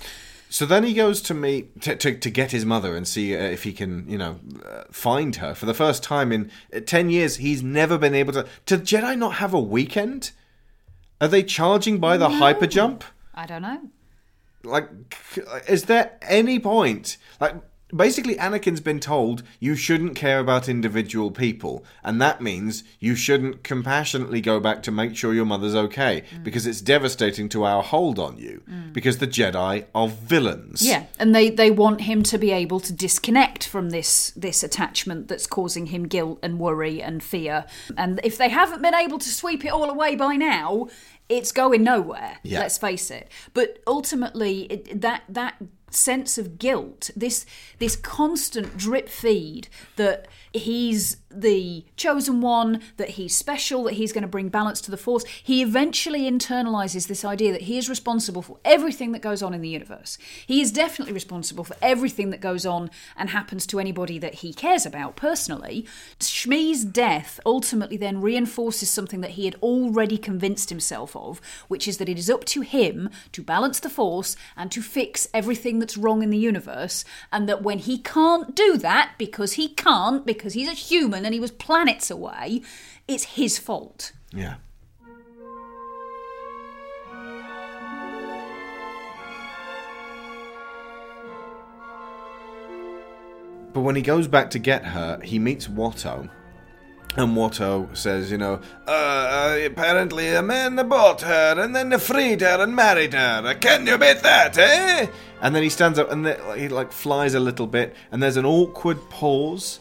[0.50, 3.40] So then he goes to meet to, to, to get his mother and see uh,
[3.42, 7.10] if he can, you know, uh, find her for the first time in uh, ten
[7.10, 7.38] years.
[7.38, 8.46] He's never been able to.
[8.66, 10.32] Did Jedi not have a weekend?
[11.20, 12.36] Are they charging by the No.
[12.38, 13.04] hyper jump?
[13.34, 13.80] I don't know.
[14.68, 14.90] Like,
[15.68, 17.18] is there any point?
[17.40, 17.56] Like,
[17.96, 23.64] basically, Anakin's been told you shouldn't care about individual people, and that means you shouldn't
[23.64, 26.44] compassionately go back to make sure your mother's okay mm.
[26.44, 28.62] because it's devastating to our hold on you.
[28.70, 28.94] Mm.
[28.94, 30.86] Because the Jedi are villains.
[30.86, 35.28] Yeah, and they they want him to be able to disconnect from this this attachment
[35.28, 37.66] that's causing him guilt and worry and fear.
[37.96, 40.88] And if they haven't been able to sweep it all away by now,
[41.30, 42.38] it's going nowhere.
[42.44, 42.60] Yeah.
[42.60, 43.30] Let's face it.
[43.54, 45.56] But ultimately, it, that that
[45.90, 47.46] sense of guilt, this
[47.80, 54.22] this constant drip feed that he's the chosen one, that he's special, that he's going
[54.22, 55.26] to bring balance to the force.
[55.26, 59.62] He eventually internalizes this idea that he is responsible for everything that goes on in
[59.62, 60.18] the universe.
[60.46, 64.54] He is definitely responsible for everything that goes on and happens to anybody that he
[64.54, 65.86] cares about personally.
[66.20, 71.98] Shmi's death ultimately then reinforces something that he had already convinced himself of, which is
[71.98, 75.98] that it is up to him to balance the force and to fix everything that's
[75.98, 80.54] wrong in the universe, and that when he can't do that because he can't, because
[80.54, 82.62] he's a human and he was planets away,
[83.08, 84.12] it's his fault.
[84.34, 84.56] Yeah.
[93.74, 96.30] But when he goes back to get her, he meets Watto.
[97.16, 102.42] And Watto says, you know, uh, uh, apparently a man bought her and then freed
[102.42, 103.56] her and married her.
[103.56, 105.08] Can you beat that, eh?
[105.42, 108.46] And then he stands up and he like flies a little bit, and there's an
[108.46, 109.80] awkward pause.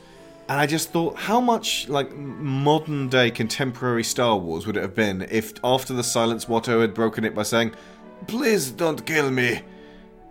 [0.49, 4.95] And I just thought, how much like modern day contemporary Star Wars would it have
[4.95, 7.73] been if after the silence Watto had broken it by saying,
[8.29, 9.63] "Please don't kill me,"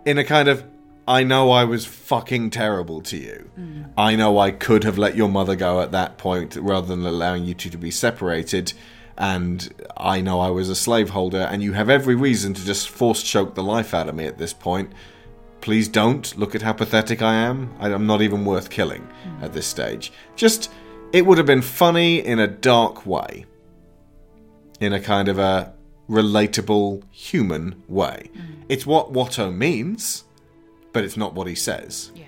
[0.06, 0.64] in a kind of,
[1.06, 3.50] "I know I was fucking terrible to you.
[3.60, 3.90] Mm.
[3.98, 7.44] I know I could have let your mother go at that point rather than allowing
[7.44, 8.72] you two to be separated."
[9.18, 13.22] And I know I was a slaveholder, and you have every reason to just force
[13.22, 14.90] choke the life out of me at this point.
[15.66, 17.74] Please don't look at how pathetic I am.
[17.80, 19.04] I'm not even worth killing
[19.42, 20.12] at this stage.
[20.36, 20.70] Just,
[21.12, 23.46] it would have been funny in a dark way.
[24.78, 25.74] In a kind of a
[26.08, 28.30] relatable, human way.
[28.32, 28.62] Mm.
[28.68, 30.22] It's what Watto means,
[30.92, 32.12] but it's not what he says.
[32.14, 32.26] Yeah.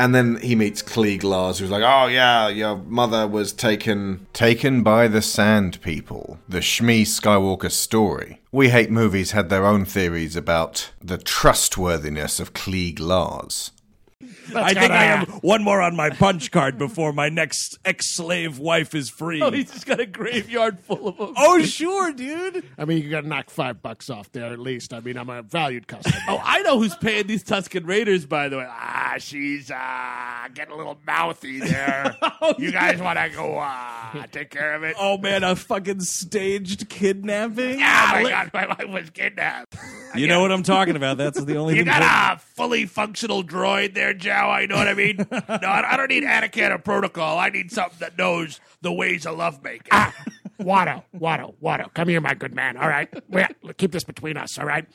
[0.00, 4.82] And then he meets Cliegg Lars, who's like, "Oh yeah, your mother was taken taken
[4.82, 8.40] by the Sand People." The Shmi Skywalker story.
[8.50, 13.72] We Hate Movies had their own theories about the trustworthiness of Cliegg Lars.
[14.56, 18.94] I think I have one more on my punch card before my next ex-slave wife
[18.94, 19.40] is free.
[19.42, 21.34] Oh, he's just got a graveyard full of them.
[21.36, 22.64] Oh, sure, dude.
[22.78, 24.92] I mean, you got to knock five bucks off there at least.
[24.92, 26.16] I mean, I'm a valued customer.
[26.28, 28.66] Oh, I know who's paying these Tusken Raiders, by the way.
[28.68, 32.16] ah, she's uh, getting a little mouthy there.
[32.42, 34.96] Oh, you guys want to go uh, take care of it?
[34.98, 37.78] Oh man, a fucking staged kidnapping.
[37.78, 39.76] Yeah, oh my God, my wife was kidnapped.
[40.14, 41.16] You know what I'm talking about.
[41.18, 41.92] That's the only You thing.
[41.92, 44.30] got a fully functional droid there, Joe.
[44.32, 45.16] I know what I mean.
[45.30, 47.38] no, I I don't need Anakin or protocol.
[47.38, 49.88] I need something that knows the ways of lovemaking.
[49.92, 50.14] Ah,
[50.60, 52.76] Watto, Watto, Watto, come here, my good man.
[52.76, 53.46] All right, Wait,
[53.76, 54.58] keep this between us.
[54.58, 54.86] All right.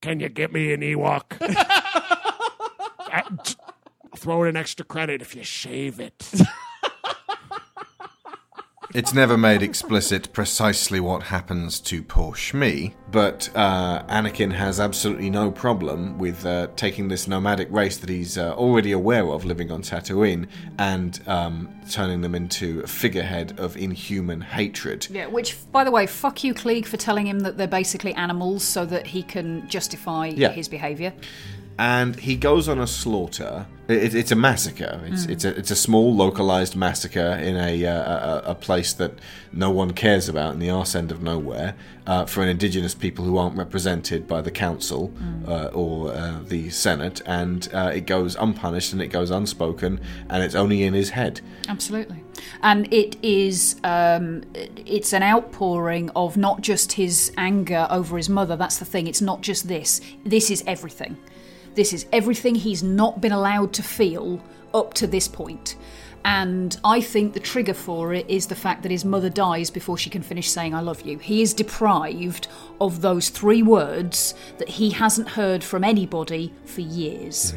[0.00, 1.36] Can you get me an Ewok?
[1.40, 3.54] I- t-
[4.12, 6.32] I'll throw in an extra credit if you shave it.
[8.92, 15.30] It's never made explicit precisely what happens to poor Shmi, but uh, Anakin has absolutely
[15.30, 19.70] no problem with uh, taking this nomadic race that he's uh, already aware of living
[19.70, 20.48] on Tatooine
[20.78, 25.06] and um, turning them into a figurehead of inhuman hatred.
[25.08, 28.64] Yeah, which, by the way, fuck you, Cliegg, for telling him that they're basically animals
[28.64, 30.48] so that he can justify Yeah.
[30.50, 31.12] his behaviour.
[31.80, 33.66] And he goes on a slaughter.
[33.88, 35.00] It, it's a massacre.
[35.06, 35.30] It's Mm.
[35.30, 39.12] it's a it's a small localized massacre in a, uh, a a place that
[39.52, 41.74] no one cares about in the arse end of nowhere
[42.06, 45.48] uh, for an indigenous people who aren't represented by the council Mm.
[45.48, 50.44] uh, or uh, the senate, and uh, it goes unpunished and it goes unspoken, and
[50.44, 51.40] it's only in his head.
[51.68, 52.22] Absolutely.
[52.62, 54.42] And it is, um,
[54.96, 58.56] it's an outpouring of not just his anger over his mother.
[58.56, 59.06] That's the thing.
[59.08, 60.00] It's not just this.
[60.24, 61.16] This is everything.
[61.74, 64.42] This is everything he's not been allowed to feel
[64.74, 65.76] up to this point.
[66.24, 69.96] And I think the trigger for it is the fact that his mother dies before
[69.96, 71.18] she can finish saying, I love you.
[71.18, 72.46] He is deprived
[72.80, 77.54] of those three words that he hasn't heard from anybody for years.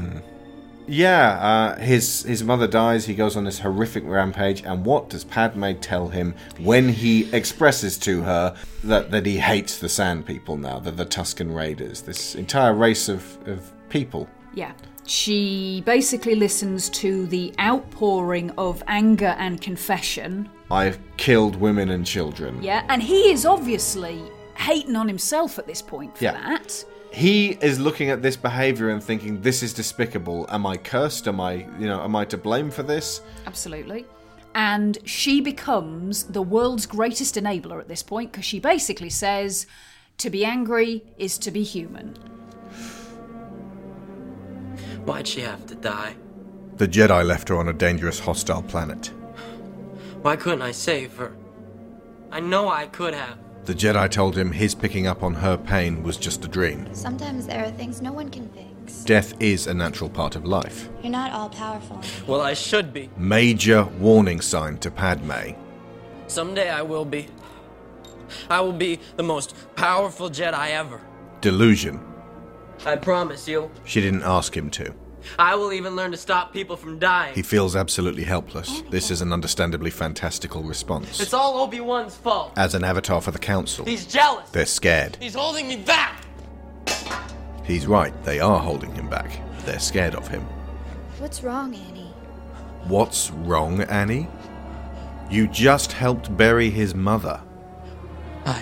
[0.86, 3.06] Yeah, uh, his his mother dies.
[3.06, 7.98] He goes on this horrific rampage, and what does Padme tell him when he expresses
[8.00, 12.36] to her that that he hates the Sand People now, that the Tusken Raiders, this
[12.36, 14.28] entire race of of people.
[14.56, 14.74] Yeah.
[15.06, 20.50] She basically listens to the outpouring of anger and confession.
[20.72, 22.62] I've killed women and children.
[22.64, 24.20] Yeah, and he is obviously
[24.56, 26.34] hating on himself at this point for Yeah.
[26.34, 26.84] that.
[27.12, 30.48] He is looking at this behavior and thinking, "This is despicable.
[30.50, 31.28] Am I cursed?
[31.28, 34.06] Am I, you know, am I to blame for this?" Absolutely.
[34.56, 39.68] And she becomes the world's greatest enabler at this point because she basically says,
[40.20, 42.16] to be angry is to be human.
[45.06, 46.16] Why'd she have to die?
[46.78, 49.08] The Jedi left her on a dangerous, hostile planet.
[50.22, 51.36] Why couldn't I save her?
[52.32, 53.38] I know I could have.
[53.66, 56.94] The Jedi told him his picking up on her pain was just a dream.
[56.94, 59.04] Sometimes there are things no one can fix.
[59.04, 60.90] Death is a natural part of life.
[61.02, 62.02] You're not all powerful.
[62.28, 63.10] Well, I should be.
[63.18, 65.54] Major warning sign to Padme.
[66.28, 67.28] Someday I will be.
[68.50, 71.00] I will be the most powerful Jedi ever.
[71.42, 72.00] Delusion.
[72.86, 73.70] I promise you.
[73.86, 74.94] She didn't ask him to.
[75.40, 77.34] I will even learn to stop people from dying.
[77.34, 78.82] He feels absolutely helpless.
[78.90, 81.22] This is an understandably fantastical response.
[81.22, 82.52] It's all Obi-Wan's fault.
[82.58, 84.50] As an avatar for the Council, He's jealous.
[84.50, 85.18] they're scared.
[85.22, 86.26] He's holding me back.
[87.64, 89.40] He's right, they are holding him back.
[89.66, 90.42] They're scared of him.
[91.20, 92.14] What's wrong, Annie?
[92.90, 94.28] What's wrong, Annie?
[95.30, 97.42] You just helped bury his mother.
[98.46, 98.62] I.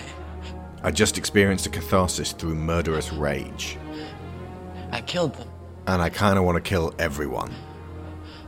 [0.84, 3.78] I just experienced a catharsis through murderous rage.
[4.92, 5.48] I killed them.
[5.86, 7.50] And I kinda want to kill everyone,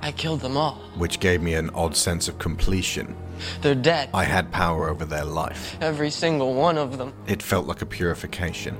[0.03, 0.79] I killed them all.
[0.97, 3.16] which gave me an odd sense of completion.
[3.62, 4.11] They're dead.
[4.15, 5.77] I had power over their life.
[5.81, 7.12] Every single one of them.
[7.27, 8.77] It felt like a purification.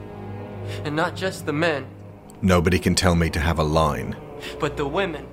[0.85, 1.87] And not just the men,
[2.43, 4.15] Nobody can tell me to have a line.
[4.61, 5.27] but the women.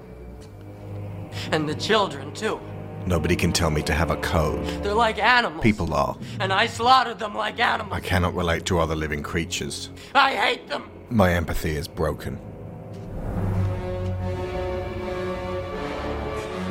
[1.52, 2.60] And the children, too.
[3.06, 4.66] Nobody can tell me to have a code.
[4.84, 5.62] They're like animals.
[5.64, 6.16] People are.
[6.40, 7.94] And I slaughtered them like animals.
[7.94, 9.90] I cannot relate to other living creatures.
[10.16, 10.90] I hate them.
[11.12, 12.40] My empathy is broken.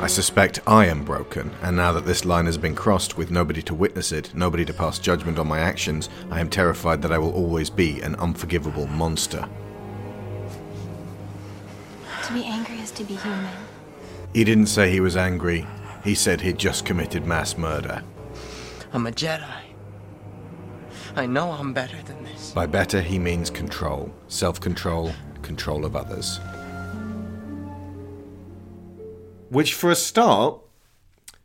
[0.01, 3.61] I suspect I am broken, and now that this line has been crossed with nobody
[3.61, 7.19] to witness it, nobody to pass judgment on my actions, I am terrified that I
[7.19, 9.47] will always be an unforgivable monster.
[12.23, 13.53] To be angry is to be human.
[14.33, 15.67] He didn't say he was angry,
[16.03, 18.01] he said he'd just committed mass murder.
[18.91, 19.65] I'm a Jedi.
[21.15, 22.40] I know I'm better than this.
[22.53, 26.39] By better, he means control self control, control of others.
[29.49, 30.59] Which, for a start,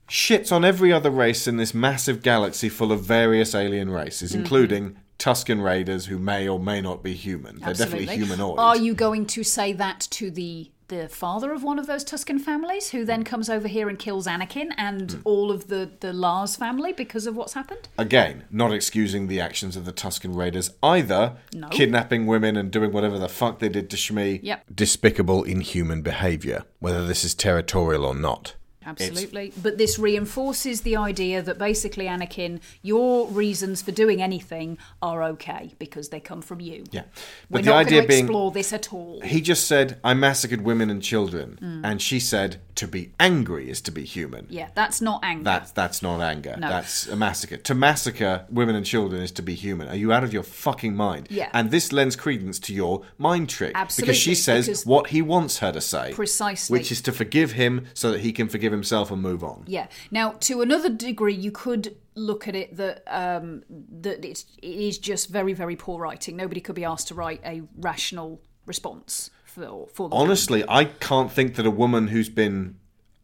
[0.08, 4.36] shits on every other race in this massive galaxy full of various alien races, Mhm.
[4.36, 7.58] including Tusken Raiders who may or may not be human.
[7.58, 8.58] They're definitely humanoid.
[8.58, 12.40] Are you going to say that to the the father of one of those Tusken
[12.40, 15.20] families, who then comes over here and kills Anakin and Hmm.
[15.24, 17.88] all of the the Lars family because of what's happened?
[17.98, 21.68] Again, not excusing the actions of the Tusken Raiders either, No.
[21.68, 24.40] kidnapping women and doing whatever the fuck they did to Shmi.
[24.42, 24.64] Yep.
[24.74, 28.54] Despicable, inhuman behavior, whether this is territorial or not.
[28.86, 29.52] Absolutely.
[29.60, 35.74] But this reinforces the idea that basically, Anakin, your reasons for doing anything are okay
[35.78, 36.84] because they come from you.
[36.92, 37.02] Yeah.
[37.50, 39.20] We're But the not idea going to being explore this at all.
[39.22, 41.58] He just said, I massacred women and children.
[41.60, 41.80] Mm.
[41.84, 44.46] And she said, to be angry is to be human.
[44.50, 45.44] Yeah, that's not anger.
[45.44, 46.56] That's that's not anger.
[46.58, 46.68] No.
[46.68, 47.56] That's a massacre.
[47.56, 49.88] To massacre women and children is to be human.
[49.88, 51.28] Are you out of your fucking mind?
[51.30, 51.48] Yeah.
[51.54, 53.72] And this lends credence to your mind trick.
[53.74, 56.12] Absolutely, Because she says because- what he wants her to say.
[56.12, 56.78] Precisely.
[56.78, 59.64] Which is to forgive him so that he can forgive himself and move on.
[59.66, 59.88] Yeah.
[60.10, 63.62] Now, to another degree, you could look at it that um,
[64.00, 66.36] that it's, it is just very, very poor writing.
[66.36, 71.30] Nobody could be asked to write a rational response for for the Honestly, I can't
[71.32, 72.76] think that a woman who's been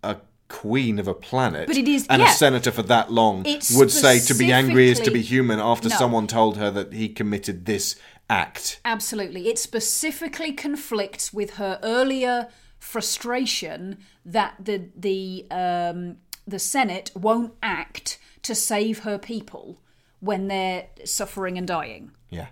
[0.03, 0.17] a
[0.49, 2.31] queen of a planet But it is- and yeah.
[2.31, 5.89] a senator for that long would say to be angry is to be human after
[5.89, 5.97] No.
[5.97, 7.97] someone told her that he committed this
[8.29, 8.81] act.
[8.85, 9.49] Absolutely.
[9.49, 12.49] It specifically conflicts with her earlier
[12.83, 19.81] frustration that the the um, the Senate won't act to save her people
[20.21, 22.11] when they're suffering and dying.
[22.31, 22.49] Yeah.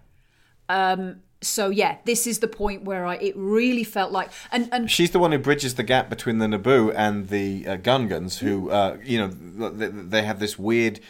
[0.68, 4.90] Um, so yeah, this is the point where I it really felt like and and
[4.90, 8.70] She's the one who bridges the gap between the Naboo and the uh, Gungans, who,
[8.70, 11.00] uh, you know, they, they have this weird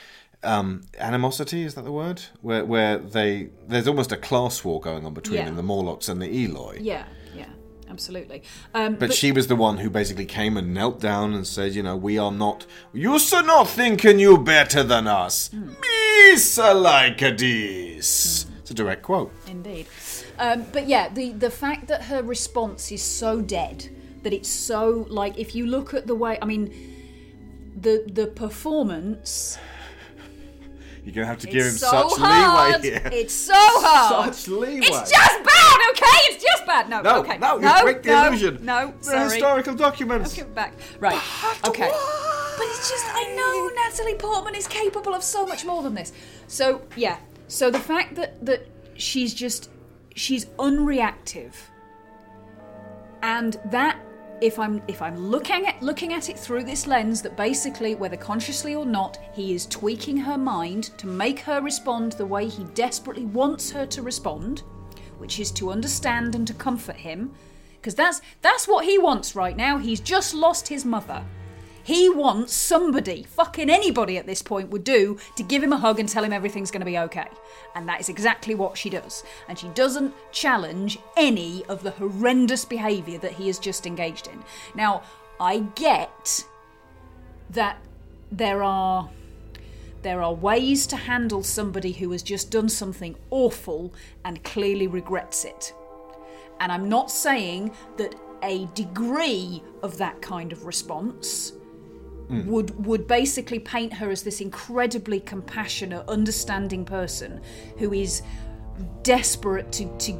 [0.42, 1.64] um, animosity.
[1.64, 2.22] Is that the word?
[2.40, 5.44] Where where they there's almost a class war going on between Yeah.
[5.46, 6.78] them, the Morlocks and the Eloi.
[6.80, 7.04] yeah, yeah,
[7.90, 8.42] absolutely.
[8.74, 11.82] Um, But, she was the one who basically came and knelt down and said, you
[11.82, 12.66] know, we are not.
[12.92, 15.52] You are not thinking you better than us.
[15.52, 18.46] Me, Sir Lycades.
[18.60, 19.32] It's a direct quote.
[19.46, 19.86] Indeed.
[20.38, 23.90] Um, but yeah, the the fact that her response is so dead,
[24.22, 26.72] that it's so like if you look at the way, I mean,
[27.78, 29.58] the the performance.
[31.04, 32.82] You're gonna have to give him so such hard.
[32.82, 33.10] leeway here.
[33.12, 34.34] It's so hard.
[34.34, 34.80] Such leeway.
[34.86, 36.18] It's just bad, okay?
[36.28, 36.88] It's just bad.
[36.88, 37.38] No, No, okay.
[37.38, 38.64] no, you no, break the no, illusion.
[38.64, 39.30] No, They're sorry.
[39.30, 40.30] historical documents.
[40.30, 40.74] I'll give it back.
[40.98, 41.20] Right.
[41.66, 41.88] Okay.
[41.88, 46.12] But it's just I know Natalie Portman is capable of so much more than this.
[46.48, 47.18] So yeah.
[47.48, 49.70] So the fact that that she's just
[50.14, 51.54] she's unreactive,
[53.22, 53.98] and that
[54.40, 58.16] if I'm if I'm looking at looking at it through this lens, that basically whether
[58.16, 62.64] consciously or not, he is tweaking her mind to make her respond the way he
[62.74, 64.62] desperately wants her to respond,
[65.18, 67.32] which is to understand and to comfort him,
[67.74, 69.78] because that's that's what he wants right now.
[69.78, 71.24] He's just lost his mother.
[71.82, 75.98] He wants somebody, fucking anybody at this point would do, to give him a hug
[75.98, 77.28] and tell him everything's going to be okay.
[77.74, 79.24] And that is exactly what she does.
[79.48, 84.42] And she doesn't challenge any of the horrendous behaviour that he has just engaged in.
[84.74, 85.02] Now,
[85.38, 86.44] I get
[87.50, 87.78] that
[88.30, 89.10] there are
[90.02, 93.92] there are ways to handle somebody who has just done something awful
[94.24, 95.74] and clearly regrets it.
[96.58, 101.52] And I'm not saying that a degree of that kind of response
[102.30, 102.46] Hmm.
[102.46, 107.40] would would basically paint her as this incredibly compassionate, understanding person
[107.76, 108.22] who is
[109.02, 110.16] desperate to to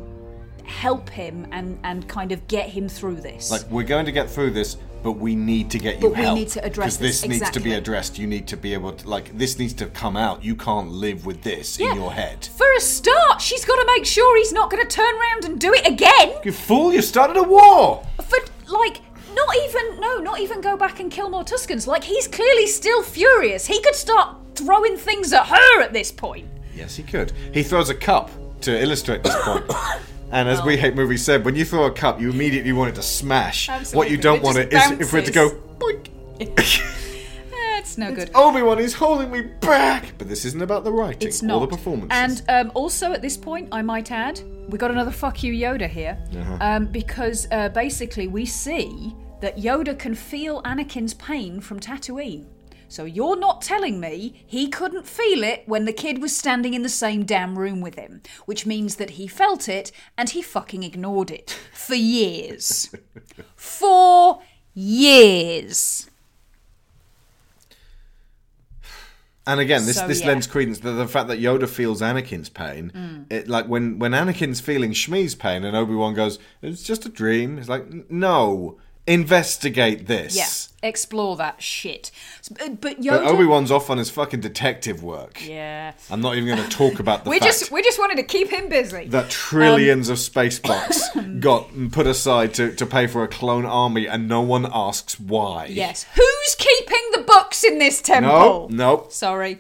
[0.65, 3.51] help him and and kind of get him through this.
[3.51, 6.35] Like we're going to get through this, but we need to get you But we
[6.35, 8.19] need to address this, Because this, needs to be addressed.
[8.19, 10.43] You need to be able to like this needs to come out.
[10.43, 11.91] You can't live with this Yeah.
[11.93, 12.45] in your head.
[12.57, 15.61] For a start, she's got to make sure he's not going to turn around and
[15.61, 16.33] do it again.
[16.45, 16.93] You fool!
[16.93, 18.05] You started a war.
[18.23, 18.39] For
[18.69, 19.01] like,
[19.35, 21.87] not even no, not even go back and kill more Tuskens.
[21.87, 23.67] Like he's clearly still furious.
[23.67, 26.47] He could start throwing things at her at this point.
[26.75, 27.33] Yes, he could.
[27.53, 28.31] He throws a cup
[28.63, 29.65] to illustrate this point.
[30.33, 30.67] And as Oh.
[30.67, 33.69] We Hate Movies said, when you throw a cup, you immediately want it to smash.
[33.93, 35.61] What you don't It want it is for it to go.
[37.81, 38.31] That's no good.
[38.35, 40.13] Obi Wan is holding me back.
[40.19, 42.11] But this isn't about the writing It's or the performance.
[42.13, 44.39] And um, also at this point, I might add,
[44.69, 46.59] we got another fuck you Yoda here, Uh-huh.
[46.61, 52.45] um, because uh, basically we see that Yoda can feel Anakin's pain from Tatooine.
[52.89, 56.83] So you're not telling me he couldn't feel it when the kid was standing in
[56.83, 60.83] the same damn room with him, which means that he felt it and he fucking
[60.83, 62.95] ignored it for years.
[63.57, 64.43] for
[64.75, 66.10] years.
[69.51, 70.29] And again, this So, this yeah.
[70.29, 72.93] lends credence to the fact that Yoda feels Anakin's pain.
[72.95, 73.33] Mm.
[73.33, 77.09] It, like when when Anakin's feeling Shmi's pain, and Obi Wan goes, "It's just a
[77.09, 78.79] dream." It's like, no,
[79.11, 80.37] investigate this.
[80.37, 82.11] Yeah, explore that shit.
[82.57, 83.27] But, but Yoda.
[83.27, 85.47] Obi Wan's off on his fucking detective work.
[85.47, 85.93] Yeah.
[86.11, 88.23] I'm not even going to talk about the we fact just we just wanted to
[88.23, 89.07] keep him busy.
[89.09, 91.09] that trillions Um, of space bucks
[91.41, 95.67] got put aside to, to pay for a clone army, and no one asks why.
[95.67, 96.07] Yes.
[96.15, 98.69] Who's keeping the books in this No, temple?
[98.71, 99.07] no.
[99.11, 99.59] Sorry.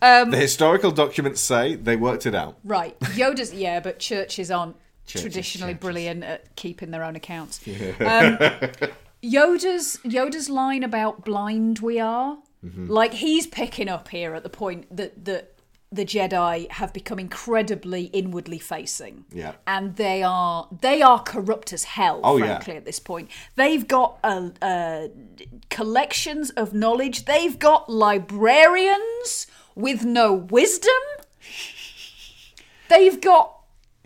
[0.00, 2.56] Um, The historical documents say they worked it out.
[2.64, 2.98] right.
[3.00, 4.76] Yoda's yeah, but churches aren't
[5.08, 7.60] Churches, traditionally brilliant at keeping their own accounts.
[7.66, 7.90] Yeah.
[8.00, 8.88] Um,
[9.22, 12.88] Yoda's Yoda's line about blind we are, Mhm.
[12.88, 15.54] like he's picking up here at the point that that
[15.90, 19.24] the Jedi have become incredibly inwardly facing.
[19.32, 19.54] Yeah.
[19.66, 22.20] and they are they are corrupt as hell.
[22.22, 22.44] Oh, yeah.
[22.46, 25.08] frankly, at this point, they've got uh, uh,
[25.70, 27.24] collections of knowledge.
[27.24, 30.92] They've got librarians with no wisdom.
[32.88, 33.54] They've got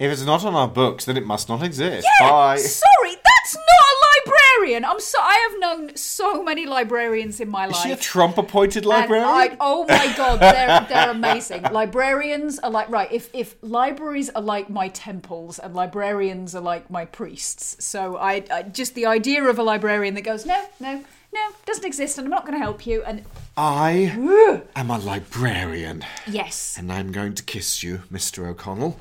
[0.03, 2.09] If it's not on our books, then it must not exist.
[2.21, 2.29] yeah.
[2.29, 2.57] Bye.
[2.57, 3.97] Sorry, that's not a
[4.31, 4.85] librarian.
[4.85, 7.77] I'm so I have known so many librarians in my life.
[7.77, 9.29] Is she a Trump-appointed librarian?
[9.29, 11.63] I, oh my god, they're, they're amazing.
[11.71, 13.13] Librarians are like right.
[13.13, 18.45] If if libraries are like my temples and librarians are like my priests, so I,
[18.51, 22.27] I just the idea of a librarian that goes no no no doesn't exist and
[22.27, 23.23] I'm not going to help you and
[23.57, 28.49] I am a librarian, yes and I'm going to kiss you, Mr.
[28.49, 28.99] O'Connell.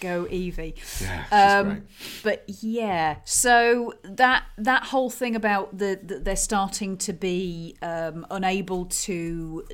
[0.00, 0.74] Go Evie.
[1.00, 1.82] Yeah, Um,
[2.22, 8.26] but yeah, so that that whole thing about the, the they're starting to be um,
[8.30, 9.64] unable to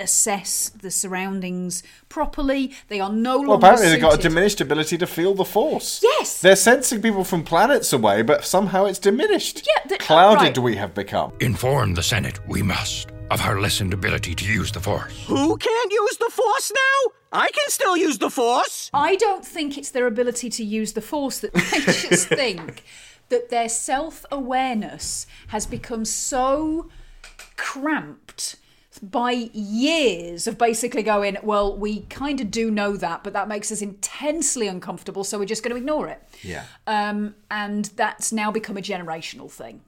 [0.00, 2.72] assess the surroundings properly.
[2.88, 3.48] They are no longer.
[3.48, 6.00] Well, apparently they've got a diminished ability to feel the force.
[6.02, 6.40] Yes.
[6.40, 9.66] They're sensing people from planets away, but somehow it's diminished.
[9.66, 10.58] Yeah, the- Clouded right.
[10.58, 11.32] we have become.
[11.40, 15.24] Inform the Senate, we must, of her lessened ability to use the Force.
[15.26, 17.12] Who can't use the Force now?
[17.32, 18.90] I can still use the Force.
[18.92, 22.82] I don't think it's their ability to use the force that they just think
[23.28, 26.88] that their self awareness has become so
[27.56, 28.56] cramped
[29.02, 33.72] by years of basically going, well, we kind of do know that, but that makes
[33.72, 36.22] us intensely uncomfortable, so we're just going to ignore it.
[36.42, 36.64] Yeah.
[36.86, 39.80] Um, and that's now become a generational thing.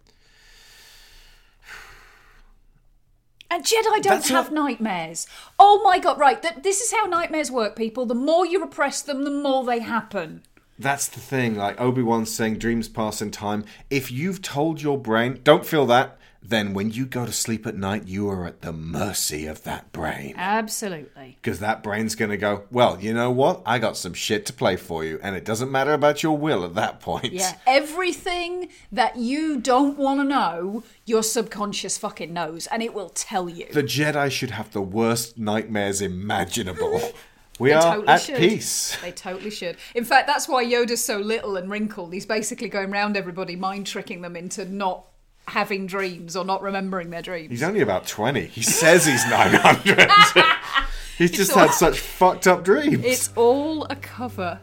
[3.51, 5.27] And Jedi don't That's have a- nightmares.
[5.59, 6.41] Oh my god, right.
[6.41, 8.07] that this is how nightmares work, people.
[8.07, 10.43] The more you repress them, the more they happen.
[10.79, 11.57] That's the thing.
[11.57, 13.65] Like Obi Wan's saying, dreams pass in time.
[13.91, 17.77] If you've told your brain, don't feel that, then when you go to sleep at
[17.77, 20.35] night, you are at the mercy of that brain.
[20.37, 21.39] Absolutely.
[21.41, 23.63] Because that brain's going to go, well, you know what?
[23.65, 25.21] I got some shit to play for you.
[25.23, 27.33] And it doesn't matter about your will at that point.
[27.33, 27.57] Yeah.
[27.67, 33.49] Everything that you don't want to know, your subconscious fucking knows, and it will tell
[33.49, 33.67] you.
[33.73, 37.01] The Jedi should have the worst nightmares imaginable.
[37.59, 38.37] We They are totally at should.
[38.39, 38.97] peace.
[39.03, 39.77] They totally should.
[39.95, 42.13] In fact, that's why Yoda's so little and wrinkled.
[42.13, 45.05] He's basically going round everybody, mind tricking them into not
[45.49, 47.51] having dreams or not remembering their dreams.
[47.51, 48.47] He's only about 20.
[48.47, 50.11] He says he's 900.
[51.19, 53.05] he's just all- had such fucked up dreams.
[53.05, 54.61] It's all a cover.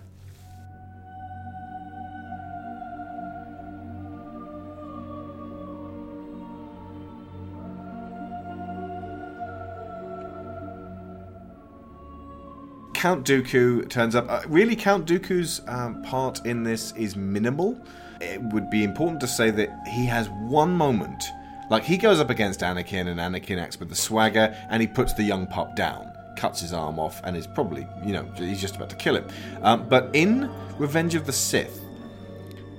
[12.99, 14.29] Count Dooku turns up.
[14.29, 17.79] Uh, really, Count Dooku's um, part in this is minimal.
[18.21, 21.23] It would be important to say that he has one moment.
[21.69, 25.13] Like, he goes up against Anakin, and Anakin acts with the swagger, and he puts
[25.13, 28.75] the young pup down, cuts his arm off, and is probably, you know, he's just
[28.75, 29.27] about to kill him.
[29.61, 31.79] Um, but in Revenge of the Sith,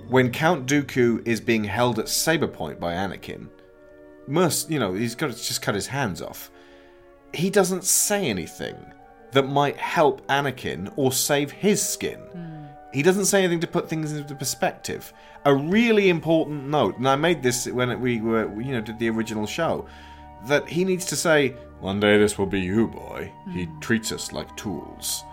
[0.08, 3.48] when Count Dooku is being held at saber point by Anakin,
[4.26, 6.50] Merc, you know, he's got to just cut his hands off.
[7.32, 8.76] He doesn't say anything
[9.30, 12.18] that might help Anakin or save his skin.
[12.92, 15.12] He doesn't say anything to put things into perspective.
[15.44, 19.08] A really important note, and I made this when we were, you know, did the
[19.10, 19.86] original show,
[20.46, 23.80] that he needs to say, "One day this will be you, boy." He hmm.
[23.80, 25.24] treats us like tools.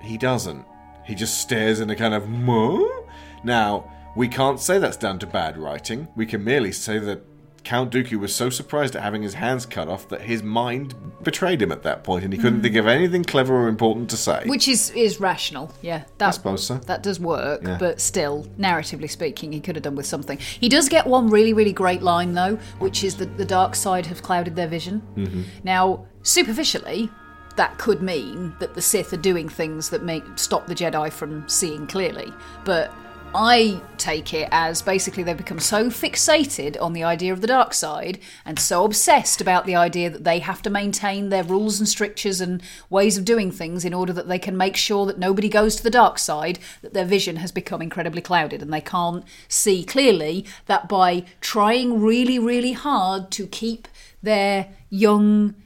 [0.00, 0.64] He doesn't.
[1.04, 3.06] He just stares in a kind of mo.
[3.42, 6.08] Now, we can't say that's down to bad writing.
[6.16, 7.22] We can merely say that
[7.64, 11.62] Count Dooku was so surprised at having his hands cut off that his mind betrayed
[11.62, 12.62] him at that point, and he couldn't Mm.
[12.62, 14.42] think of anything clever or important to say.
[14.46, 16.02] Which is is rational, yeah.
[16.18, 16.74] That, I suppose so.
[16.86, 17.78] That does work, Yeah.
[17.80, 20.38] but still, narratively speaking, he could have done with something.
[20.38, 24.06] He does get one really, really great line though, which is that the dark side
[24.06, 25.02] have clouded their vision.
[25.16, 25.44] Mhm.
[25.64, 27.08] Now, superficially,
[27.56, 31.44] that could mean that the Sith are doing things that make stop the Jedi from
[31.48, 32.32] seeing clearly,
[32.64, 32.92] but
[33.36, 37.74] I take it as basically they've become so fixated on the idea of the dark
[37.74, 41.88] side and so obsessed about the idea that they have to maintain their rules and
[41.88, 45.48] strictures and ways of doing things in order that they can make sure that nobody
[45.48, 48.62] goes to the dark side that their vision has become incredibly clouded.
[48.62, 53.88] And they can't see clearly that by trying really really hard to keep
[54.22, 55.56] their young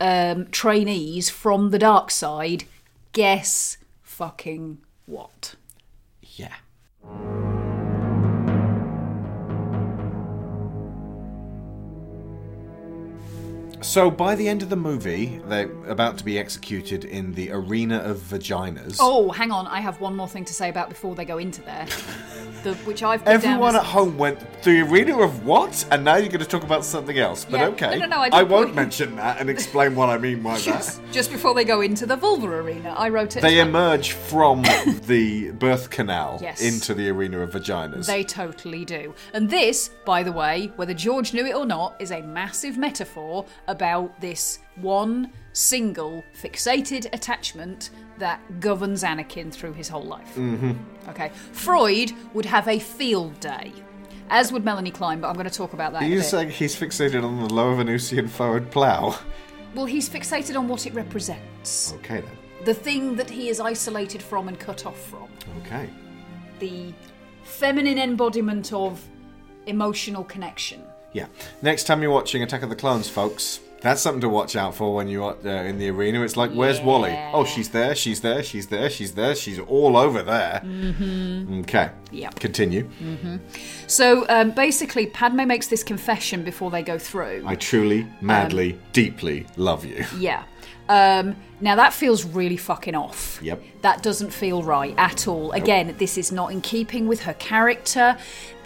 [0.00, 2.64] um, trainees from the dark side
[3.12, 5.56] guess fucking what
[7.18, 7.51] Bye.
[13.82, 17.98] So by the end of the movie, they're about to be executed in the arena
[17.98, 18.98] of vaginas.
[19.00, 19.66] Oh, hang on.
[19.66, 21.86] I have one more thing to say about before they go into there,
[22.62, 25.84] the, which I've Everyone at home went the arena of what?
[25.90, 27.44] And now you're going to talk about something else.
[27.44, 27.66] But Yeah.
[27.68, 30.54] okay, No, no, no, I did won't mention that and explain what I mean by
[30.58, 30.62] that.
[30.62, 32.94] just, just before they go into the vulva arena.
[32.96, 33.40] I wrote it.
[33.42, 34.62] They emerge from
[35.06, 36.62] the birth canal Yes.
[36.62, 38.06] into the arena of vaginas.
[38.06, 39.12] They totally do.
[39.34, 43.44] And this, by the way, whether George knew it or not, is a massive metaphor
[43.72, 50.34] about this one single fixated attachment that governs Anakin through his whole life.
[50.36, 50.72] Mm-hmm.
[51.08, 51.30] Okay.
[51.52, 53.72] Freud would have a field day,
[54.30, 56.02] as would Melanie Klein, but I'm going to talk about that.
[56.02, 59.18] Are you saying he's fixated on the lower Venusian forward plough?
[59.74, 61.94] Well, he's fixated on what it represents.
[61.94, 62.38] Okay then.
[62.64, 65.28] The thing that he is isolated from and cut off from.
[65.62, 65.90] Okay.
[66.60, 66.94] The
[67.42, 69.04] feminine embodiment of
[69.66, 70.82] emotional connection.
[71.12, 71.26] Yeah.
[71.60, 74.94] Next time you're watching Attack of the Clones, folks, that's something to watch out for
[74.94, 76.22] when you're uh, in the arena.
[76.22, 77.14] It's like, where's Wally?
[77.32, 80.62] Oh, she's there, she's there, she's there, she's there, she's all over there.
[80.64, 81.60] Mm-hmm.
[81.60, 81.90] Okay.
[82.12, 82.30] Yeah.
[82.30, 82.84] Continue.
[82.84, 83.36] hmm
[83.88, 87.42] So um, basically, Padme makes this confession before they go through.
[87.44, 90.04] I truly, madly, deeply love you.
[90.16, 90.44] Yeah.
[90.88, 93.40] Um, now that feels really fucking off.
[93.42, 93.62] Yep.
[93.82, 95.52] That doesn't feel right at all.
[95.52, 98.16] Again, this is not in keeping with her character.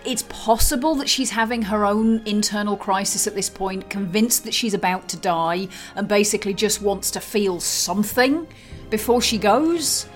[0.07, 4.73] It's possible that she's having her own internal crisis at this point, convinced that she's
[4.73, 5.67] about to die,
[5.97, 8.47] and basically just wants to feel something
[8.89, 10.09] before she goes.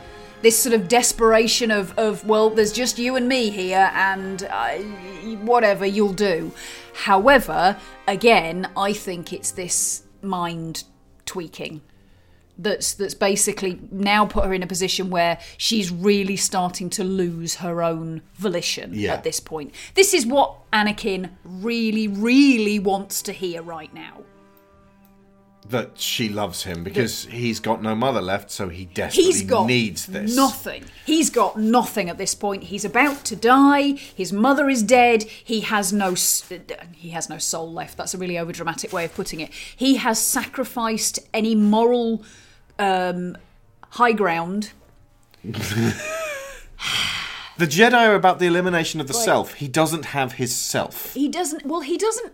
[0.42, 4.76] This sort of desperation of, of well, there's just you and me here, and uh,
[5.42, 6.52] whatever you'll do.
[6.94, 7.76] However,
[8.06, 10.84] again, I think it's this mind
[11.26, 11.80] tweaking
[12.62, 17.56] that's that's basically now put her in a position where she's really starting to lose
[17.56, 19.14] her own volition Yeah.
[19.14, 19.74] at this point.
[19.94, 24.24] This is what Anakin really, really wants to hear right now.
[25.68, 29.66] That she loves him because he's got no mother left, so he desperately He's got
[29.66, 30.34] needs this.
[30.34, 30.84] nothing.
[31.06, 32.64] He's got nothing at this point.
[32.64, 33.92] He's about to die.
[33.92, 35.22] His mother is dead.
[35.24, 36.14] He has no
[36.94, 37.96] he has no soul left.
[37.98, 39.52] That's a really overdramatic way of putting it.
[39.52, 42.24] He has sacrificed any moral
[42.80, 43.36] um,
[43.90, 44.72] high ground.
[47.58, 49.24] The Jedi are about the elimination of the Right.
[49.24, 49.54] self.
[49.54, 51.12] He doesn't have his self.
[51.12, 51.66] He doesn't.
[51.66, 52.32] Well, he doesn't.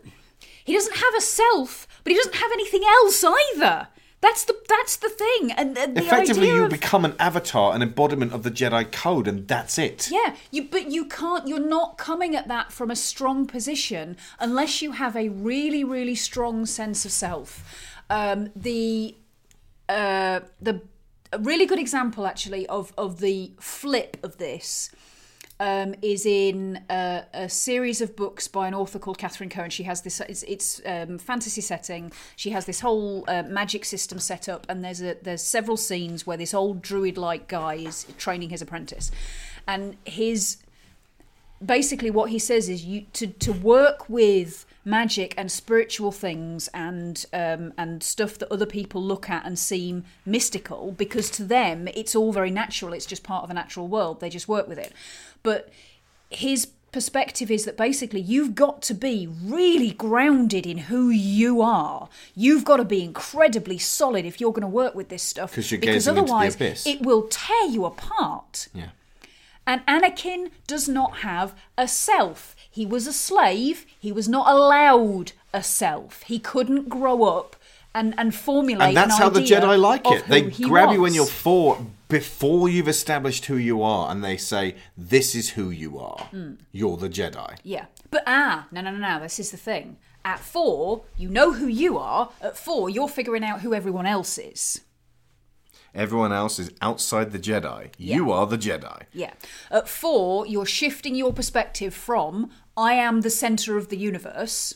[0.64, 3.88] He doesn't have a self, but he doesn't have anything else either.
[4.20, 5.52] That's the that's the thing.
[5.52, 8.90] And, and the Effectively, idea you of, become an avatar, an embodiment of the Jedi
[8.90, 10.08] code, and that's it.
[10.10, 14.80] Yeah, you but you can't you're not coming at that from a strong position unless
[14.80, 17.62] you have a really really strong sense of self.
[18.08, 19.16] Um, the
[19.88, 20.82] uh, the
[21.32, 24.90] a really good example actually of of the flip of this
[25.58, 29.70] um, is in uh, a series of books by an author called Catherine Cohen.
[29.70, 32.12] She has this it's, it's um, fantasy setting.
[32.36, 36.26] She has this whole uh, magic system set up, and there's a there's several scenes
[36.26, 39.10] where this old druid like guy is training his apprentice,
[39.66, 40.58] and his
[41.64, 47.26] basically what he says is you to to work with magic and spiritual things and
[47.32, 52.14] um, and stuff that other people look at and seem mystical because to them it's
[52.14, 52.94] all very natural.
[52.94, 54.20] It's just part of a natural world.
[54.20, 54.92] They just work with it.
[55.42, 55.70] But
[56.30, 62.08] his perspective is that basically you've got to be really grounded in who you are.
[62.34, 65.68] You've got to be incredibly solid if you're going to work with this stuff because
[65.78, 68.68] gazing into the otherwise it will tear you apart.
[68.72, 68.90] Yeah.
[69.66, 72.55] and Anakin does not have a self.
[72.76, 73.86] He was a slave.
[73.98, 76.20] He was not allowed a self.
[76.24, 77.56] He couldn't grow up
[77.94, 78.88] and, and formulate.
[78.88, 80.26] And that's an how the Jedi like it.
[80.26, 84.74] They grab you when you're four before you've established who you are, and they say,
[84.94, 86.28] "This is who you are.
[86.34, 86.58] Mm.
[86.70, 89.20] You're the Jedi." Yeah, but ah, no, no, no, no.
[89.22, 89.96] This is the thing.
[90.22, 92.28] At four, you know who you are.
[92.42, 94.82] At four, you're figuring out who everyone else is.
[95.94, 97.88] Everyone else is outside the Jedi.
[97.96, 99.04] You are the Jedi.
[99.14, 99.32] Yeah.
[99.70, 104.74] At four, you're shifting your perspective from I am the center of the universe,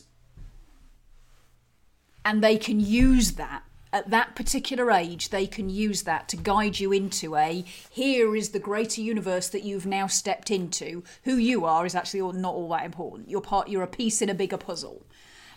[2.25, 3.63] and they can use that.
[3.93, 8.49] At that particular age, they can use that to guide you into a here is
[8.49, 11.03] the greater universe that you've now stepped into.
[11.25, 13.29] Who you are is actually not all that important.
[13.29, 13.67] You're part.
[13.67, 15.05] You're a piece in a bigger puzzle,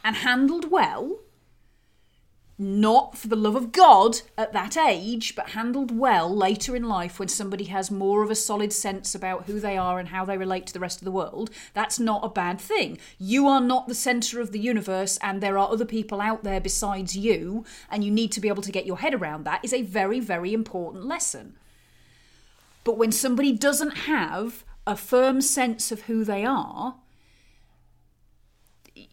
[0.03, 1.21] and handled well,
[2.57, 7.19] not for the love of God at that age, but handled well later in life
[7.19, 10.39] when somebody has more of a solid sense about who they are and how they
[10.39, 12.99] relate to the rest of the world, that's not a bad thing.
[13.19, 16.61] You are not the center of the universe, and there are other people out there
[16.61, 19.73] besides you, and you need to be able to get your head around that, is
[19.73, 21.57] a very, very important lesson.
[22.85, 26.97] But when somebody doesn't have a firm sense of who they are,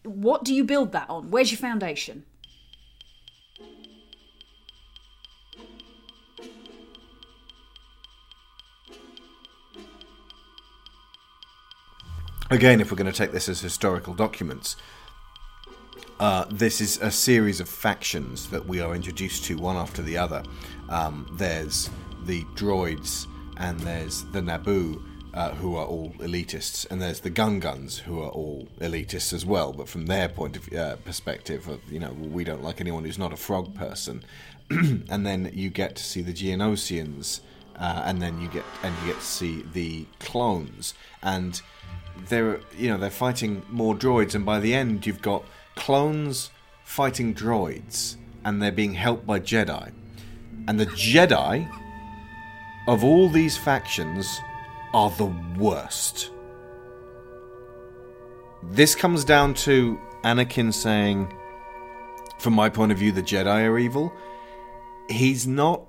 [0.04, 1.30] what do you build that on?
[1.30, 2.24] Where's your foundation?
[12.52, 14.76] Again, if we're going to take this as historical documents,
[16.20, 20.18] uh, this is a series of factions that we are introduced to one after the
[20.18, 20.42] other.
[20.90, 21.88] Um, there's
[22.26, 23.26] the droids,
[23.56, 25.02] and there's the Naboo,
[25.32, 29.72] uh, who are all elitists, and there's the Gungans, who are all elitists as well.
[29.72, 33.18] But from their point of uh, perspective, of you know, we don't like anyone who's
[33.18, 34.24] not a frog person.
[34.70, 37.40] and then you get to see the Geonosians,
[37.76, 40.92] uh, and then you get and you get to see the clones,
[41.22, 41.62] and
[42.28, 45.44] they're you know they're fighting more droids, and by the end you've got
[45.76, 46.50] clones
[46.84, 49.92] fighting droids, and they're being helped by Jedi,
[50.68, 51.68] and the Jedi
[52.88, 54.40] of all these factions
[54.92, 56.30] are the worst.
[58.62, 61.32] This comes down to Anakin saying,
[62.38, 64.12] from my point of view, the Jedi are evil.
[65.08, 65.82] He's not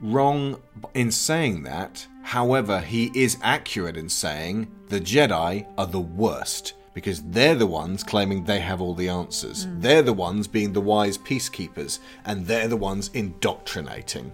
[0.00, 0.60] wrong
[0.94, 2.06] in saying that.
[2.22, 8.04] However, he is accurate in saying the Jedi are the worst because they're the ones
[8.04, 9.64] claiming they have all the answers.
[9.64, 9.80] Hmm.
[9.80, 14.30] They're the ones being the wise peacekeepers, and they're the ones indoctrinating.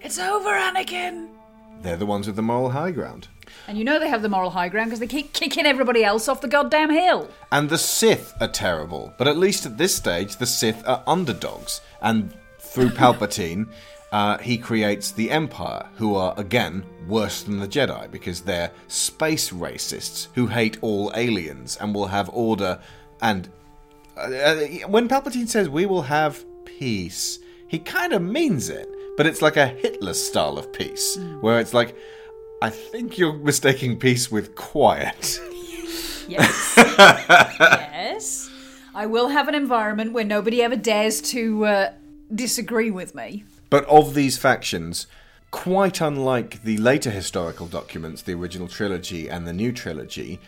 [0.00, 1.28] It's over, Anakin!
[1.82, 3.28] They're the ones with the moral high ground.
[3.68, 6.28] And you know they have the moral high ground because they keep kicking everybody else
[6.28, 7.28] off the goddamn hill.
[7.52, 11.80] And the Sith are terrible, but at least at this stage, the Sith are underdogs.
[12.02, 13.68] And through Palpatine,
[14.10, 19.50] uh, he creates the Empire, who are, again, worse than the Jedi because they're space
[19.50, 22.80] racists who hate all aliens and will have order.
[23.20, 23.48] And
[24.16, 24.54] uh, uh,
[24.86, 29.56] when Palpatine says, we will have peace, he kind of means it, but it's like
[29.56, 31.94] a Hitler style of peace, where it's like,
[32.62, 35.40] I think you're mistaking peace with quiet.
[36.26, 36.74] Yes.
[36.76, 38.50] yes.
[38.94, 41.92] I will have an environment where nobody ever dares to uh,
[42.34, 43.44] disagree with me.
[43.70, 45.06] But of these factions,
[45.50, 50.40] quite unlike the later historical documents, the original trilogy and the new trilogy,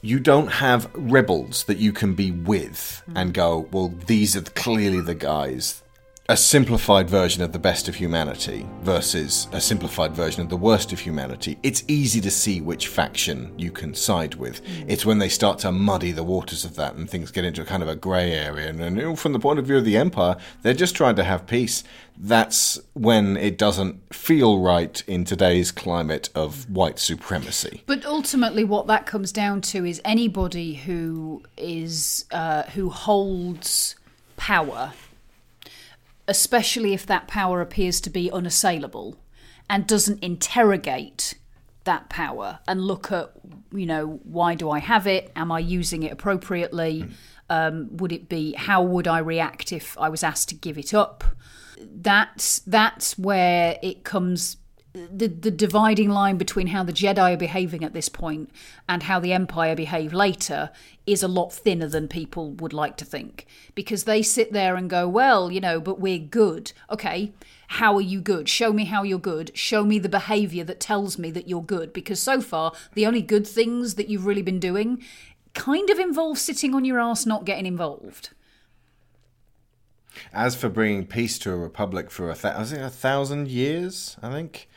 [0.00, 5.00] you don't have rebels that you can be with and go, well, these are clearly
[5.00, 5.82] the guys.
[6.28, 10.92] A simplified version of the best of humanity versus a simplified version of the worst
[10.92, 11.58] of humanity.
[11.64, 14.60] It's easy to see which faction you can side with.
[14.86, 17.64] It's when they start to muddy the waters of that and things get into a
[17.64, 18.68] kind of a grey area.
[18.68, 21.16] And, and you know, from the point of view of the Empire, they're just trying
[21.16, 21.82] to have peace.
[22.16, 27.82] That's when it doesn't feel right in today's climate of white supremacy.
[27.86, 33.96] But ultimately, what that comes down to is anybody who is uh, who holds
[34.36, 34.92] power,
[36.32, 39.18] especially if that power appears to be unassailable,
[39.68, 41.34] and doesn't interrogate
[41.84, 43.32] that power and look at
[43.72, 45.30] you know why do I have it?
[45.36, 47.04] Am I using it appropriately?
[47.50, 50.94] Um, would it be how would I react if I was asked to give it
[50.94, 51.22] up?
[51.78, 54.56] That's that's where it comes
[54.94, 58.50] the the dividing line between how the Jedi are behaving at this point
[58.88, 60.70] and how the Empire behave later
[61.06, 64.90] is a lot thinner than people would like to think because they sit there and
[64.90, 66.72] go, well, you know, but we're good.
[66.90, 67.32] Okay,
[67.68, 68.48] how are you good?
[68.48, 69.50] Show me how you're good.
[69.56, 73.22] Show me the behavior that tells me that you're good because so far the only
[73.22, 75.02] good things that you've really been doing
[75.54, 78.30] kind of involve sitting on your ass not getting involved.
[80.34, 84.68] As for bringing peace to a republic for a, th- a thousand years, I think,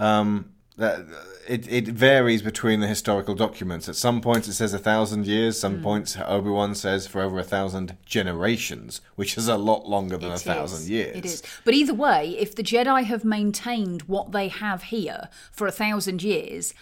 [0.00, 1.00] um, that
[1.46, 3.88] it, it varies between the historical documents.
[3.88, 5.82] At some points it says a thousand years, some Mm.
[5.82, 10.30] points Obi Wan says for over a thousand generations, which is a lot longer than
[10.30, 11.16] a It thousand years.
[11.16, 11.42] It is.
[11.64, 16.22] But either way, if the Jedi have maintained what they have here for a thousand
[16.22, 16.72] years,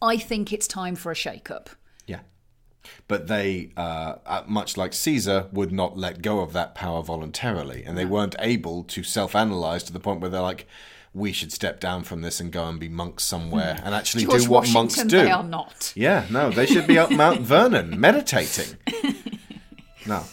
[0.00, 1.70] I think it's time for a shake-up.
[2.06, 2.20] Yeah.
[3.08, 7.82] But they, uh, uh, much like Caesar, would not let go of that power voluntarily.
[7.84, 10.66] And they weren't able to self analyze to the point where they're like,
[11.12, 14.44] we should step down from this and go and be monks somewhere and actually George
[14.44, 15.08] do what monks do.
[15.08, 15.92] they are not.
[15.96, 18.76] Yeah, no, they should be up Mount Vernon meditating.
[20.06, 20.24] No.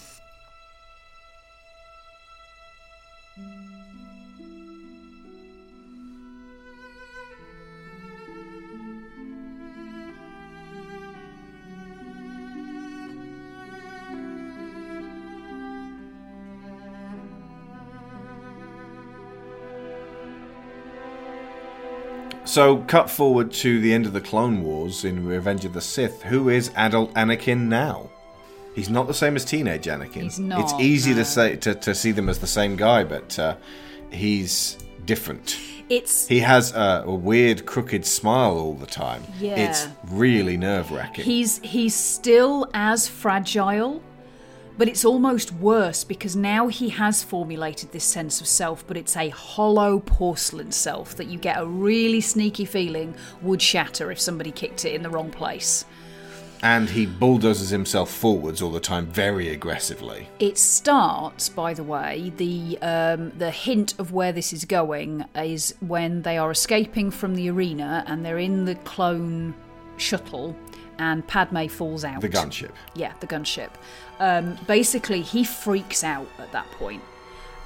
[22.48, 26.24] So, cut forward to the end of the Clone Wars in Revenge of the Sith.
[26.24, 28.10] Who is adult Anakin now?
[28.74, 30.24] He's not the same as teenage Anakin.
[30.24, 31.18] He's not, It's easy no.
[31.18, 33.58] to say to, to see them as the same guy, but uh,
[34.12, 35.58] he's different.
[35.90, 39.24] It's He has a, a weird, crooked smile all the time.
[39.40, 39.70] Yeah.
[39.70, 41.26] It's really nerve wracking.
[41.26, 44.02] he's he's still as fragile,
[44.78, 49.18] but it's almost worse because now he has formulated this sense of self, but it's
[49.18, 54.52] a hollow porcelain self that you get a really sneaky feeling would shatter if somebody
[54.52, 55.86] kicked it in the wrong place.
[56.64, 60.28] And he bulldozes himself forwards all the time, very aggressively.
[60.40, 65.76] It starts, by the way, the um, the hint of where this is going is
[65.82, 69.54] when they are escaping from the arena and they're in the clone
[69.98, 70.56] shuttle,
[71.00, 72.22] and Padme falls out.
[72.22, 72.72] The gunship.
[72.94, 73.70] Yeah, the gunship.
[74.20, 77.04] Um, basically, he freaks out at that point.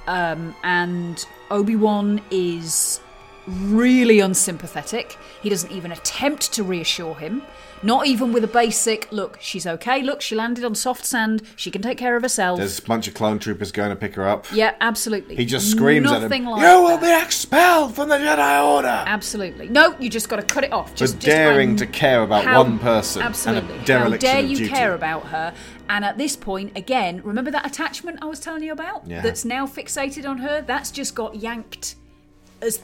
[0.06, 3.00] Um, and Obi Wan is
[3.46, 5.18] really unsympathetic.
[5.42, 7.42] He doesn't even attempt to reassure him.
[7.84, 11.70] Not even with a basic, look, she's okay, look, she landed on soft sand, she
[11.70, 12.58] can take care of herself.
[12.58, 14.46] There's a bunch of clone troopers going to pick her up.
[14.52, 15.34] Yeah, absolutely.
[15.36, 17.20] He just screams at him, Nothing like You will that.
[17.20, 18.86] be expelled from the Jedi Order!
[19.06, 19.68] Absolutely.
[19.68, 20.94] No, you just got to cut it off.
[20.94, 23.72] Just, For just, daring I'm- to care about how- one person Absolutely.
[23.72, 24.68] and a dereliction How dare you duty.
[24.70, 25.52] care about her?
[25.88, 29.06] And at this point, again, remember that attachment I was telling you about?
[29.08, 29.20] Yeah.
[29.22, 30.62] That's now fixated on her?
[30.62, 31.96] That's just got yanked
[32.62, 32.80] as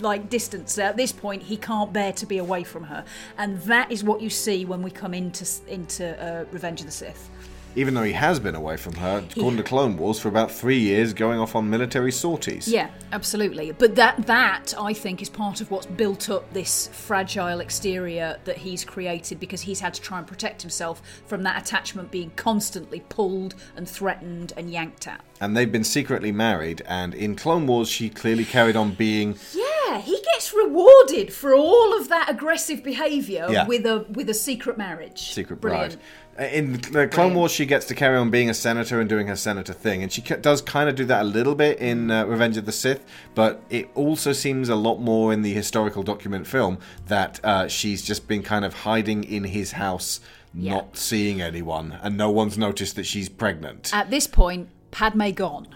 [0.00, 3.04] like distance at this point he can't bear to be away from her
[3.38, 6.92] and that is what you see when we come into into uh, revenge of the
[6.92, 7.30] sith
[7.76, 10.78] Even though he has been away from her, according to Clone Wars, for about three
[10.78, 12.68] years, going off on military sorties.
[12.68, 13.72] Yeah, absolutely.
[13.72, 18.58] But that that I think is part of what's built up this fragile exterior that
[18.58, 23.00] he's created because he's had to try and protect himself from that attachment being constantly
[23.08, 25.24] pulled and threatened and yanked at.
[25.40, 29.36] And they've been secretly married, and in Clone Wars, she clearly carried on being.
[29.52, 29.64] Yeah,
[29.98, 33.66] he gets rewarded for all of that aggressive behaviour Yeah.
[33.66, 35.32] with a with a secret marriage.
[35.32, 35.94] Secret Brilliant.
[35.94, 36.02] bride.
[36.36, 39.28] Uh, In the Clone Wars, she gets to carry on being a senator and doing
[39.28, 42.24] her senator thing, and she does kind of do that a little bit in uh,
[42.26, 43.04] Revenge of the Sith.
[43.36, 48.02] But it also seems a lot more in the historical document film that uh, she's
[48.02, 50.18] just been kind of hiding in his house,
[50.52, 50.74] Yeah.
[50.74, 53.90] not seeing anyone, and no one's noticed that she's pregnant.
[53.94, 55.68] At this point, Padme gone,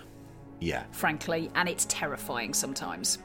[0.59, 3.19] yeah, frankly, and it's terrifying sometimes.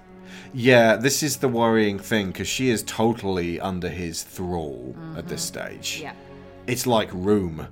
[0.54, 0.96] Yeah.
[0.96, 5.96] This is the worrying thing because she is totally under his thrall at this stage.
[5.96, 6.04] Mm-hmm.
[6.04, 6.14] Yeah.
[6.68, 7.68] It's like Room.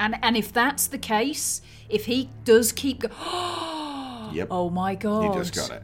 [0.00, 3.08] And and if that's the case, if he does keep go-
[4.32, 4.48] Yep.
[4.50, 5.24] Oh my god.
[5.36, 5.82] You just got it.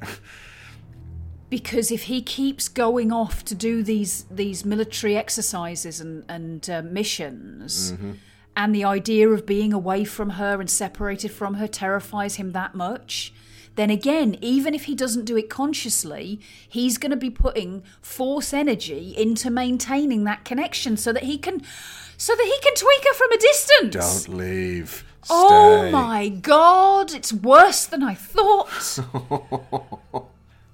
[1.49, 6.82] because if he keeps going off to do these these military exercises and and uh,
[6.82, 8.16] missions Mhm.
[8.57, 12.74] and the idea of being away from her and separated from her terrifies him that
[12.74, 13.32] much
[13.81, 16.39] then again even if he doesn't do it consciously
[16.69, 21.62] he's going to be putting force energy into maintaining that connection so that he can
[22.16, 25.05] so that he can tweak her from a distance Don't leave.
[25.31, 28.98] oh my god it's worse than i thought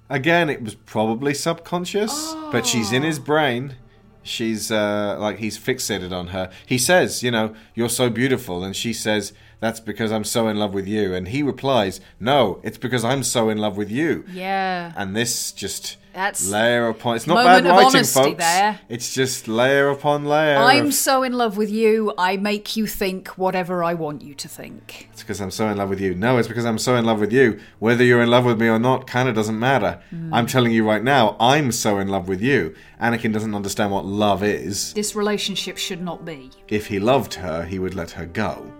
[0.09, 3.75] Again, it was probably subconscious, but she's in his brain.
[4.23, 6.49] She's uh, like he's fixated on her.
[6.65, 10.57] He says, "You know, you're so beautiful," and she says, "That's because I'm so in
[10.57, 14.23] love with you." And he replies, "No, it's because I'm so in love with you."
[14.31, 17.15] yeah And this just That's layer upon.
[17.17, 18.37] It's not bad writing, folks.
[18.37, 18.79] there.
[18.89, 20.57] It's just layer upon layer.
[20.57, 24.33] I'm of- so in love with you, I make you think whatever I want you
[24.33, 25.09] to think.
[25.13, 26.15] It's because I'm so in love with you.
[26.15, 27.59] No, it's because I'm so in love with you.
[27.77, 30.01] Whether you're in love with me or not kind of doesn't matter.
[30.13, 30.29] Mm.
[30.33, 32.73] I'm telling you right now, I'm so in love with you.
[32.99, 34.93] Anakin doesn't understand what love is.
[34.93, 36.49] This relationship should not be.
[36.67, 38.71] If he loved her, he would let her go.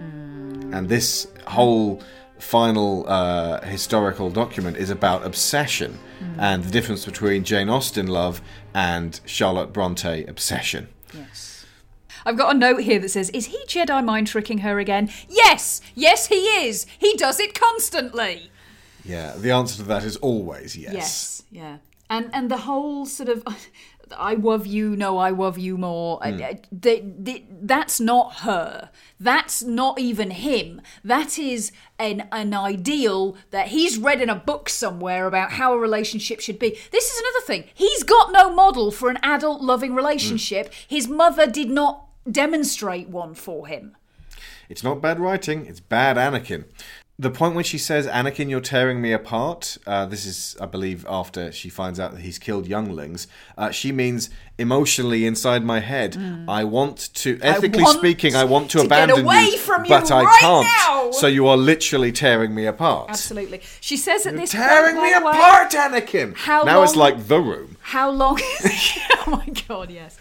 [0.73, 2.01] And this whole
[2.39, 5.97] final uh, historical document is about obsession
[6.37, 8.41] and the difference between Jane Austen love
[8.73, 10.87] and Charlotte Bronte obsession.
[11.13, 11.65] Yes.
[12.25, 15.09] I've got a note here that says, Is he Jedi mind tricking her again?
[15.29, 15.81] Yes!
[15.95, 16.85] Yes, he is!
[16.99, 18.51] He does it constantly!
[19.03, 20.93] Yeah, the answer to that is always yes.
[20.93, 21.77] Yes, yeah.
[22.09, 23.43] And and the whole sort of
[24.15, 26.19] I love you, no, I love you more.
[26.23, 26.41] Hmm.
[26.41, 28.89] uh, the- the- that's not her.
[29.19, 30.81] That's not even him.
[31.03, 35.77] That is an an ideal that he's read in a book somewhere about how a
[35.79, 36.77] relationship should be.
[36.91, 37.63] This is another thing.
[37.73, 40.71] He's got no model for an adult loving relationship.
[40.87, 43.95] His mother did not demonstrate one for him.
[44.69, 46.65] It's not bad writing, it's bad Anakin.
[47.19, 51.03] The point when she says, Anakin, you're tearing me apart, uh, this is, I believe,
[51.09, 53.27] after she finds out that he's killed younglings,
[53.57, 54.29] uh, she means
[54.59, 56.15] emotionally inside my head.
[56.47, 59.85] I want to, ethically want speaking, I want to, to get abandon away you, from
[59.85, 60.67] you but I can't.
[60.67, 63.09] now." So you are literally tearing me apart.
[63.09, 63.61] Absolutely.
[63.81, 66.35] She says at this tearing point, me by the way, apart, Anakin!
[66.35, 67.77] How now it's like the room.
[67.81, 68.39] How long?
[68.65, 70.17] oh my god, yes.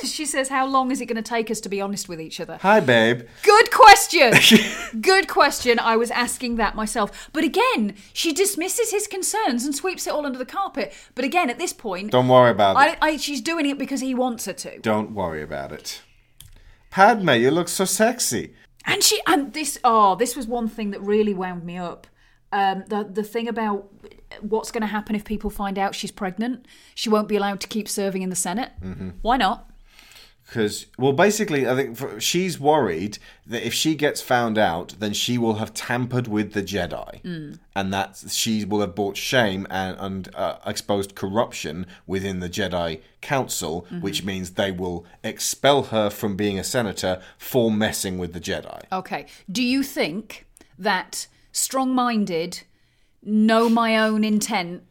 [0.04, 2.40] she says, "How long is it going to take us to be honest with each
[2.40, 3.22] other?" Hi, babe.
[3.42, 4.32] Good question.
[5.00, 5.78] Good question.
[5.78, 7.30] I was asking that myself.
[7.32, 10.92] But again, she dismisses his concerns and sweeps it all under the carpet.
[11.14, 12.98] But again, at this point, Don't worry about I, it.
[13.00, 14.78] I, she's doing it because he wants her to.
[14.80, 16.02] Don't worry about it.
[16.90, 18.54] Padme, you look so sexy.
[18.84, 22.06] And she and this oh, this was one thing that really wound me up.
[22.50, 23.92] Um, the the thing about
[24.40, 27.66] what's going to happen if people find out she's pregnant, she won't be allowed to
[27.66, 28.72] keep serving in the Senate.
[28.82, 29.10] Mm-hmm.
[29.22, 29.70] Why not?
[30.48, 35.12] Because, well, basically, I think for, she's worried that if she gets found out, then
[35.12, 37.58] she will have tampered with the Jedi, Mm.
[37.76, 43.02] and that she will have brought shame and, and uh, exposed corruption within the Jedi
[43.20, 44.00] Council, Mhm.
[44.00, 48.84] which means they will expel her from being a senator for messing with the Jedi.
[48.90, 49.26] Okay.
[49.52, 50.46] Do you think
[50.78, 52.62] that strong minded,
[53.22, 54.82] know my own intent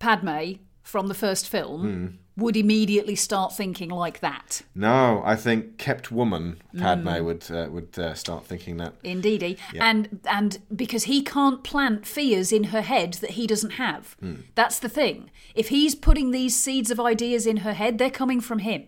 [0.00, 2.06] Padme from the first film Hmm.
[2.38, 4.62] Would immediately start thinking like that?
[4.74, 7.24] No, I think kept woman Padme Mm.
[7.24, 8.94] would uh, would uh, start thinking that.
[9.04, 9.58] Indeedy.
[9.78, 14.16] And and because he can't plant fears in her head that he doesn't have.
[14.20, 14.34] Hmm.
[14.54, 15.30] That's the thing.
[15.54, 18.86] If he's putting these seeds of ideas in her head, they're coming from him.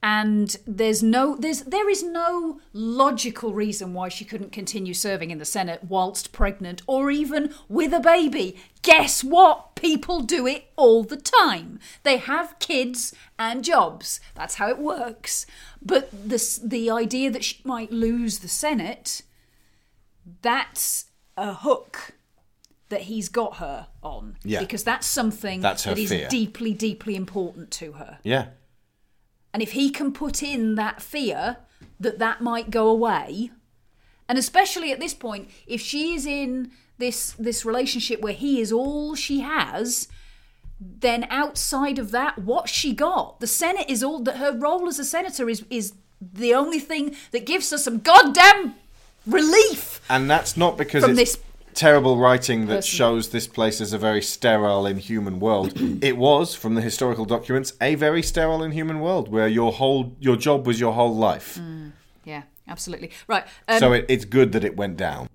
[0.00, 5.38] And there's no there's there is no logical reason why she couldn't continue serving in
[5.38, 8.56] the Senate whilst pregnant or even with a baby.
[8.82, 9.74] Guess what?
[9.74, 11.80] People do it all the time.
[12.04, 14.20] They have kids and jobs.
[14.36, 15.46] That's how it works.
[15.82, 19.22] But the the idea that she might lose the Senate
[20.42, 21.06] that's
[21.36, 22.12] a hook
[22.88, 24.60] that he's got her on Yeah.
[24.60, 28.18] because that's something That's that is deeply deeply important to her.
[28.22, 28.46] Yeah.
[29.52, 31.58] And if he can put in that fear
[31.98, 33.50] that that might go away,
[34.28, 38.72] and especially at this point, if she is in this this relationship where he is
[38.72, 40.08] all she has,
[40.80, 43.40] then outside of that, what's she got?
[43.40, 47.16] The Senate is all that her role as a senator is is the only thing
[47.30, 48.74] that gives her some goddamn
[49.26, 50.00] relief.
[50.10, 51.47] And that's not because From it's this
[51.78, 52.96] terrible writing that person.
[52.96, 55.72] shows this place as a very sterile, inhuman world.
[56.02, 60.36] it was, from the historical documents, a very sterile, inhuman world where your whole your
[60.36, 61.58] job was your whole life.
[62.24, 63.12] Yeah, absolutely.
[63.28, 63.46] Right.
[63.68, 65.28] Um, so it, it's good that it went down.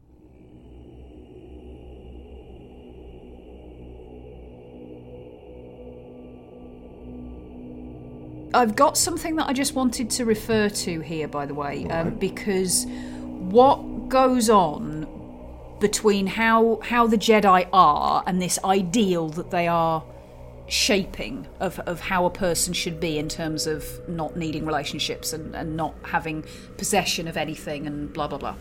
[8.55, 12.15] I've got something that I just wanted to refer to here, by the way, um,
[12.15, 15.07] because what goes on
[15.83, 20.01] between how how the Jedi are and this ideal that they are
[20.67, 25.53] shaping of, of how a person should be in terms of not needing relationships and,
[25.53, 26.45] and not having
[26.77, 28.55] possession of anything and blah blah blah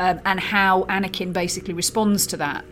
[0.00, 2.64] um, and how Anakin basically responds to that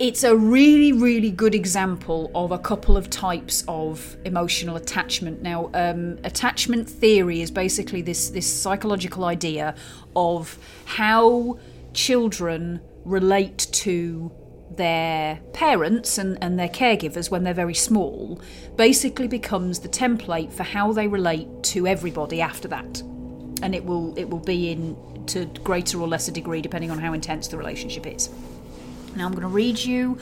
[0.00, 5.40] it's a really, really good example of a couple of types of emotional attachment.
[5.40, 9.76] Now, um, attachment theory is basically this this psychological idea
[10.16, 11.60] of how
[11.92, 14.32] children relate to
[14.76, 18.40] their parents and, and their caregivers when they're very small
[18.76, 23.00] basically becomes the template for how they relate to everybody after that.
[23.62, 27.12] And it will it will be in to greater or lesser degree depending on how
[27.12, 28.28] intense the relationship is.
[29.16, 30.18] Now I'm going to read you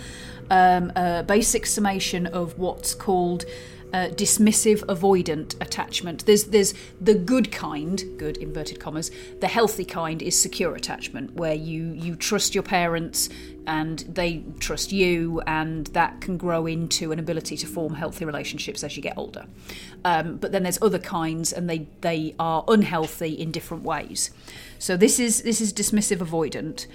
[0.51, 3.45] um, a basic summation of what's called
[3.93, 6.25] uh, dismissive avoidant attachment.
[6.27, 9.11] There's there's the good kind, good inverted commas.
[9.41, 13.29] The healthy kind is secure attachment, where you you trust your parents
[13.67, 18.83] and they trust you, and that can grow into an ability to form healthy relationships
[18.83, 19.47] as you get older.
[20.05, 24.31] Um, but then there's other kinds, and they they are unhealthy in different ways.
[24.79, 26.87] So this is this is dismissive avoidant.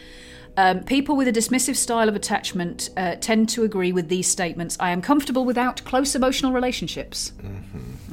[0.57, 4.75] Um, people with a dismissive style of attachment uh, tend to agree with these statements.
[4.79, 7.31] I am comfortable without close emotional relationships.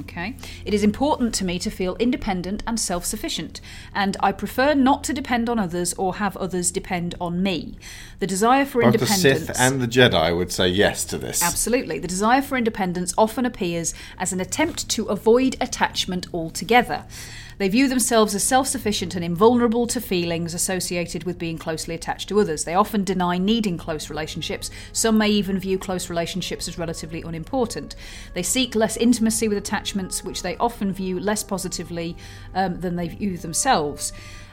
[0.01, 0.37] Okay.
[0.67, 3.63] It is important to me to feel independent and self sufficient,
[3.95, 7.79] and I prefer not to depend on others or have others depend on me.
[8.19, 9.47] The desire for Both the independence.
[9.47, 11.43] Sith and the Jedi would say yes to this.
[11.43, 11.99] Absolutely.
[11.99, 17.07] The desire for independence often appears as an attempt to avoid attachment altogether.
[17.59, 22.29] They view themselves as self sufficient and invulnerable to feelings associated with being closely attached
[22.29, 22.65] to others.
[22.65, 24.71] They often deny needing close relationships.
[24.93, 27.95] Some may even view close relationships as relatively unimportant.
[28.35, 32.17] They seek less intimacy with attachments, which they often view less positively
[32.55, 34.13] um, than they view themselves.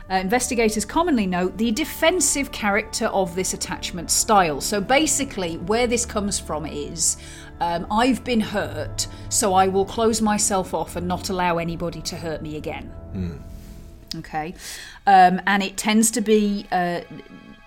[0.09, 4.59] Uh, investigators commonly note the defensive character of this attachment style.
[4.59, 7.15] So basically, where this comes from is
[7.61, 12.15] um, I've been hurt, so I will close myself off and not allow anybody to
[12.17, 12.91] hurt me again.
[14.15, 14.55] Okay.
[15.05, 16.67] Um, and it tends to be.
[16.71, 17.01] Uh,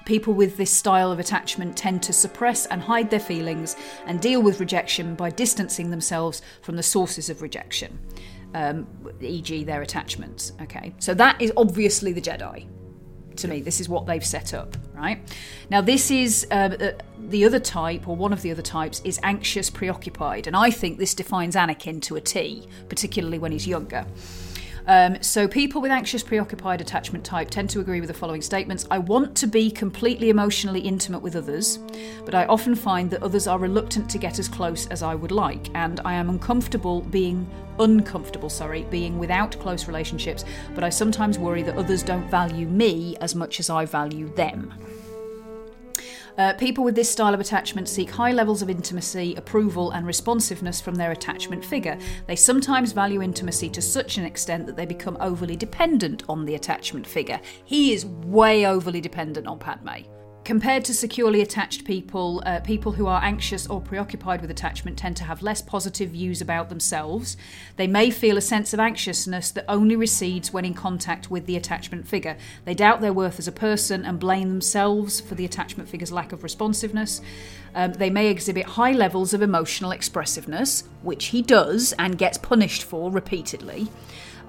[0.05, 4.43] People with this style of attachment tend to suppress and hide their feelings and deal
[4.43, 7.99] with rejection by distancing themselves from the sources of rejection,
[8.53, 8.87] um,
[9.23, 10.53] e.g., their attachments.
[10.61, 12.67] Okay, so that is obviously the Jedi.
[13.37, 15.21] To me, this is what they've set up, right?
[15.71, 19.71] Now, this is uh, the other type, or one of the other types, is anxious,
[19.71, 24.07] preoccupied, and I think this defines Anakin to a T, particularly when he's younger.
[24.87, 28.87] Um, so, people with anxious, preoccupied attachment type tend to agree with the following statements
[28.91, 31.79] I want to be completely emotionally intimate with others,
[32.27, 35.33] but I often find that others are reluctant to get as close as I would
[35.33, 37.47] like, and I am uncomfortable being
[37.79, 40.45] uncomfortable, sorry, being without close relationships,
[40.75, 44.73] but I sometimes worry that others don't value me as much as I value them.
[46.37, 50.81] Uh, people with this style of attachment seek high levels of intimacy, approval, and responsiveness
[50.81, 51.97] from their attachment figure.
[52.27, 56.57] They sometimes value intimacy to such an extent that they become overly dependent on the
[56.57, 57.41] attachment figure.
[57.65, 60.14] He is way overly dependent on Padme.
[60.45, 65.17] Compared to securely attached people, uh, people who are anxious or preoccupied with attachment tend
[65.17, 67.39] to have less positive views about themselves.
[67.77, 71.57] They may feel a sense of anxiousness that only recedes when in contact with the
[71.57, 72.37] attachment figure.
[72.67, 76.31] They doubt their worth as a person and blame themselves for the attachment figure's lack
[76.31, 77.23] of responsiveness.
[77.75, 82.83] Um, they may exhibit high levels of emotional expressiveness, which he does and gets punished
[82.83, 83.89] for repeatedly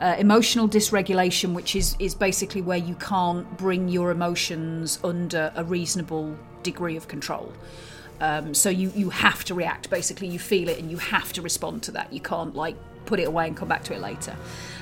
[0.01, 5.63] uh, emotional dysregulation, which is is basically where you can't bring your emotions under a
[5.63, 7.51] reasonable degree of control.
[8.19, 9.89] Um, so you you have to react.
[9.89, 12.11] Basically, you feel it and you have to respond to that.
[12.11, 14.35] You can't like put it away and come back to it later.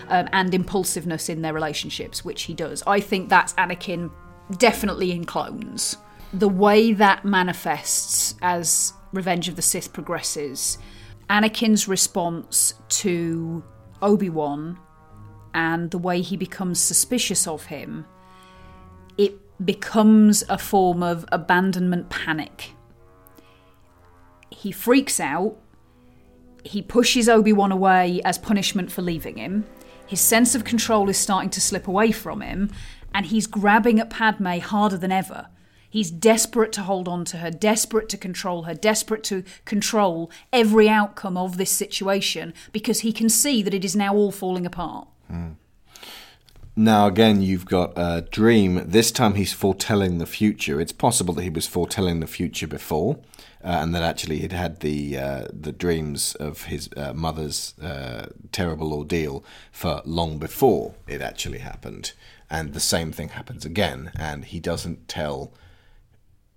[0.09, 2.83] Um, and impulsiveness in their relationships, which he does.
[2.85, 4.11] I think that's Anakin
[4.57, 5.97] definitely in clones.
[6.33, 10.77] The way that manifests as Revenge of the Sith progresses,
[11.29, 13.63] Anakin's response to
[14.01, 14.77] Obi Wan
[15.53, 18.05] and the way he becomes suspicious of him,
[19.17, 22.71] it becomes a form of abandonment panic.
[24.49, 25.57] He freaks out.
[26.63, 29.65] He pushes Obi Wan away as punishment for leaving him.
[30.05, 32.71] His sense of control is starting to slip away from him,
[33.13, 35.47] and he's grabbing at Padme harder than ever.
[35.89, 40.89] He's desperate to hold on to her, desperate to control her, desperate to control every
[40.89, 45.07] outcome of this situation because he can see that it is now all falling apart.
[46.75, 48.81] Now, again, you've got a dream.
[48.89, 50.81] This time he's foretelling the future.
[50.81, 53.19] It's possible that he was foretelling the future before,
[53.63, 58.25] uh, and that actually he'd had the uh, the dreams of his uh, mother's uh,
[58.51, 62.13] terrible ordeal for long before it actually happened.
[62.49, 65.53] And the same thing happens again, and he doesn't tell.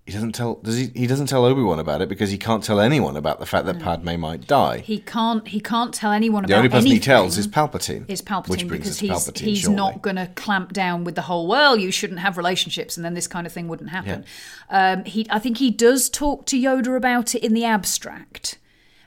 [0.07, 0.55] He doesn't tell.
[0.62, 0.93] Does he?
[0.95, 3.66] He doesn't tell Obi Wan about it because he can't tell anyone about the fact
[3.66, 4.78] that Padme might die.
[4.78, 5.47] He can't.
[5.49, 8.09] He can't tell anyone The about only person he tells is Palpatine.
[8.09, 9.77] Is Palpatine which brings because us he's to Palpatine he's shortly.
[9.77, 11.49] not going to clamp down with the whole.
[11.49, 14.24] Well, you shouldn't have relationships, and then this kind of thing wouldn't happen.
[14.70, 14.93] Yeah.
[14.93, 18.59] Um, he, I think he does talk to Yoda about it in the abstract,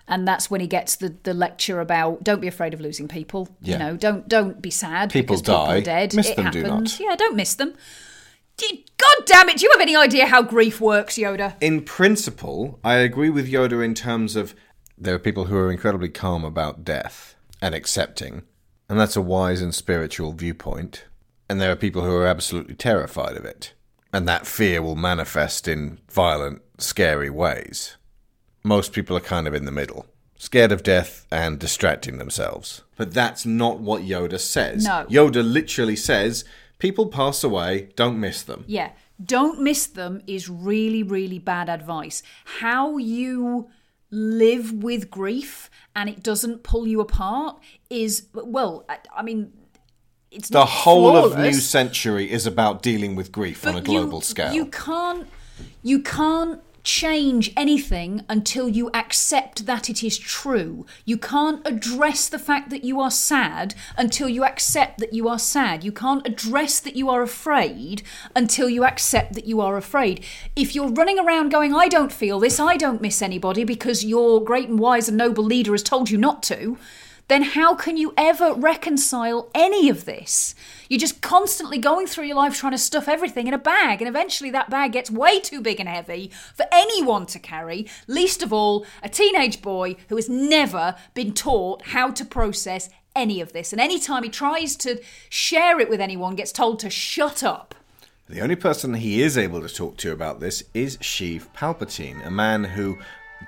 [0.05, 3.47] and that's when he gets the, the lecture about don't be afraid of losing people.
[3.61, 3.71] Yeah.
[3.73, 5.77] You know, don't don't be sad People because people die.
[5.77, 6.13] are dead.
[6.13, 6.99] Miss it them, do not.
[6.99, 7.73] Yeah, don't miss them.
[8.98, 9.57] God damn it!
[9.57, 11.56] Do you have any idea how grief works, Yoda?
[11.61, 14.53] In principle, I agree with Yoda in terms of
[14.98, 18.44] there are people who are incredibly calm about death and accepting,
[18.90, 21.06] and that's a wise and spiritual viewpoint.
[21.49, 23.73] And there are people who are absolutely terrified of it,
[24.14, 27.98] and that fear will manifest in violent, scary ways.
[28.64, 30.06] Most people are kind of in the middle,
[30.38, 32.84] scared of death and distracting themselves.
[32.98, 34.84] But that's not what Yoda says.
[34.84, 35.06] No.
[35.10, 36.44] Yoda literally says,
[36.80, 38.64] people pass away, don't miss them.
[38.68, 38.91] Yeah.
[39.23, 42.23] Don't miss them is really, really bad advice.
[42.60, 43.69] How you
[44.10, 49.51] live with grief and it doesn't pull you apart is, well, I, I mean,
[50.31, 54.23] it's The whole of New Century is about dealing with grief on a global you,
[54.23, 54.53] scale.
[54.53, 55.27] You can't,
[55.84, 60.85] you can't change anything until you accept that it is true.
[61.06, 65.39] You can't address the fact that you are sad until you accept that you are
[65.39, 65.84] sad.
[65.84, 68.03] You can't address that you are afraid
[68.35, 70.26] until you accept that you are afraid.
[70.56, 74.43] If you're running around going, I don't feel this, I don't miss anybody because your
[74.43, 76.77] great and wise and noble leader has told you not to,
[77.27, 80.56] then how can you ever reconcile any of this?
[80.89, 84.09] You're just constantly going through your life trying to stuff everything in a bag, and
[84.09, 88.51] eventually that bag gets way too big and heavy for anyone to carry, least of
[88.51, 93.71] all a teenage boy who has never been taught how to process any of this.
[93.71, 94.99] And anytime he tries to
[95.29, 97.75] share it with anyone, gets told to shut up.
[98.27, 102.31] The only person he is able to talk to about this is Sheev Palpatine, a
[102.31, 102.97] man who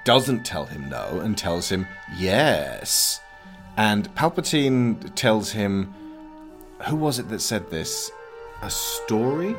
[0.06, 3.20] doesn't tell him no and tells him yes.
[3.78, 5.94] And Palpatine tells him,
[6.86, 8.12] who was it that said this?
[8.62, 9.56] A story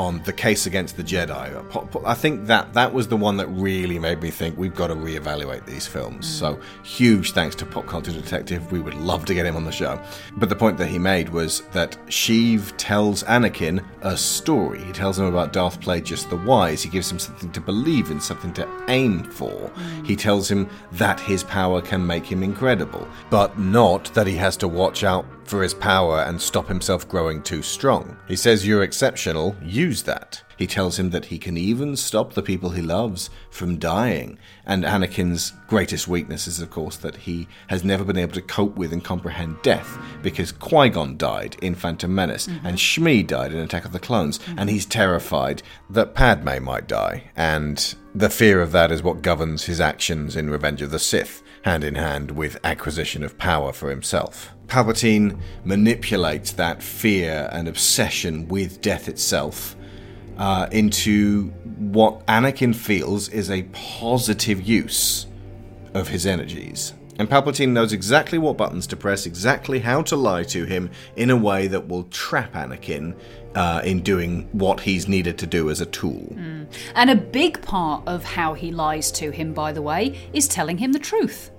[0.00, 2.06] on the case against the Jedi.
[2.06, 4.94] I think that that was the one that really made me think we've got to
[4.94, 6.26] reevaluate these films.
[6.26, 6.38] Mm.
[6.38, 8.72] So huge thanks to Pop Culture Detective.
[8.72, 10.00] We would love to get him on the show.
[10.36, 14.82] But the point that he made was that Sheev tells Anakin a story.
[14.82, 16.82] He tells him about Darth Plagueis the Wise.
[16.82, 19.50] He gives him something to believe in, something to aim for.
[19.50, 20.06] Mm.
[20.06, 24.56] He tells him that his power can make him incredible, but not that he has
[24.58, 28.16] to watch out for his power and stop himself growing too strong.
[28.28, 30.42] He says, You're exceptional, use that.
[30.56, 34.38] He tells him that he can even stop the people he loves from dying.
[34.66, 38.76] And Anakin's greatest weakness is, of course, that he has never been able to cope
[38.76, 42.66] with and comprehend death because Qui Gon died in Phantom Menace mm-hmm.
[42.66, 44.58] and Shmi died in Attack of the Clones, mm-hmm.
[44.58, 47.30] and he's terrified that Padme might die.
[47.34, 51.42] And the fear of that is what governs his actions in Revenge of the Sith,
[51.62, 54.50] hand in hand with acquisition of power for himself.
[54.66, 59.76] Palpatine manipulates that fear and obsession with death itself
[60.38, 65.26] uh, into what Anakin feels is a positive use
[65.92, 66.94] of his energies.
[67.18, 71.28] And Palpatine knows exactly what buttons to press, exactly how to lie to him in
[71.28, 73.14] a way that will trap Anakin
[73.54, 76.36] uh, in doing what he's needed to do as a tool.
[76.94, 80.78] And a big part of how he lies to him, by the way, is telling
[80.78, 81.50] him the truth.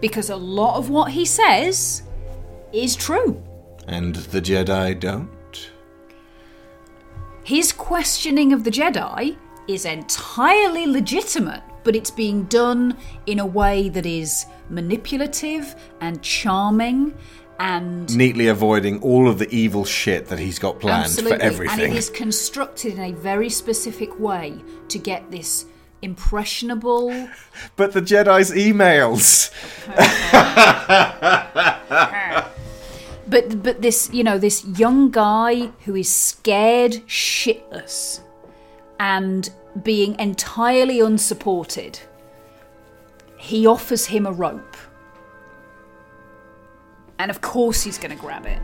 [0.00, 2.02] Because a lot of what he says
[2.72, 3.42] is true.
[3.86, 5.70] And the Jedi don't?
[7.44, 9.36] His questioning of the Jedi
[9.68, 12.96] is entirely legitimate, but it's being done
[13.26, 17.16] in a way that is manipulative and charming
[17.58, 21.84] and Neatly avoiding all of the evil shit that he's got planned absolutely for everything.
[21.84, 25.66] and it is constructed in a very specific way to get this
[26.02, 27.28] impressionable
[27.76, 29.50] But the Jedi's emails.
[33.26, 38.20] but but this you know this young guy who is scared shitless
[39.00, 39.50] and
[39.82, 41.98] being entirely unsupported
[43.38, 44.76] he offers him a rope
[47.18, 48.60] and of course he's going to grab it.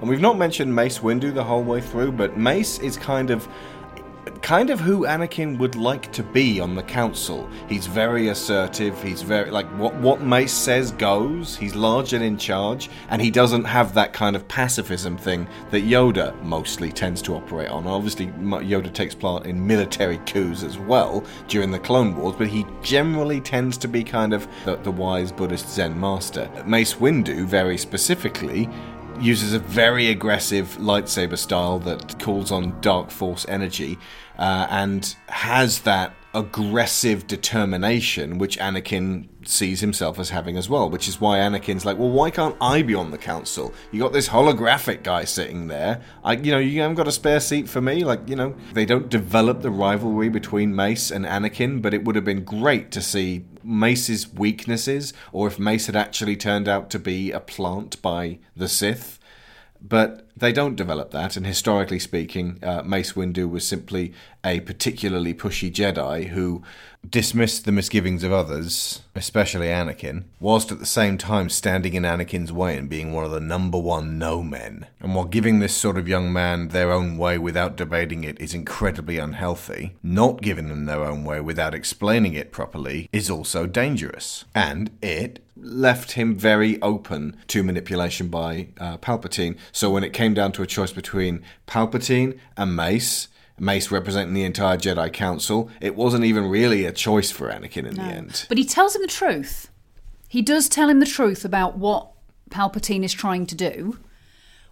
[0.00, 3.48] And we've not mentioned Mace Windu the whole way through, but Mace is kind of
[4.42, 7.48] kind of who Anakin would like to be on the council.
[7.68, 11.56] He's very assertive, he's very like what what Mace says goes.
[11.56, 15.84] He's large and in charge, and he doesn't have that kind of pacifism thing that
[15.84, 17.86] Yoda mostly tends to operate on.
[17.86, 22.66] Obviously, Yoda takes part in military coups as well during the Clone Wars, but he
[22.82, 26.50] generally tends to be kind of the, the wise Buddhist Zen master.
[26.66, 28.68] Mace Windu, very specifically,
[29.20, 33.98] uses a very aggressive lightsaber style that calls on dark force energy
[34.38, 41.08] uh, and has that aggressive determination which Anakin sees himself as having as well which
[41.08, 43.72] is why Anakin's like well why can't I be on the council?
[43.90, 46.02] You got this holographic guy sitting there.
[46.22, 48.04] I you know you haven't got a spare seat for me.
[48.04, 52.16] Like you know they don't develop the rivalry between Mace and Anakin but it would
[52.16, 56.98] have been great to see Mace's weaknesses or if Mace had actually turned out to
[56.98, 59.18] be a plant by the Sith
[59.88, 64.12] but they don't develop that, and historically speaking, uh, Mace Windu was simply
[64.44, 66.62] a particularly pushy Jedi who
[67.10, 72.52] dismissed the misgivings of others, especially Anakin, whilst at the same time standing in Anakin's
[72.52, 74.86] way and being one of the number one no men.
[75.00, 78.54] And while giving this sort of young man their own way without debating it is
[78.54, 84.44] incredibly unhealthy, not giving them their own way without explaining it properly is also dangerous.
[84.54, 89.56] And it left him very open to manipulation by uh, Palpatine.
[89.72, 93.28] So when it came down to a choice between Palpatine and Mace,
[93.58, 97.94] Mace representing the entire Jedi Council, it wasn't even really a choice for Anakin in
[97.94, 98.46] the end.
[98.48, 99.70] But he tells him the truth.
[100.28, 102.10] He does tell him the truth about what
[102.50, 103.98] Palpatine is trying to do,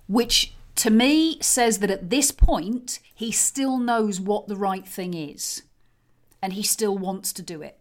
[0.07, 5.15] which to me says that at this point, he still knows what the right thing
[5.15, 5.63] is.
[6.43, 7.79] And he still wants to do it.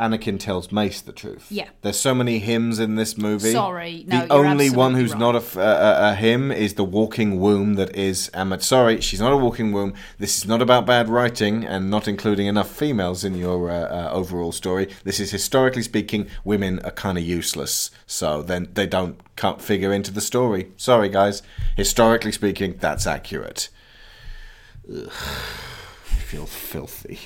[0.00, 1.46] Anakin tells Mace the truth.
[1.50, 1.68] Yeah.
[1.82, 3.52] There's so many hymns in this movie.
[3.52, 5.20] Sorry, no, the only one who's right.
[5.20, 8.62] not a hymn is the walking womb that is Amat.
[8.62, 9.94] Sorry, she's not a walking womb.
[10.18, 14.10] This is not about bad writing and not including enough females in your uh, uh,
[14.12, 14.88] overall story.
[15.04, 19.92] This is historically speaking, women are kind of useless, so then they don't can't figure
[19.92, 20.72] into the story.
[20.76, 21.42] Sorry, guys.
[21.76, 23.68] Historically speaking, that's accurate.
[24.90, 25.12] Ugh.
[26.30, 27.18] Feel filthy.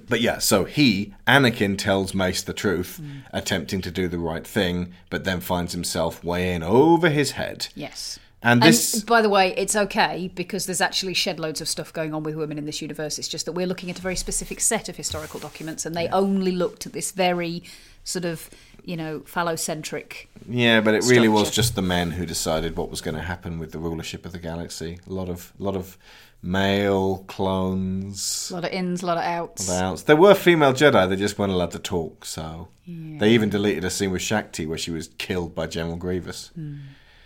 [0.08, 3.22] but yeah, so he, Anakin, tells Mace the truth, mm.
[3.32, 7.68] attempting to do the right thing, but then finds himself way in over his head.
[7.76, 8.18] Yes.
[8.42, 12.12] And this, by the way, it's okay because there's actually shed loads of stuff going
[12.12, 13.20] on with women in this universe.
[13.20, 16.08] It's just that we're looking at a very specific set of historical documents, and they
[16.08, 17.62] only looked at this very
[18.02, 18.50] sort of,
[18.84, 20.26] you know, phallocentric.
[20.48, 23.60] yeah, but it really was just the men who decided what was going to happen
[23.60, 24.98] with the rulership of the galaxy.
[25.08, 25.96] A lot of, lot of
[26.44, 28.50] male clones.
[28.50, 29.68] A lot of ins, a lot of outs.
[29.68, 30.02] of outs.
[30.02, 32.24] There were female Jedi, they just weren't allowed to talk.
[32.24, 35.96] So they even deleted a scene with Shaak Ti where she was killed by General
[35.96, 36.48] Grievous.
[36.54, 36.76] Hmm.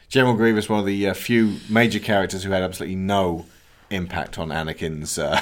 [0.08, 3.44] General Grievous, one of the uh, few major characters who had absolutely no
[3.90, 5.40] impact on Anakin's uh,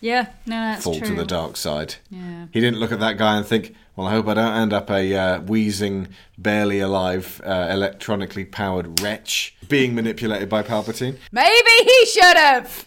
[0.00, 1.08] Yeah, no, that's fall true.
[1.08, 1.96] to the dark side.
[2.10, 2.46] Yeah.
[2.52, 4.90] He didn't look at that guy and think, "Well, I hope I don't end up
[4.90, 6.08] a uh, wheezing,
[6.38, 12.84] barely alive, uh, electronically powered wretch being manipulated by Palpatine." Maybe he should have.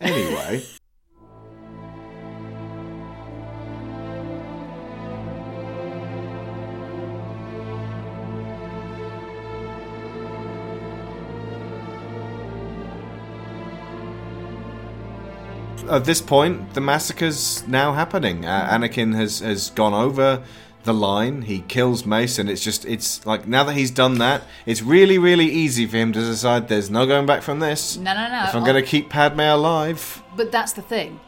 [0.00, 0.62] Anyway.
[15.88, 18.44] At this point, the massacre's now happening.
[18.44, 20.42] Uh, Anakin has, has gone over
[20.84, 21.42] the line.
[21.42, 25.18] He kills Mace, and it's just, it's like, now that he's done that, it's really,
[25.18, 27.96] really easy for him to decide there's no going back from this.
[27.96, 28.44] No, no, no.
[28.44, 31.20] If I'm going to keep Padme alive, But that's the thing.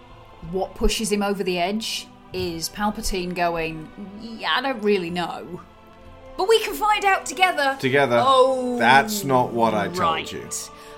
[0.51, 5.61] What pushes him over the edge is Palpatine going, yeah, I don't really know.
[6.37, 7.77] But we can find out together.
[7.81, 8.23] together.
[8.25, 10.33] Oh, that's not what I told right.
[10.33, 10.49] you.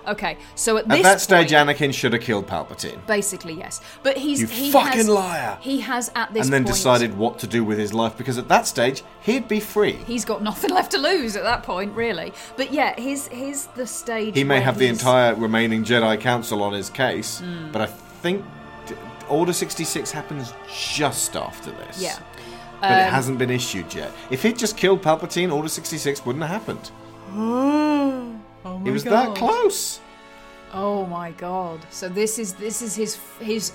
[0.07, 3.05] Okay, so at this At that stage, point, Anakin should have killed Palpatine.
[3.07, 3.81] basically yes.
[4.03, 5.59] But he's You he fucking has, liar.
[5.61, 8.37] He has at this and then point, decided what to do with his life because
[8.39, 9.93] at that stage, he'd be free.
[9.93, 12.33] he's got nothing left to lose at that point, really.
[12.57, 14.35] But yeah, here's here's the stage.
[14.35, 17.70] He may where have the entire remaining Jedi Council on his case, Mm.
[17.73, 18.45] but I think
[19.29, 22.03] Order 66 happens just after this.
[22.03, 22.19] Yeah.
[22.81, 24.11] But it Um, hasn't been issued yet.
[24.31, 26.91] If he'd just killed Palpatine, Order 66 wouldn't have happened.
[28.64, 30.01] Oh it was that close.
[30.72, 31.80] Oh my god!
[31.90, 33.72] So this is this is his his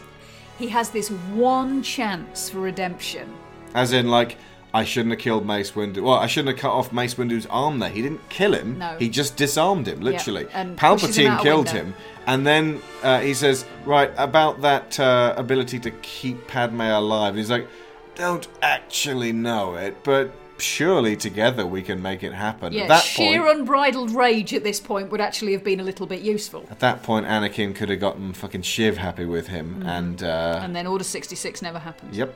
[0.57, 3.34] he has this one chance for redemption.
[3.73, 4.38] As in, like,
[4.73, 6.01] I shouldn't have killed Mace Windu.
[6.01, 7.89] Well, I shouldn't have cut off Mace Windu's arm there.
[7.89, 8.80] He didn't kill him.
[8.80, 8.97] No.
[8.97, 10.47] He just disarmed him, literally.
[10.53, 11.93] and pushes him Palpatine killed him.
[12.26, 17.30] And then uh, he says, right, about that uh, ability to keep Padme alive.
[17.30, 17.68] And he's like,
[18.15, 22.74] don't actually know it, but surely together we can make it happen.
[22.74, 25.84] Yeah, at that sheer point, unbridled rage at this point would actually have been a
[25.84, 26.66] little bit useful.
[26.72, 29.82] at that point, Anakin could have gotten fucking Shiv happy with him.
[29.84, 29.88] Mhm.
[29.88, 32.14] And, uh, And then Order sixty six never happened.
[32.16, 32.36] yep,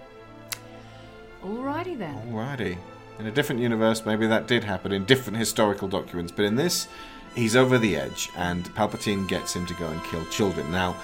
[1.45, 2.15] Alrighty then.
[2.31, 2.77] Alrighty.
[3.19, 6.87] In a different universe, maybe that did happen in different historical documents, but in this,
[7.35, 10.71] he's over the edge, and Palpatine gets him to go and kill children.
[10.71, 10.95] Now,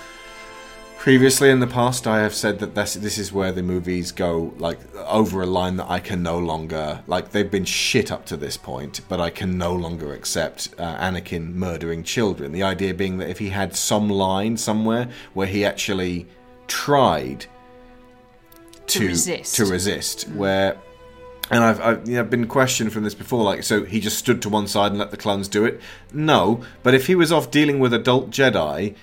[0.98, 4.54] previously in the past, I have said that this, this is where the movies go
[4.58, 7.32] like over a line that I can no longer like.
[7.32, 11.54] They've been shit up to this point, but I can no longer accept uh, Anakin
[11.54, 12.52] murdering children.
[12.52, 16.28] The idea being that if he had some line somewhere where he actually
[16.68, 17.46] tried
[18.88, 19.56] To resist.
[19.56, 20.78] to resist, where
[21.50, 24.42] and I've, I've you know, been questioned from this before, like, so he just stood
[24.42, 25.80] to one side and let the clones do it?
[26.12, 28.96] No, but if he was off dealing with adult Jedi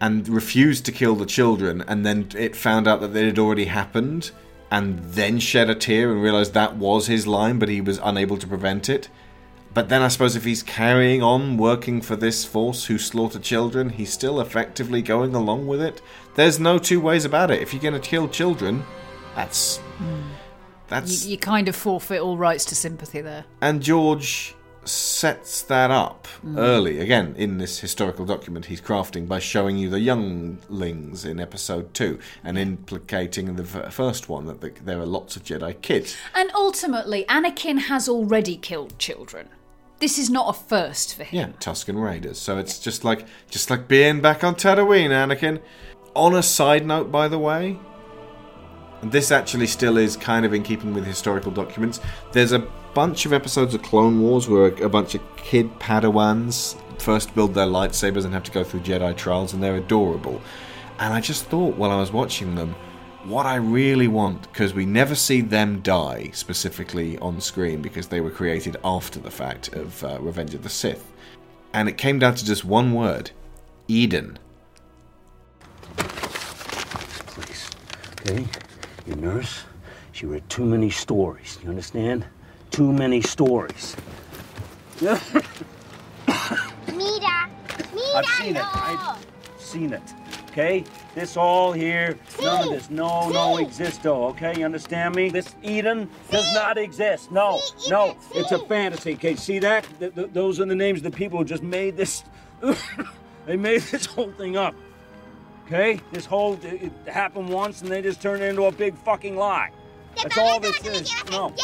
[0.00, 3.66] and refused to kill the children, and then it found out that it had already
[3.66, 4.30] happened,
[4.70, 8.38] and then shed a tear and realized that was his line, but he was unable
[8.38, 9.08] to prevent it.
[9.72, 13.90] But then I suppose if he's carrying on working for this force who slaughter children,
[13.90, 16.02] he's still effectively going along with it.
[16.34, 17.62] There's no two ways about it.
[17.62, 18.84] If you're going to kill children,
[19.36, 20.22] that's hmm.
[20.88, 23.44] that's You, you kind of forfeit all rights to sympathy there.
[23.60, 26.56] and George sets that up Mm.
[26.58, 31.92] early again in this historical document he's crafting by showing you the younglings in episode
[31.92, 35.80] 2 and implicating in the f- first one that the, there are lots of Jedi
[35.82, 36.16] kids.
[36.34, 39.48] And ultimately, Anakin has already killed children.
[39.98, 41.38] This is not a first for him.
[41.38, 42.38] Yeah, Tusken Raiders.
[42.38, 45.60] So it's just like just like being back on Tatooine, Anakin.
[46.14, 47.78] On a side note, by the way,
[49.02, 52.00] and this actually still is kind of in keeping with historical documents.
[52.32, 57.34] There's a bunch of episodes of Clone Wars where a, bunch of kid Padawans first
[57.34, 60.40] build their lightsabers and have to go through Jedi trials, and they're adorable.
[60.98, 62.74] And I just thought while I was watching them,
[63.24, 68.20] what I really want, because we never see them die specifically on screen because they
[68.20, 71.12] were created after the fact of uh, Revenge of the Sith.
[71.72, 73.30] And it came down to just one word
[73.88, 74.38] Eden.
[75.96, 77.70] Please.
[78.20, 78.46] Okay?
[79.06, 79.64] Your nurse,
[80.12, 81.58] she read too many stories.
[81.62, 82.26] You understand?
[82.70, 83.96] Too many stories.
[85.00, 85.20] Mira!
[86.86, 87.50] Mira!
[88.14, 88.76] I've seen it.
[88.76, 89.24] I've
[89.58, 90.02] seen it.
[90.50, 90.84] Okay?
[91.14, 92.90] This all here, none of this.
[92.90, 94.58] No, no existo, okay?
[94.58, 95.28] You understand me?
[95.30, 97.30] This Eden does not exist.
[97.30, 99.14] No, no, it's a fantasy.
[99.14, 99.86] Okay, see that?
[99.98, 102.24] Th- th- those are the names of the people who just made this.
[103.46, 104.74] they made this whole thing up.
[105.66, 106.00] Okay?
[106.12, 106.54] This whole.
[106.64, 109.70] It, it happened once and they just turned it into a big fucking lie.
[110.20, 111.12] That's all this is.
[111.30, 111.54] No.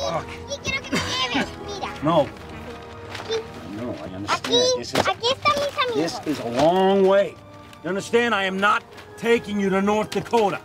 [0.00, 0.26] Fuck.
[2.02, 2.28] No.
[3.76, 4.54] No, I understand.
[4.78, 5.04] This is,
[5.94, 7.34] this is a long way.
[7.82, 8.34] You understand?
[8.34, 8.82] I am not
[9.16, 10.60] taking you to North Dakota.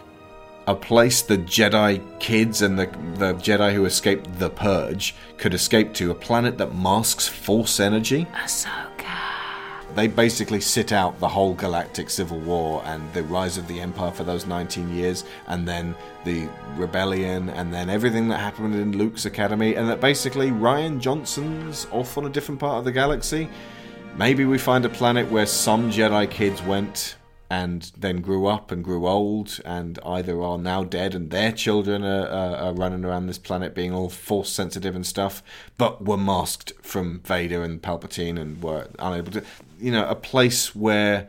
[0.68, 2.88] A place the Jedi kids and the,
[3.18, 8.28] the Jedi who escaped the Purge could escape to, a planet that masks Force energy.
[9.96, 14.12] They basically sit out the whole galactic civil war and the rise of the Empire
[14.12, 19.26] for those 19 years, and then the rebellion, and then everything that happened in Luke's
[19.26, 23.48] academy, and that basically Rian Johnson's off on a different part of the galaxy.
[24.18, 27.16] Maybe we find a planet where some Jedi kids went
[27.50, 32.04] and then grew up and grew old, and either are now dead and their children
[32.04, 35.44] are, are, running around this planet being all force sensitive and stuff,
[35.78, 39.44] but were masked from Vader and Palpatine and were unable to.
[39.86, 41.28] You know, a place where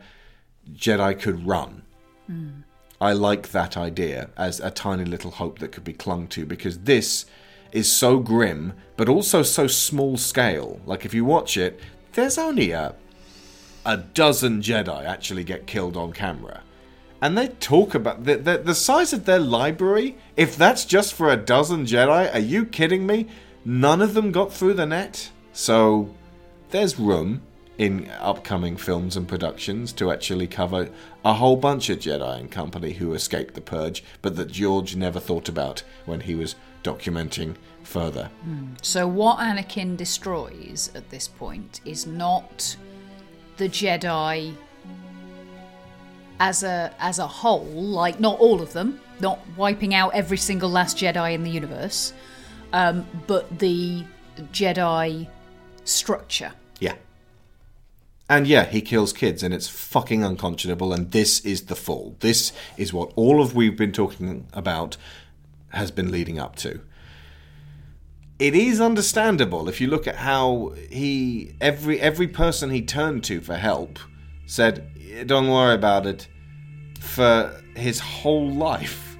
[0.73, 1.83] Jedi could run.
[2.25, 2.61] Hmm.
[2.99, 6.79] I like that idea as a tiny little hope that could be clung to because
[6.79, 7.27] this
[7.71, 10.81] is so grim, but also so small scale.
[10.87, 11.79] Like if you watch it,
[12.13, 12.95] there's only a
[13.85, 16.63] a dozen Jedi actually get killed on camera.
[17.21, 20.17] And they talk about the, the the size of their library.
[20.35, 23.27] If that's just for a dozen Jedi, are you kidding me?
[23.63, 25.29] None of them got through the net.
[25.53, 26.09] So
[26.71, 27.43] there's room
[27.77, 30.89] in upcoming films and productions to actually cover
[31.23, 35.19] a whole bunch of Jedi and company who escaped the purge, but that George never
[35.19, 38.29] thought about when he was documenting further.
[38.81, 42.75] So what Anakin destroys at this point is not
[43.57, 44.55] the Jedi
[46.39, 50.69] as a as a whole, like not all of them, not wiping out every single
[50.69, 52.13] last Jedi in the universe,
[52.73, 54.03] um, but the
[54.51, 55.27] Jedi
[55.83, 56.51] structure.
[58.29, 60.91] And yeah, he kills kids, and it's fucking unconscionable.
[60.91, 62.15] And this is the fall.
[62.19, 64.97] This is what all of we've been talking about
[65.69, 66.81] has been leading up to.
[68.39, 73.41] It is understandable if you look at how he every every person he turned to
[73.41, 73.97] for help
[74.45, 76.27] said, "Don't worry about it."
[76.99, 79.17] For his whole life,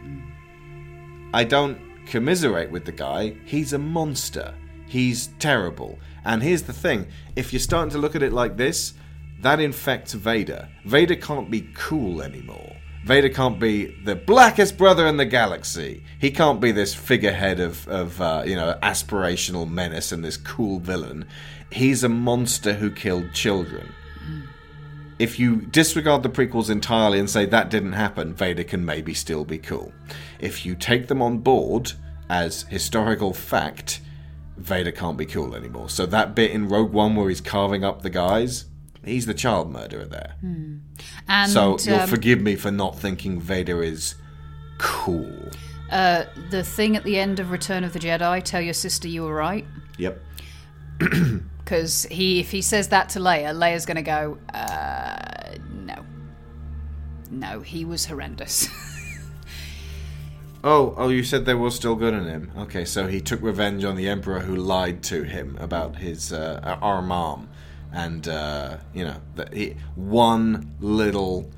[1.33, 3.35] I don't commiserate with the guy.
[3.45, 4.53] He's a monster.
[4.87, 5.99] He's terrible.
[6.23, 8.93] And here's the thing if you're starting to look at it like this,
[9.41, 10.67] that infects Vader.
[10.85, 12.75] Vader can't be cool anymore.
[13.05, 16.03] Vader can't be the blackest brother in the galaxy.
[16.19, 20.79] He can't be this figurehead of, of uh, you know, aspirational menace and this cool
[20.79, 21.25] villain.
[21.71, 23.93] He's a monster who killed children.
[25.19, 29.45] If you disregard the prequels entirely and say that didn't happen, Vader can maybe still
[29.45, 29.93] be cool.
[30.39, 31.93] If you take them on board
[32.29, 34.01] as historical fact,
[34.57, 35.89] Vader can't be cool anymore.
[35.89, 38.65] So that bit in Rogue One where he's carving up the guys,
[39.05, 40.35] he's the child murderer there.
[41.27, 44.15] And so you'll um, forgive me for not thinking Vader is
[44.77, 45.49] cool.
[45.91, 49.23] uh, the thing at the end of Return of the Jedi, tell your sister you
[49.23, 49.65] were right.
[49.97, 50.21] Yep.
[51.67, 56.05] Because he, if he says that to Leia, Leia's going to go, uh, no.
[57.29, 58.69] No, he was horrendous.
[60.69, 62.51] Oh, oh, you said there was still good in him.
[62.57, 66.59] Okay, so he took revenge on the Emperor who lied to him about his uh,
[66.81, 67.47] our mom,
[67.93, 71.49] and uh, you know that he one little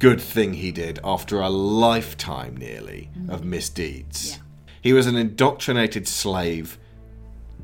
[0.00, 4.40] good thing he did after a lifetime nearly of misdeeds.
[4.82, 6.80] He was an indoctrinated slave,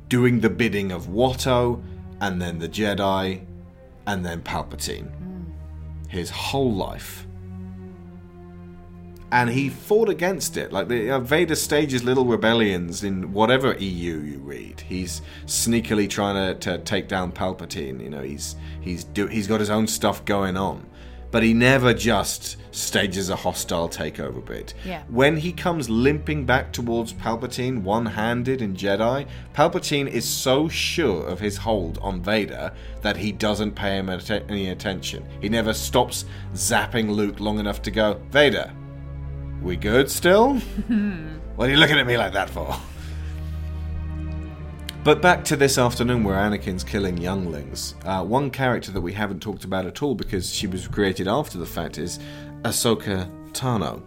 [0.08, 1.83] doing the bidding of Watto,
[2.20, 3.44] and then the Jedi,
[4.07, 5.10] and then Palpatine.
[6.08, 7.25] His whole life
[9.32, 10.72] and he fought against it.
[10.72, 14.80] Like the uh, Vader stages little rebellions in whatever EU you read.
[14.80, 18.02] He's sneakily trying to, to take down Palpatine.
[18.02, 20.86] You know, he's he's do, he's got his own stuff going on,
[21.30, 24.74] but he never just stages a hostile takeover bid.
[24.84, 25.02] Yeah.
[25.08, 31.40] When he comes limping back towards Palpatine, one-handed in Jedi, Palpatine is so sure of
[31.40, 35.26] his hold on Vader that he doesn't pay him any attention.
[35.40, 38.70] He never stops zapping Luke long enough to go, Vader.
[39.66, 40.54] We good still?
[41.56, 42.72] what are you looking at me like that for?
[45.02, 47.96] But back to this afternoon where Anakin's killing younglings.
[48.04, 51.58] Uh, one character that we haven't talked about at all because she was created after
[51.58, 52.20] the fact is
[52.62, 54.00] Ahsoka Tano,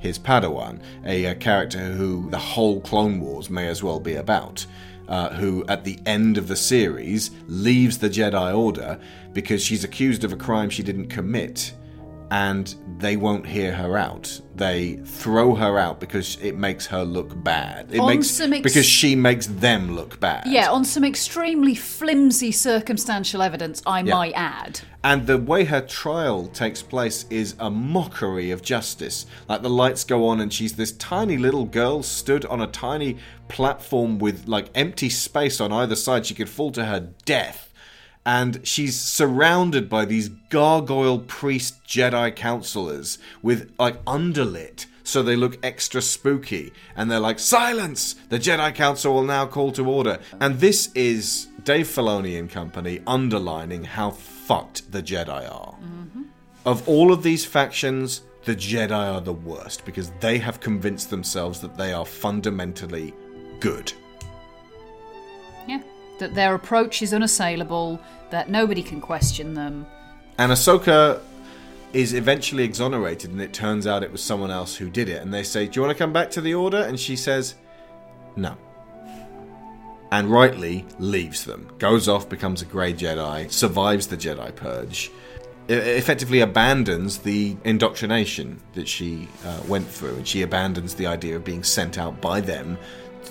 [0.00, 4.66] his Padawan, a, uh character who the whole Clone Wars may as well be about.
[5.10, 8.98] uh, who, at the end of the series, leaves the Jedi Order
[9.32, 11.72] because she's accused of a crime she didn't commit,
[12.30, 14.40] and they won't hear her out.
[14.54, 17.92] They throw her out because it makes her look bad.
[17.92, 20.46] It On makes some ex- because she makes them look bad.
[20.46, 24.14] Yeah, on some extremely flimsy circumstantial evidence, I Yeah.
[24.14, 24.80] might add.
[25.02, 29.24] And the way her trial takes place is a mockery of justice.
[29.48, 33.16] Like the lights go on, and she's this tiny little girl stood on a tiny
[33.48, 36.26] platform with like empty space on either side.
[36.26, 37.69] She could fall to her death.
[38.24, 45.58] And she's surrounded by these gargoyle priest Jedi counselors with like underlit so they look
[45.62, 46.72] extra spooky.
[46.96, 48.14] And they're like, Silence!
[48.28, 50.20] The Jedi Council will now call to order.
[50.40, 55.74] And this is Dave Filoni and company underlining how fucked the Jedi are.
[55.74, 56.22] Mm-hmm.
[56.64, 61.60] Of all of these factions, the Jedi are the worst because they have convinced themselves
[61.60, 63.12] that they are fundamentally
[63.58, 63.92] good.
[65.66, 65.82] Yeah.
[66.20, 69.86] That their approach is unassailable, that nobody can question them.
[70.36, 71.20] And Ahsoka
[71.94, 75.22] is eventually exonerated, and it turns out it was someone else who did it.
[75.22, 76.78] And they say, Do you want to come back to the Order?
[76.78, 77.54] And she says,
[78.36, 78.56] No.
[80.12, 81.70] And rightly leaves them.
[81.78, 85.10] Goes off, becomes a Grey Jedi, survives the Jedi Purge,
[85.68, 91.44] effectively abandons the indoctrination that she uh, went through, and she abandons the idea of
[91.44, 92.76] being sent out by them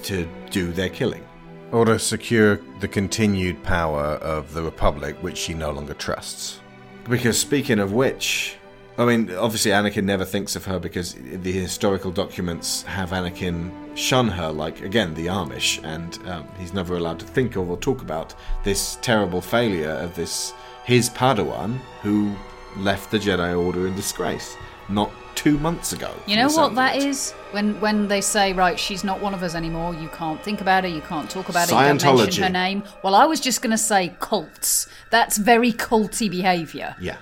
[0.03, 1.24] to do their killing.
[1.72, 6.59] Or to secure the continued power of the Republic, which she no longer trusts.
[7.07, 8.57] Because speaking of which,
[8.98, 14.27] I mean, obviously Anakin never thinks of her because the historical documents have Anakin shun
[14.27, 18.01] her, like, again, the Amish, and um, he's never allowed to think of or talk
[18.01, 18.33] about
[18.64, 20.53] this terrible failure of this,
[20.85, 22.35] his Padawan, who
[22.77, 24.57] left the Jedi Order in disgrace
[24.89, 26.14] not two months ago.
[26.27, 27.32] You know what that is?
[27.51, 30.84] When when they say, right, she's not one of us anymore, you can't think about
[30.84, 32.84] her, you can't talk about her, you don't mention her name.
[33.03, 34.90] Well, I was just going to say cults.
[35.11, 36.93] That's very culty behaviour.
[37.00, 37.19] Yeah.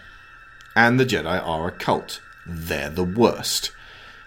[0.76, 2.20] And the Jedi are a cult.
[2.48, 3.72] They're the worst.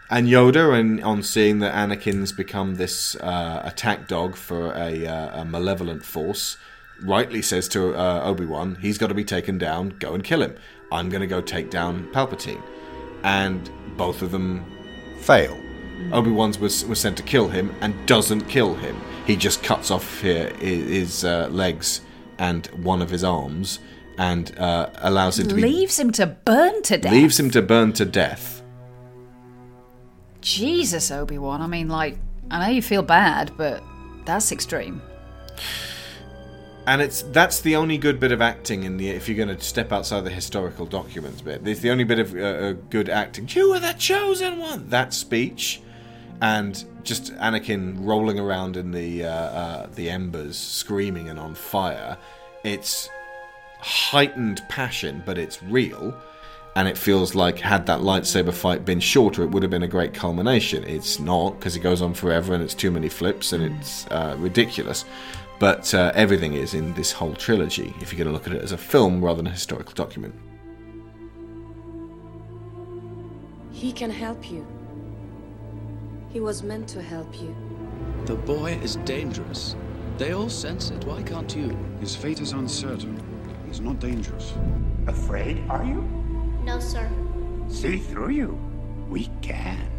[0.08, 5.40] And Yoda, and on seeing that Anakin's become this uh, attack dog for a, uh,
[5.40, 6.58] a malevolent force,
[7.02, 9.94] rightly says to uh, Obi Wan, he's got to be taken down.
[9.98, 10.54] Go and kill him.
[10.92, 12.62] I'm going to go take down Palpatine.
[13.24, 14.64] And both of them
[15.20, 15.58] fail.
[16.12, 18.96] Obi Wan's was was sent to kill him and doesn't kill him.
[19.26, 22.00] He just cuts off hi- his uh, legs
[22.38, 23.80] and one of his arms
[24.16, 27.12] and uh, allows him to be Leaves him to burn to death.
[27.12, 28.62] leaves him to burn to death.
[30.40, 31.60] Jesus, Obi Wan.
[31.60, 32.18] I mean, like,
[32.50, 33.82] I know you feel bad, but
[34.24, 35.02] that's extreme.
[36.90, 39.64] And it's that's the only good bit of acting in the if you're going to
[39.64, 41.64] step outside the historical documents bit.
[41.64, 43.48] It's the only bit of uh, uh, good acting.
[43.48, 44.88] You are the chosen one.
[44.88, 45.82] That speech,
[46.42, 52.18] and just Anakin rolling around in the uh, uh, the embers, screaming and on fire.
[52.64, 53.08] It's
[53.78, 56.12] heightened passion, but it's real.
[56.74, 59.88] And it feels like had that lightsaber fight been shorter, it would have been a
[59.88, 60.82] great culmination.
[60.84, 64.36] It's not because it goes on forever and it's too many flips and it's uh,
[64.38, 65.04] ridiculous.
[65.60, 67.94] But uh, everything is in this whole trilogy.
[68.00, 70.34] If you're going to look at it as a film rather than a historical document.
[73.70, 74.66] He can help you.
[76.30, 77.54] He was meant to help you.
[78.24, 79.76] The boy is dangerous.
[80.16, 81.04] They all sense it.
[81.04, 81.76] Why can't you?
[82.00, 83.22] His fate is uncertain.
[83.66, 84.54] He's not dangerous.
[85.06, 86.00] Afraid, are you?
[86.64, 87.10] No, sir.
[87.68, 88.58] See through you.
[89.10, 89.90] We can.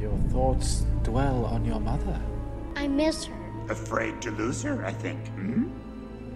[0.00, 2.18] Your thoughts dwell on your mother.
[2.74, 3.39] I miss her.
[3.70, 5.28] Afraid to lose her, I think.
[5.28, 5.68] Hmm?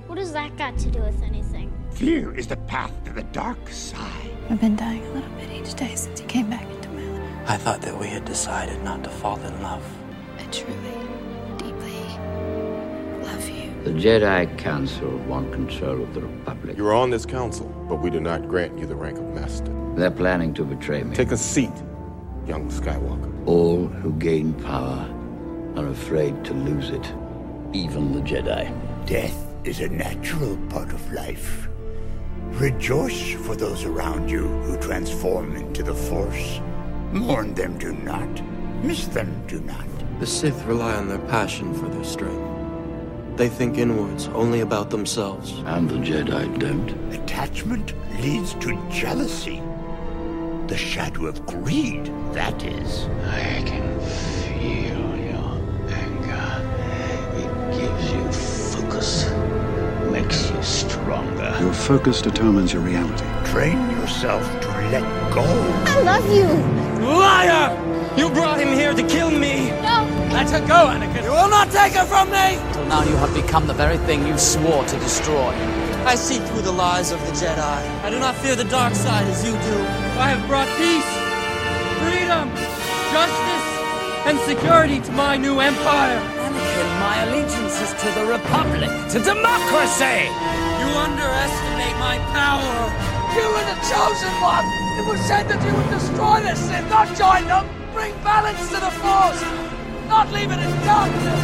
[0.07, 1.73] What does that got to do with anything?
[1.91, 4.31] Fear is the path to the dark side.
[4.51, 7.51] I've been dying a little bit each day since you came back into my life.
[7.51, 9.85] I thought that we had decided not to fall in love.
[10.39, 10.75] I truly,
[11.57, 12.03] deeply
[13.25, 13.73] love you.
[13.83, 16.77] The Jedi Council want control of the Republic.
[16.77, 19.73] You are on this council, but we do not grant you the rank of master.
[19.97, 21.17] They're planning to betray me.
[21.17, 21.73] Take a seat,
[22.47, 23.33] young Skywalker.
[23.47, 25.09] All who gain power
[25.77, 27.13] are afraid to lose it,
[27.75, 28.73] even the Jedi.
[29.05, 31.69] Death is a natural part of life.
[32.53, 36.61] Rejoice for those around you who transform into the Force.
[37.13, 38.43] Mourn them, do not.
[38.85, 39.87] Miss them, do not.
[40.21, 42.43] The Sith rely on their passion for their strength.
[43.37, 45.59] They think inwards, only about themselves.
[45.67, 46.91] And the Jedi don't.
[47.13, 49.61] Attachment leads to jealousy.
[50.69, 53.07] The shadow of greed, that is.
[53.25, 55.04] I can feel
[58.05, 59.31] gives you focus,
[60.11, 61.57] makes you stronger.
[61.61, 63.25] Your focus determines your reality.
[63.51, 65.03] Train yourself to let
[65.33, 65.43] go.
[65.43, 66.47] I love you.
[67.07, 67.81] Liar!
[68.17, 69.71] You brought him here to kill me!
[69.83, 71.25] No, Let her go, Anakin!
[71.25, 72.59] You will not take her from me!
[72.73, 75.53] Till now you have become the very thing you swore to destroy.
[76.07, 78.05] I see through the lies of the Jedi.
[78.05, 79.79] I do not fear the dark side as you do.
[80.21, 81.11] I have brought peace,
[82.03, 82.55] freedom,
[83.11, 83.67] justice,
[84.27, 86.44] and security to my new empire.
[87.05, 90.29] Anakin, my allegiance is to the Republic, to democracy!
[90.81, 92.93] You underestimate my power.
[93.37, 94.65] You were the chosen one.
[94.99, 97.67] It was said that you would destroy the Sith, not join them.
[97.93, 99.43] Bring balance to the Force,
[100.09, 101.41] not leave it in darkness.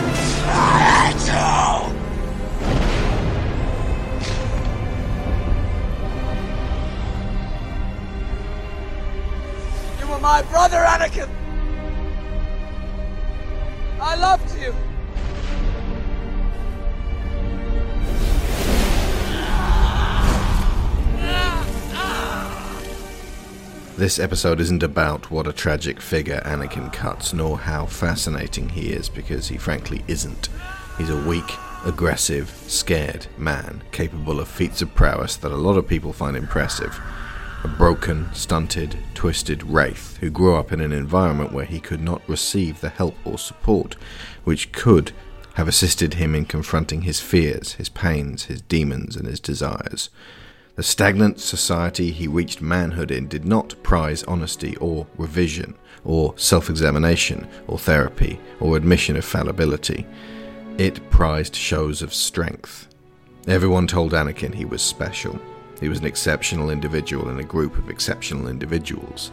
[0.46, 2.00] I hate you.
[10.00, 11.28] You were my brother, Anakin.
[14.00, 14.89] I loved you.
[24.00, 29.10] This episode isn't about what a tragic figure Anakin cuts, nor how fascinating he is,
[29.10, 30.48] because he frankly isn't.
[30.96, 31.44] He's a weak,
[31.84, 36.98] aggressive, scared man, capable of feats of prowess that a lot of people find impressive.
[37.62, 42.26] A broken, stunted, twisted wraith who grew up in an environment where he could not
[42.26, 43.96] receive the help or support
[44.44, 45.12] which could
[45.56, 50.08] have assisted him in confronting his fears, his pains, his demons, and his desires.
[50.76, 55.74] The stagnant society he reached manhood in did not prize honesty or revision,
[56.04, 60.06] or self examination, or therapy, or admission of fallibility.
[60.78, 62.88] It prized shows of strength.
[63.46, 65.38] Everyone told Anakin he was special.
[65.80, 69.32] He was an exceptional individual in a group of exceptional individuals.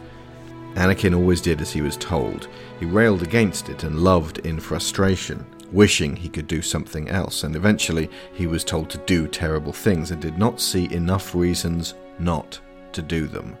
[0.74, 2.48] Anakin always did as he was told.
[2.80, 7.56] He railed against it and loved in frustration, wishing he could do something else, and
[7.56, 12.60] eventually he was told to do terrible things and did not see enough reasons not
[12.92, 13.56] to do them.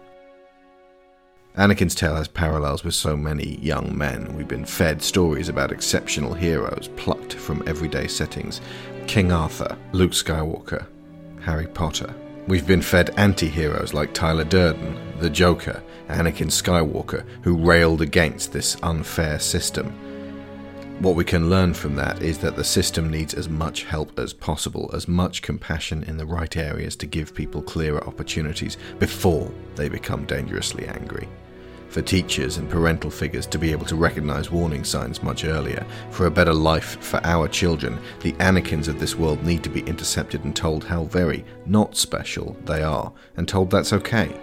[1.56, 4.32] Anakin's tale has parallels with so many young men.
[4.36, 8.60] We've been fed stories about exceptional heroes plucked from everyday settings
[9.08, 10.86] King Arthur, Luke Skywalker,
[11.40, 12.14] Harry Potter.
[12.46, 18.52] We've been fed anti heroes like Tyler Durden, the Joker, Anakin Skywalker, who railed against
[18.52, 19.92] this unfair system.
[21.00, 24.32] What we can learn from that is that the system needs as much help as
[24.32, 29.88] possible, as much compassion in the right areas to give people clearer opportunities before they
[29.88, 31.28] become dangerously angry.
[31.88, 36.26] For teachers and parental figures to be able to recognize warning signs much earlier, for
[36.26, 40.42] a better life for our children, the Anakins of this world need to be intercepted
[40.42, 44.36] and told how very not special they are, and told that's okay,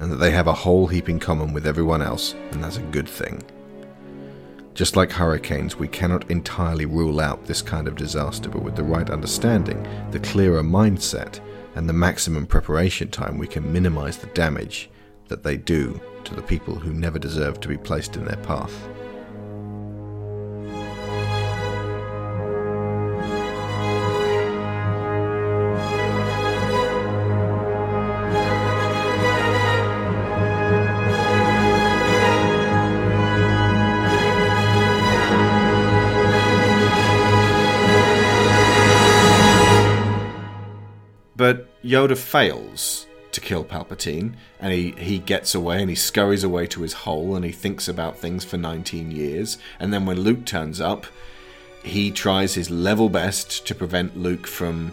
[0.00, 2.82] and that they have a whole heap in common with everyone else, and that's a
[2.82, 3.40] good thing.
[4.80, 8.82] Just like hurricanes, we cannot entirely rule out this kind of disaster, but with the
[8.82, 11.38] right understanding, the clearer mindset,
[11.74, 14.88] and the maximum preparation time, we can minimize the damage
[15.28, 18.72] that they do to the people who never deserve to be placed in their path.
[41.84, 46.82] Yoda fails to kill Palpatine, and he, he gets away and he scurries away to
[46.82, 49.58] his hole and he thinks about things for 19 years.
[49.78, 51.06] And then when Luke turns up,
[51.82, 54.92] he tries his level best to prevent Luke from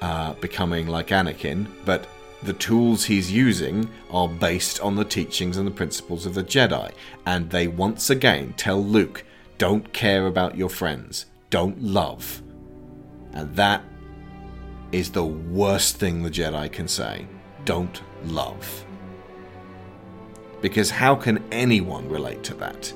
[0.00, 2.06] uh, becoming like Anakin, but
[2.42, 6.90] the tools he's using are based on the teachings and the principles of the Jedi.
[7.26, 9.24] And they once again tell Luke,
[9.58, 12.42] don't care about your friends, don't love.
[13.32, 13.82] And that
[14.92, 17.26] is the worst thing the Jedi can say.
[17.64, 18.84] Don't love.
[20.60, 22.92] Because how can anyone relate to that?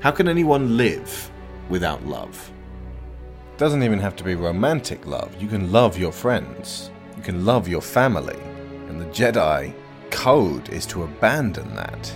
[0.00, 1.30] How can anyone live
[1.68, 2.52] without love?
[3.56, 5.34] Doesn't even have to be romantic love.
[5.40, 6.90] You can love your friends.
[7.16, 8.38] You can love your family.
[8.88, 9.74] And the Jedi
[10.10, 12.12] code is to abandon that.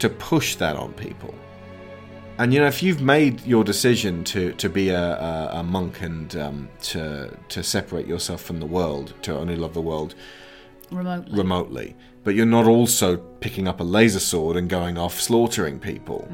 [0.00, 1.34] To push that on people.
[2.38, 6.00] And you know, if you've made your decision to, to be a, a, a monk
[6.02, 10.14] and um, to to separate yourself from the world, to only love the world
[10.92, 11.36] remotely.
[11.36, 16.28] remotely, but you're not also picking up a laser sword and going off slaughtering people.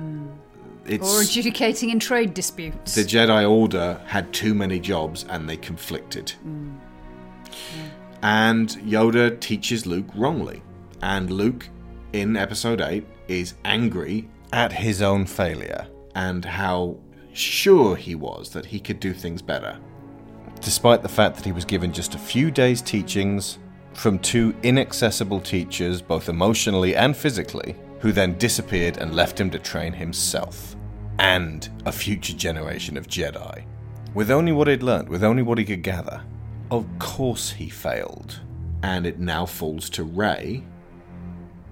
[0.85, 2.95] It's or adjudicating in trade disputes.
[2.95, 6.35] the Jedi Order had too many jobs and they conflicted.
[6.47, 6.79] Mm.
[8.23, 10.63] And Yoda teaches Luke wrongly.
[11.01, 11.71] And Luke,
[12.13, 16.97] in episode 8, is angry at his own failure and how
[17.33, 19.79] sure he was that he could do things better.
[20.61, 23.59] Despite the fact that he was given just a few days' teachings
[23.93, 29.59] from two inaccessible teachers, both emotionally and physically, who then disappeared and left him to
[29.59, 30.77] train himself.
[31.19, 33.65] and a future generation of Jedi.
[34.15, 36.23] With only what he'd learned, with only what he could gather.
[36.71, 38.41] Of course he failed.
[38.83, 40.65] And it now falls to Rey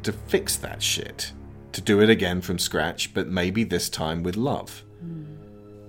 [0.03, 1.33] to fix that shit.
[1.73, 4.83] To do it again from scratch, but maybe this time with love.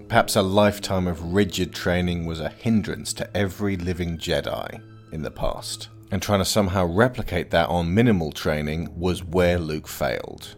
[0.08, 4.82] Perhaps a lifetime of rigid training was a hindrance to every living Jedi
[5.12, 5.90] in the past.
[6.12, 10.56] And trying to somehow replicate that on minimal training was where Luke failed.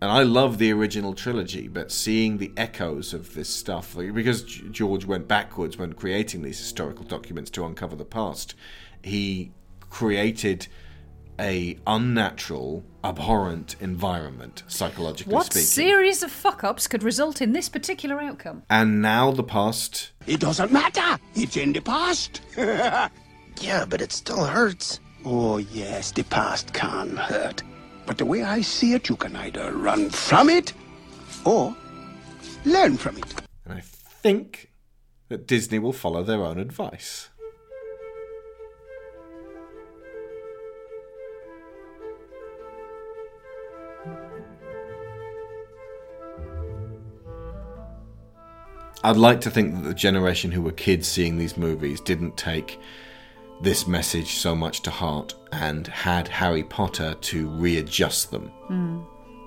[0.00, 4.42] And I love the original trilogy, but seeing the echoes of this stuff, like, because
[4.42, 8.54] George went backwards when creating these historical documents to uncover the past,
[9.02, 9.52] he
[9.90, 10.68] created
[11.40, 15.60] a unnatural, abhorrent environment, psychologically What speaking.
[15.62, 18.62] What series of fuck ups could result in this particular outcome?
[18.70, 21.18] and now the past It doesn't matter.
[21.34, 22.40] It's in the past.
[23.60, 25.00] Yeah, but it still hurts.
[25.24, 27.64] Oh, yes, the past can hurt.
[28.06, 30.72] But the way I see it, you can either run from it
[31.44, 31.76] or
[32.64, 33.34] learn from it.
[33.64, 34.70] And I think
[35.28, 37.30] that Disney will follow their own advice.
[49.04, 52.80] I'd like to think that the generation who were kids seeing these movies didn't take
[53.60, 58.48] this message so much to heart and had Harry Potter to readjust them.
[58.66, 59.00] Hmm.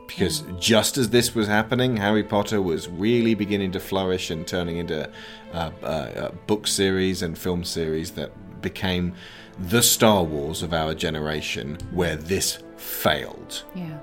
[0.07, 4.77] Because just as this was happening, Harry Potter was really beginning to flourish and turning
[4.77, 5.09] into
[5.53, 9.13] uh, uh, uh, book series and film series that became
[9.57, 13.63] the Star Wars of our generation, where this failed.
[13.73, 13.99] Yeah.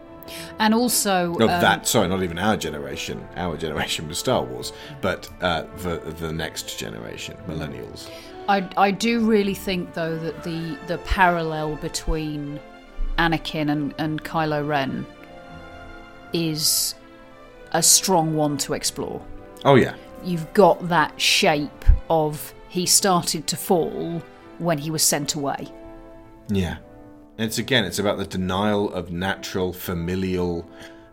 [0.58, 1.34] And also.
[1.34, 3.26] Of um, that, sorry, not even our generation.
[3.36, 8.08] Our generation was Star Wars, but uh, the the next generation, millennials.
[8.48, 12.58] I, I do really think though that the the parallel between
[13.18, 15.07] Anakin and, and Kylo Ren
[16.32, 16.94] is
[17.73, 19.20] a strong one to explore.
[19.65, 24.23] Oh yeah, You've got that shape of he started to fall
[24.58, 25.68] when he was sent away.
[26.48, 26.78] yeah.
[27.39, 30.68] It's again, it's about the denial of natural, familial,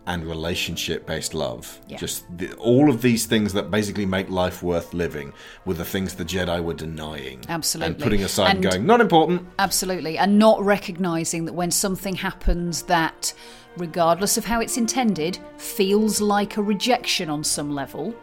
[0.07, 1.79] and relationship-based love.
[1.87, 1.97] Yeah.
[1.97, 5.33] Just the, all of these things that basically make life worth living
[5.65, 7.93] were the things the Jedi were denying, Absolutely.
[7.93, 9.47] and putting aside and And- going, not important.
[9.59, 10.17] Absolutely.
[10.17, 13.33] And not recognizing that when something happens that,
[13.77, 18.13] regardless of how it's intended, feels like a rejection on some level,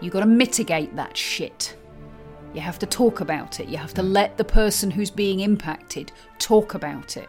[0.00, 1.76] you've got to mitigate that shit.
[2.54, 3.68] You have to talk about it.
[3.68, 7.28] You have to let the person who's being impacted talk about it,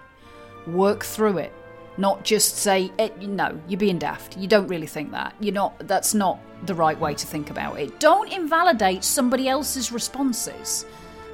[0.68, 1.54] work through it.
[1.98, 4.38] Not just say, eh, no, you're being daft.
[4.38, 5.36] You don't really think that.
[5.40, 5.88] You're not.
[5.88, 8.00] That's not the right way to think about it.
[8.00, 10.86] Don't invalidate somebody else's responses.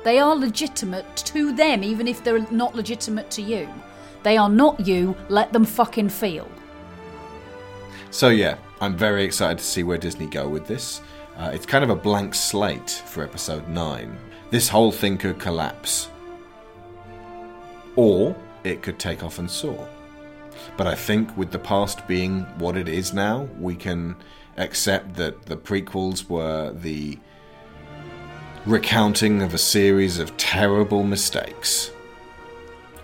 [0.04, 3.70] They are legitimate to them, even if they're not legitimate to you.
[4.24, 5.16] They are not you.
[5.30, 6.48] Let them fucking feel.
[8.12, 11.02] So yeah, I'm very excited to see where Disney go with this.
[11.40, 14.18] Uh, it's kind of a blank slate for episode 9.
[14.50, 16.10] This whole thing could collapse.
[17.96, 18.36] Or
[18.66, 19.88] it could take off and soar.
[20.76, 24.18] But I think with the past being what it is now, we can
[24.58, 27.18] accept that the prequels were the
[28.66, 31.92] recounting of a series of terrible mistakes,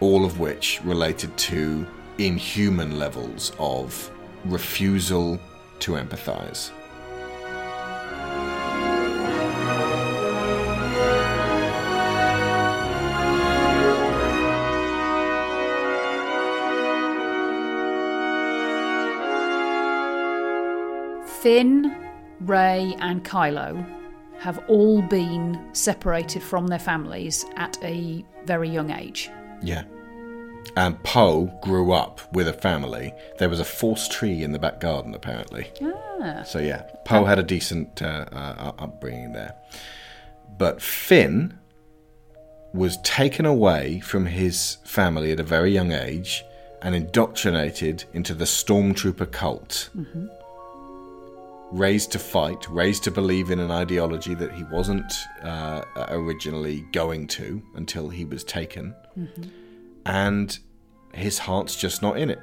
[0.01, 4.11] all of which related to inhuman levels of
[4.43, 5.39] refusal
[5.79, 6.71] to empathize.
[21.45, 21.95] Finn,
[22.39, 23.87] Rey, and Kylo
[24.39, 29.29] have all been separated from their families at a very young age.
[29.61, 29.83] Yeah.
[30.75, 33.13] And Poe grew up with a family.
[33.37, 35.71] There was a force tree in the back garden, apparently.
[35.83, 36.41] Ah.
[36.41, 39.53] So yeah, Poe had a decent uh, uh, upbringing there.
[40.57, 41.59] But Finn
[42.73, 46.43] was taken away from his family at a very young age
[46.81, 49.91] and indoctrinated into the stormtrooper cult.
[49.95, 50.34] Mhm.
[51.71, 55.11] Raised to fight, raised to believe in an ideology that he wasn't
[55.43, 59.49] uh, originally going to until he was taken Mhm.
[60.05, 60.59] and
[61.13, 62.39] his heart's just not in it.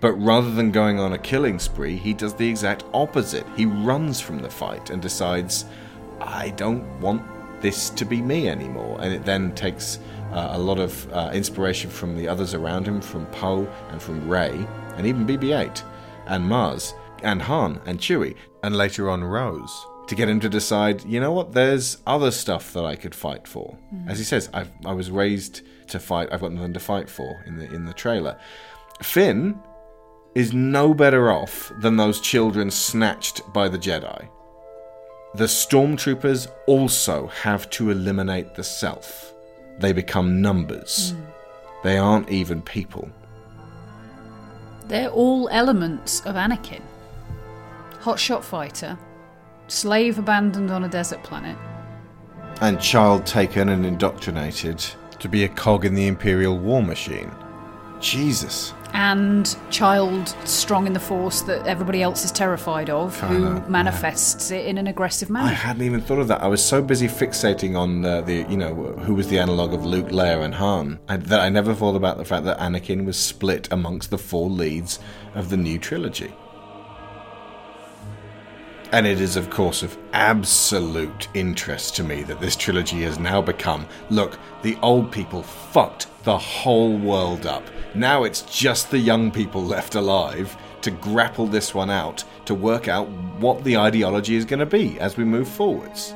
[0.00, 3.46] But rather than going on a killing spree, he does the exact opposite.
[3.54, 5.66] He runs from the fight and decides,
[6.20, 7.22] I don't want
[7.60, 8.98] this to be me anymore.
[9.02, 9.98] And it then takes
[10.32, 14.26] uh, a lot of uh, inspiration from the others around him, from Poe and from
[14.28, 14.66] Rey,
[14.96, 15.82] and even BB 8
[16.28, 19.86] and Maz and Han and Chewie, and later on Rose.
[20.08, 23.46] To get him to decide, you know what, there's other stuff that I could fight
[23.46, 23.78] for.
[23.94, 24.08] Mhm.
[24.08, 26.28] As he says, I've, I was raised to fight.
[26.32, 28.36] I've got nothing to fight for in the in the trailer.
[29.02, 29.58] Finn
[30.34, 34.28] is no better off than those children snatched by the Jedi.
[35.34, 39.32] The stormtroopers also have to eliminate the self.
[39.78, 41.14] They become numbers.
[41.84, 43.08] They aren't even people.
[44.88, 46.82] They're all elements of Anakin.
[48.00, 48.98] Hotshot fighter,
[49.68, 51.56] slave abandoned on a desert planet,
[52.60, 54.82] And child taken and indoctrinated
[55.18, 57.30] to be a cog in the Imperial war machine.
[58.00, 58.72] Jesus.
[58.94, 63.68] and child strong in the force that everybody else is terrified of, who Kinda, yeah.
[63.68, 65.48] manifests it in an aggressive manner.
[65.48, 66.42] I hadn't even thought of that.
[66.42, 69.84] I was so busy fixating on uh, the, you know, who was the analog of
[69.86, 73.16] Luke, Leia, and Han, I, that I never thought about the fact that Anakin was
[73.18, 74.98] split amongst the four leads
[75.34, 76.32] of the new trilogy.
[78.92, 83.40] And it is, of course, of absolute interest to me that this trilogy has now
[83.40, 87.62] become look, the old people fucked the whole world up.
[87.94, 92.88] Now it's just the young people left alive to grapple this one out, to work
[92.88, 96.14] out what the ideology is going to be as we move forwards.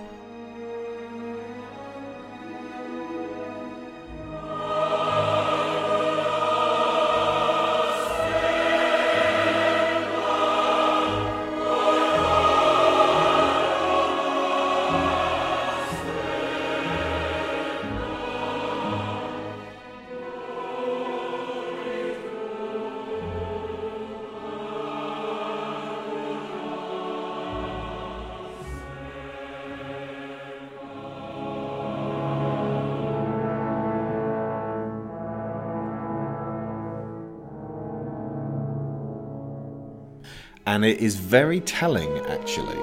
[40.74, 42.82] And it is very telling, actually,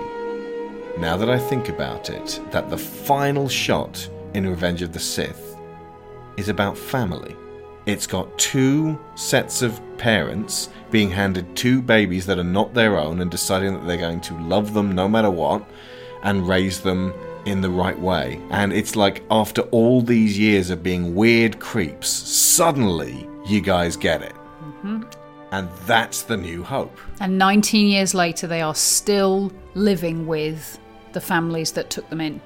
[0.98, 5.58] now that I think about it, that the final shot in Revenge of the Sith
[6.38, 7.36] is about family.
[7.86, 13.20] It's got two sets of parents being handed two babies that are not their own
[13.20, 15.61] and deciding that they're going to love them no matter what
[16.24, 17.14] and raise them
[17.45, 18.40] in the right way.
[18.52, 24.22] And it's like after all these years of being weird creeps, suddenly you guys get
[24.22, 24.36] it.
[24.82, 25.03] Mhm.
[25.52, 26.98] And that's the new hope.
[27.20, 30.80] And 19 years later, they are still living with
[31.12, 32.42] the families that took them in.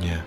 [0.00, 0.20] Yeah.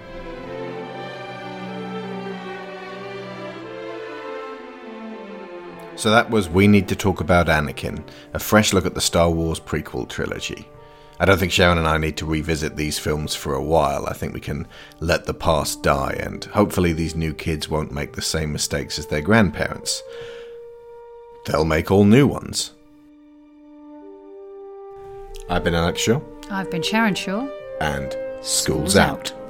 [5.98, 9.30] So that was We Need to Talk About Anakin, a fresh look at the Star
[9.30, 10.68] Wars prequel trilogy.
[11.20, 14.06] I don't think Sharon and I need to revisit these films for a while.
[14.06, 14.68] I think we can
[15.00, 19.08] let the past die, and hopefully these new kids won't make the same mistakes as
[19.08, 20.04] their grandparents.
[21.46, 22.72] They'll make all new ones.
[25.48, 27.48] I've been Alex Shaw, I've been Sharon Shaw.
[27.82, 29.32] and School's, School's out.
[29.32, 29.45] out.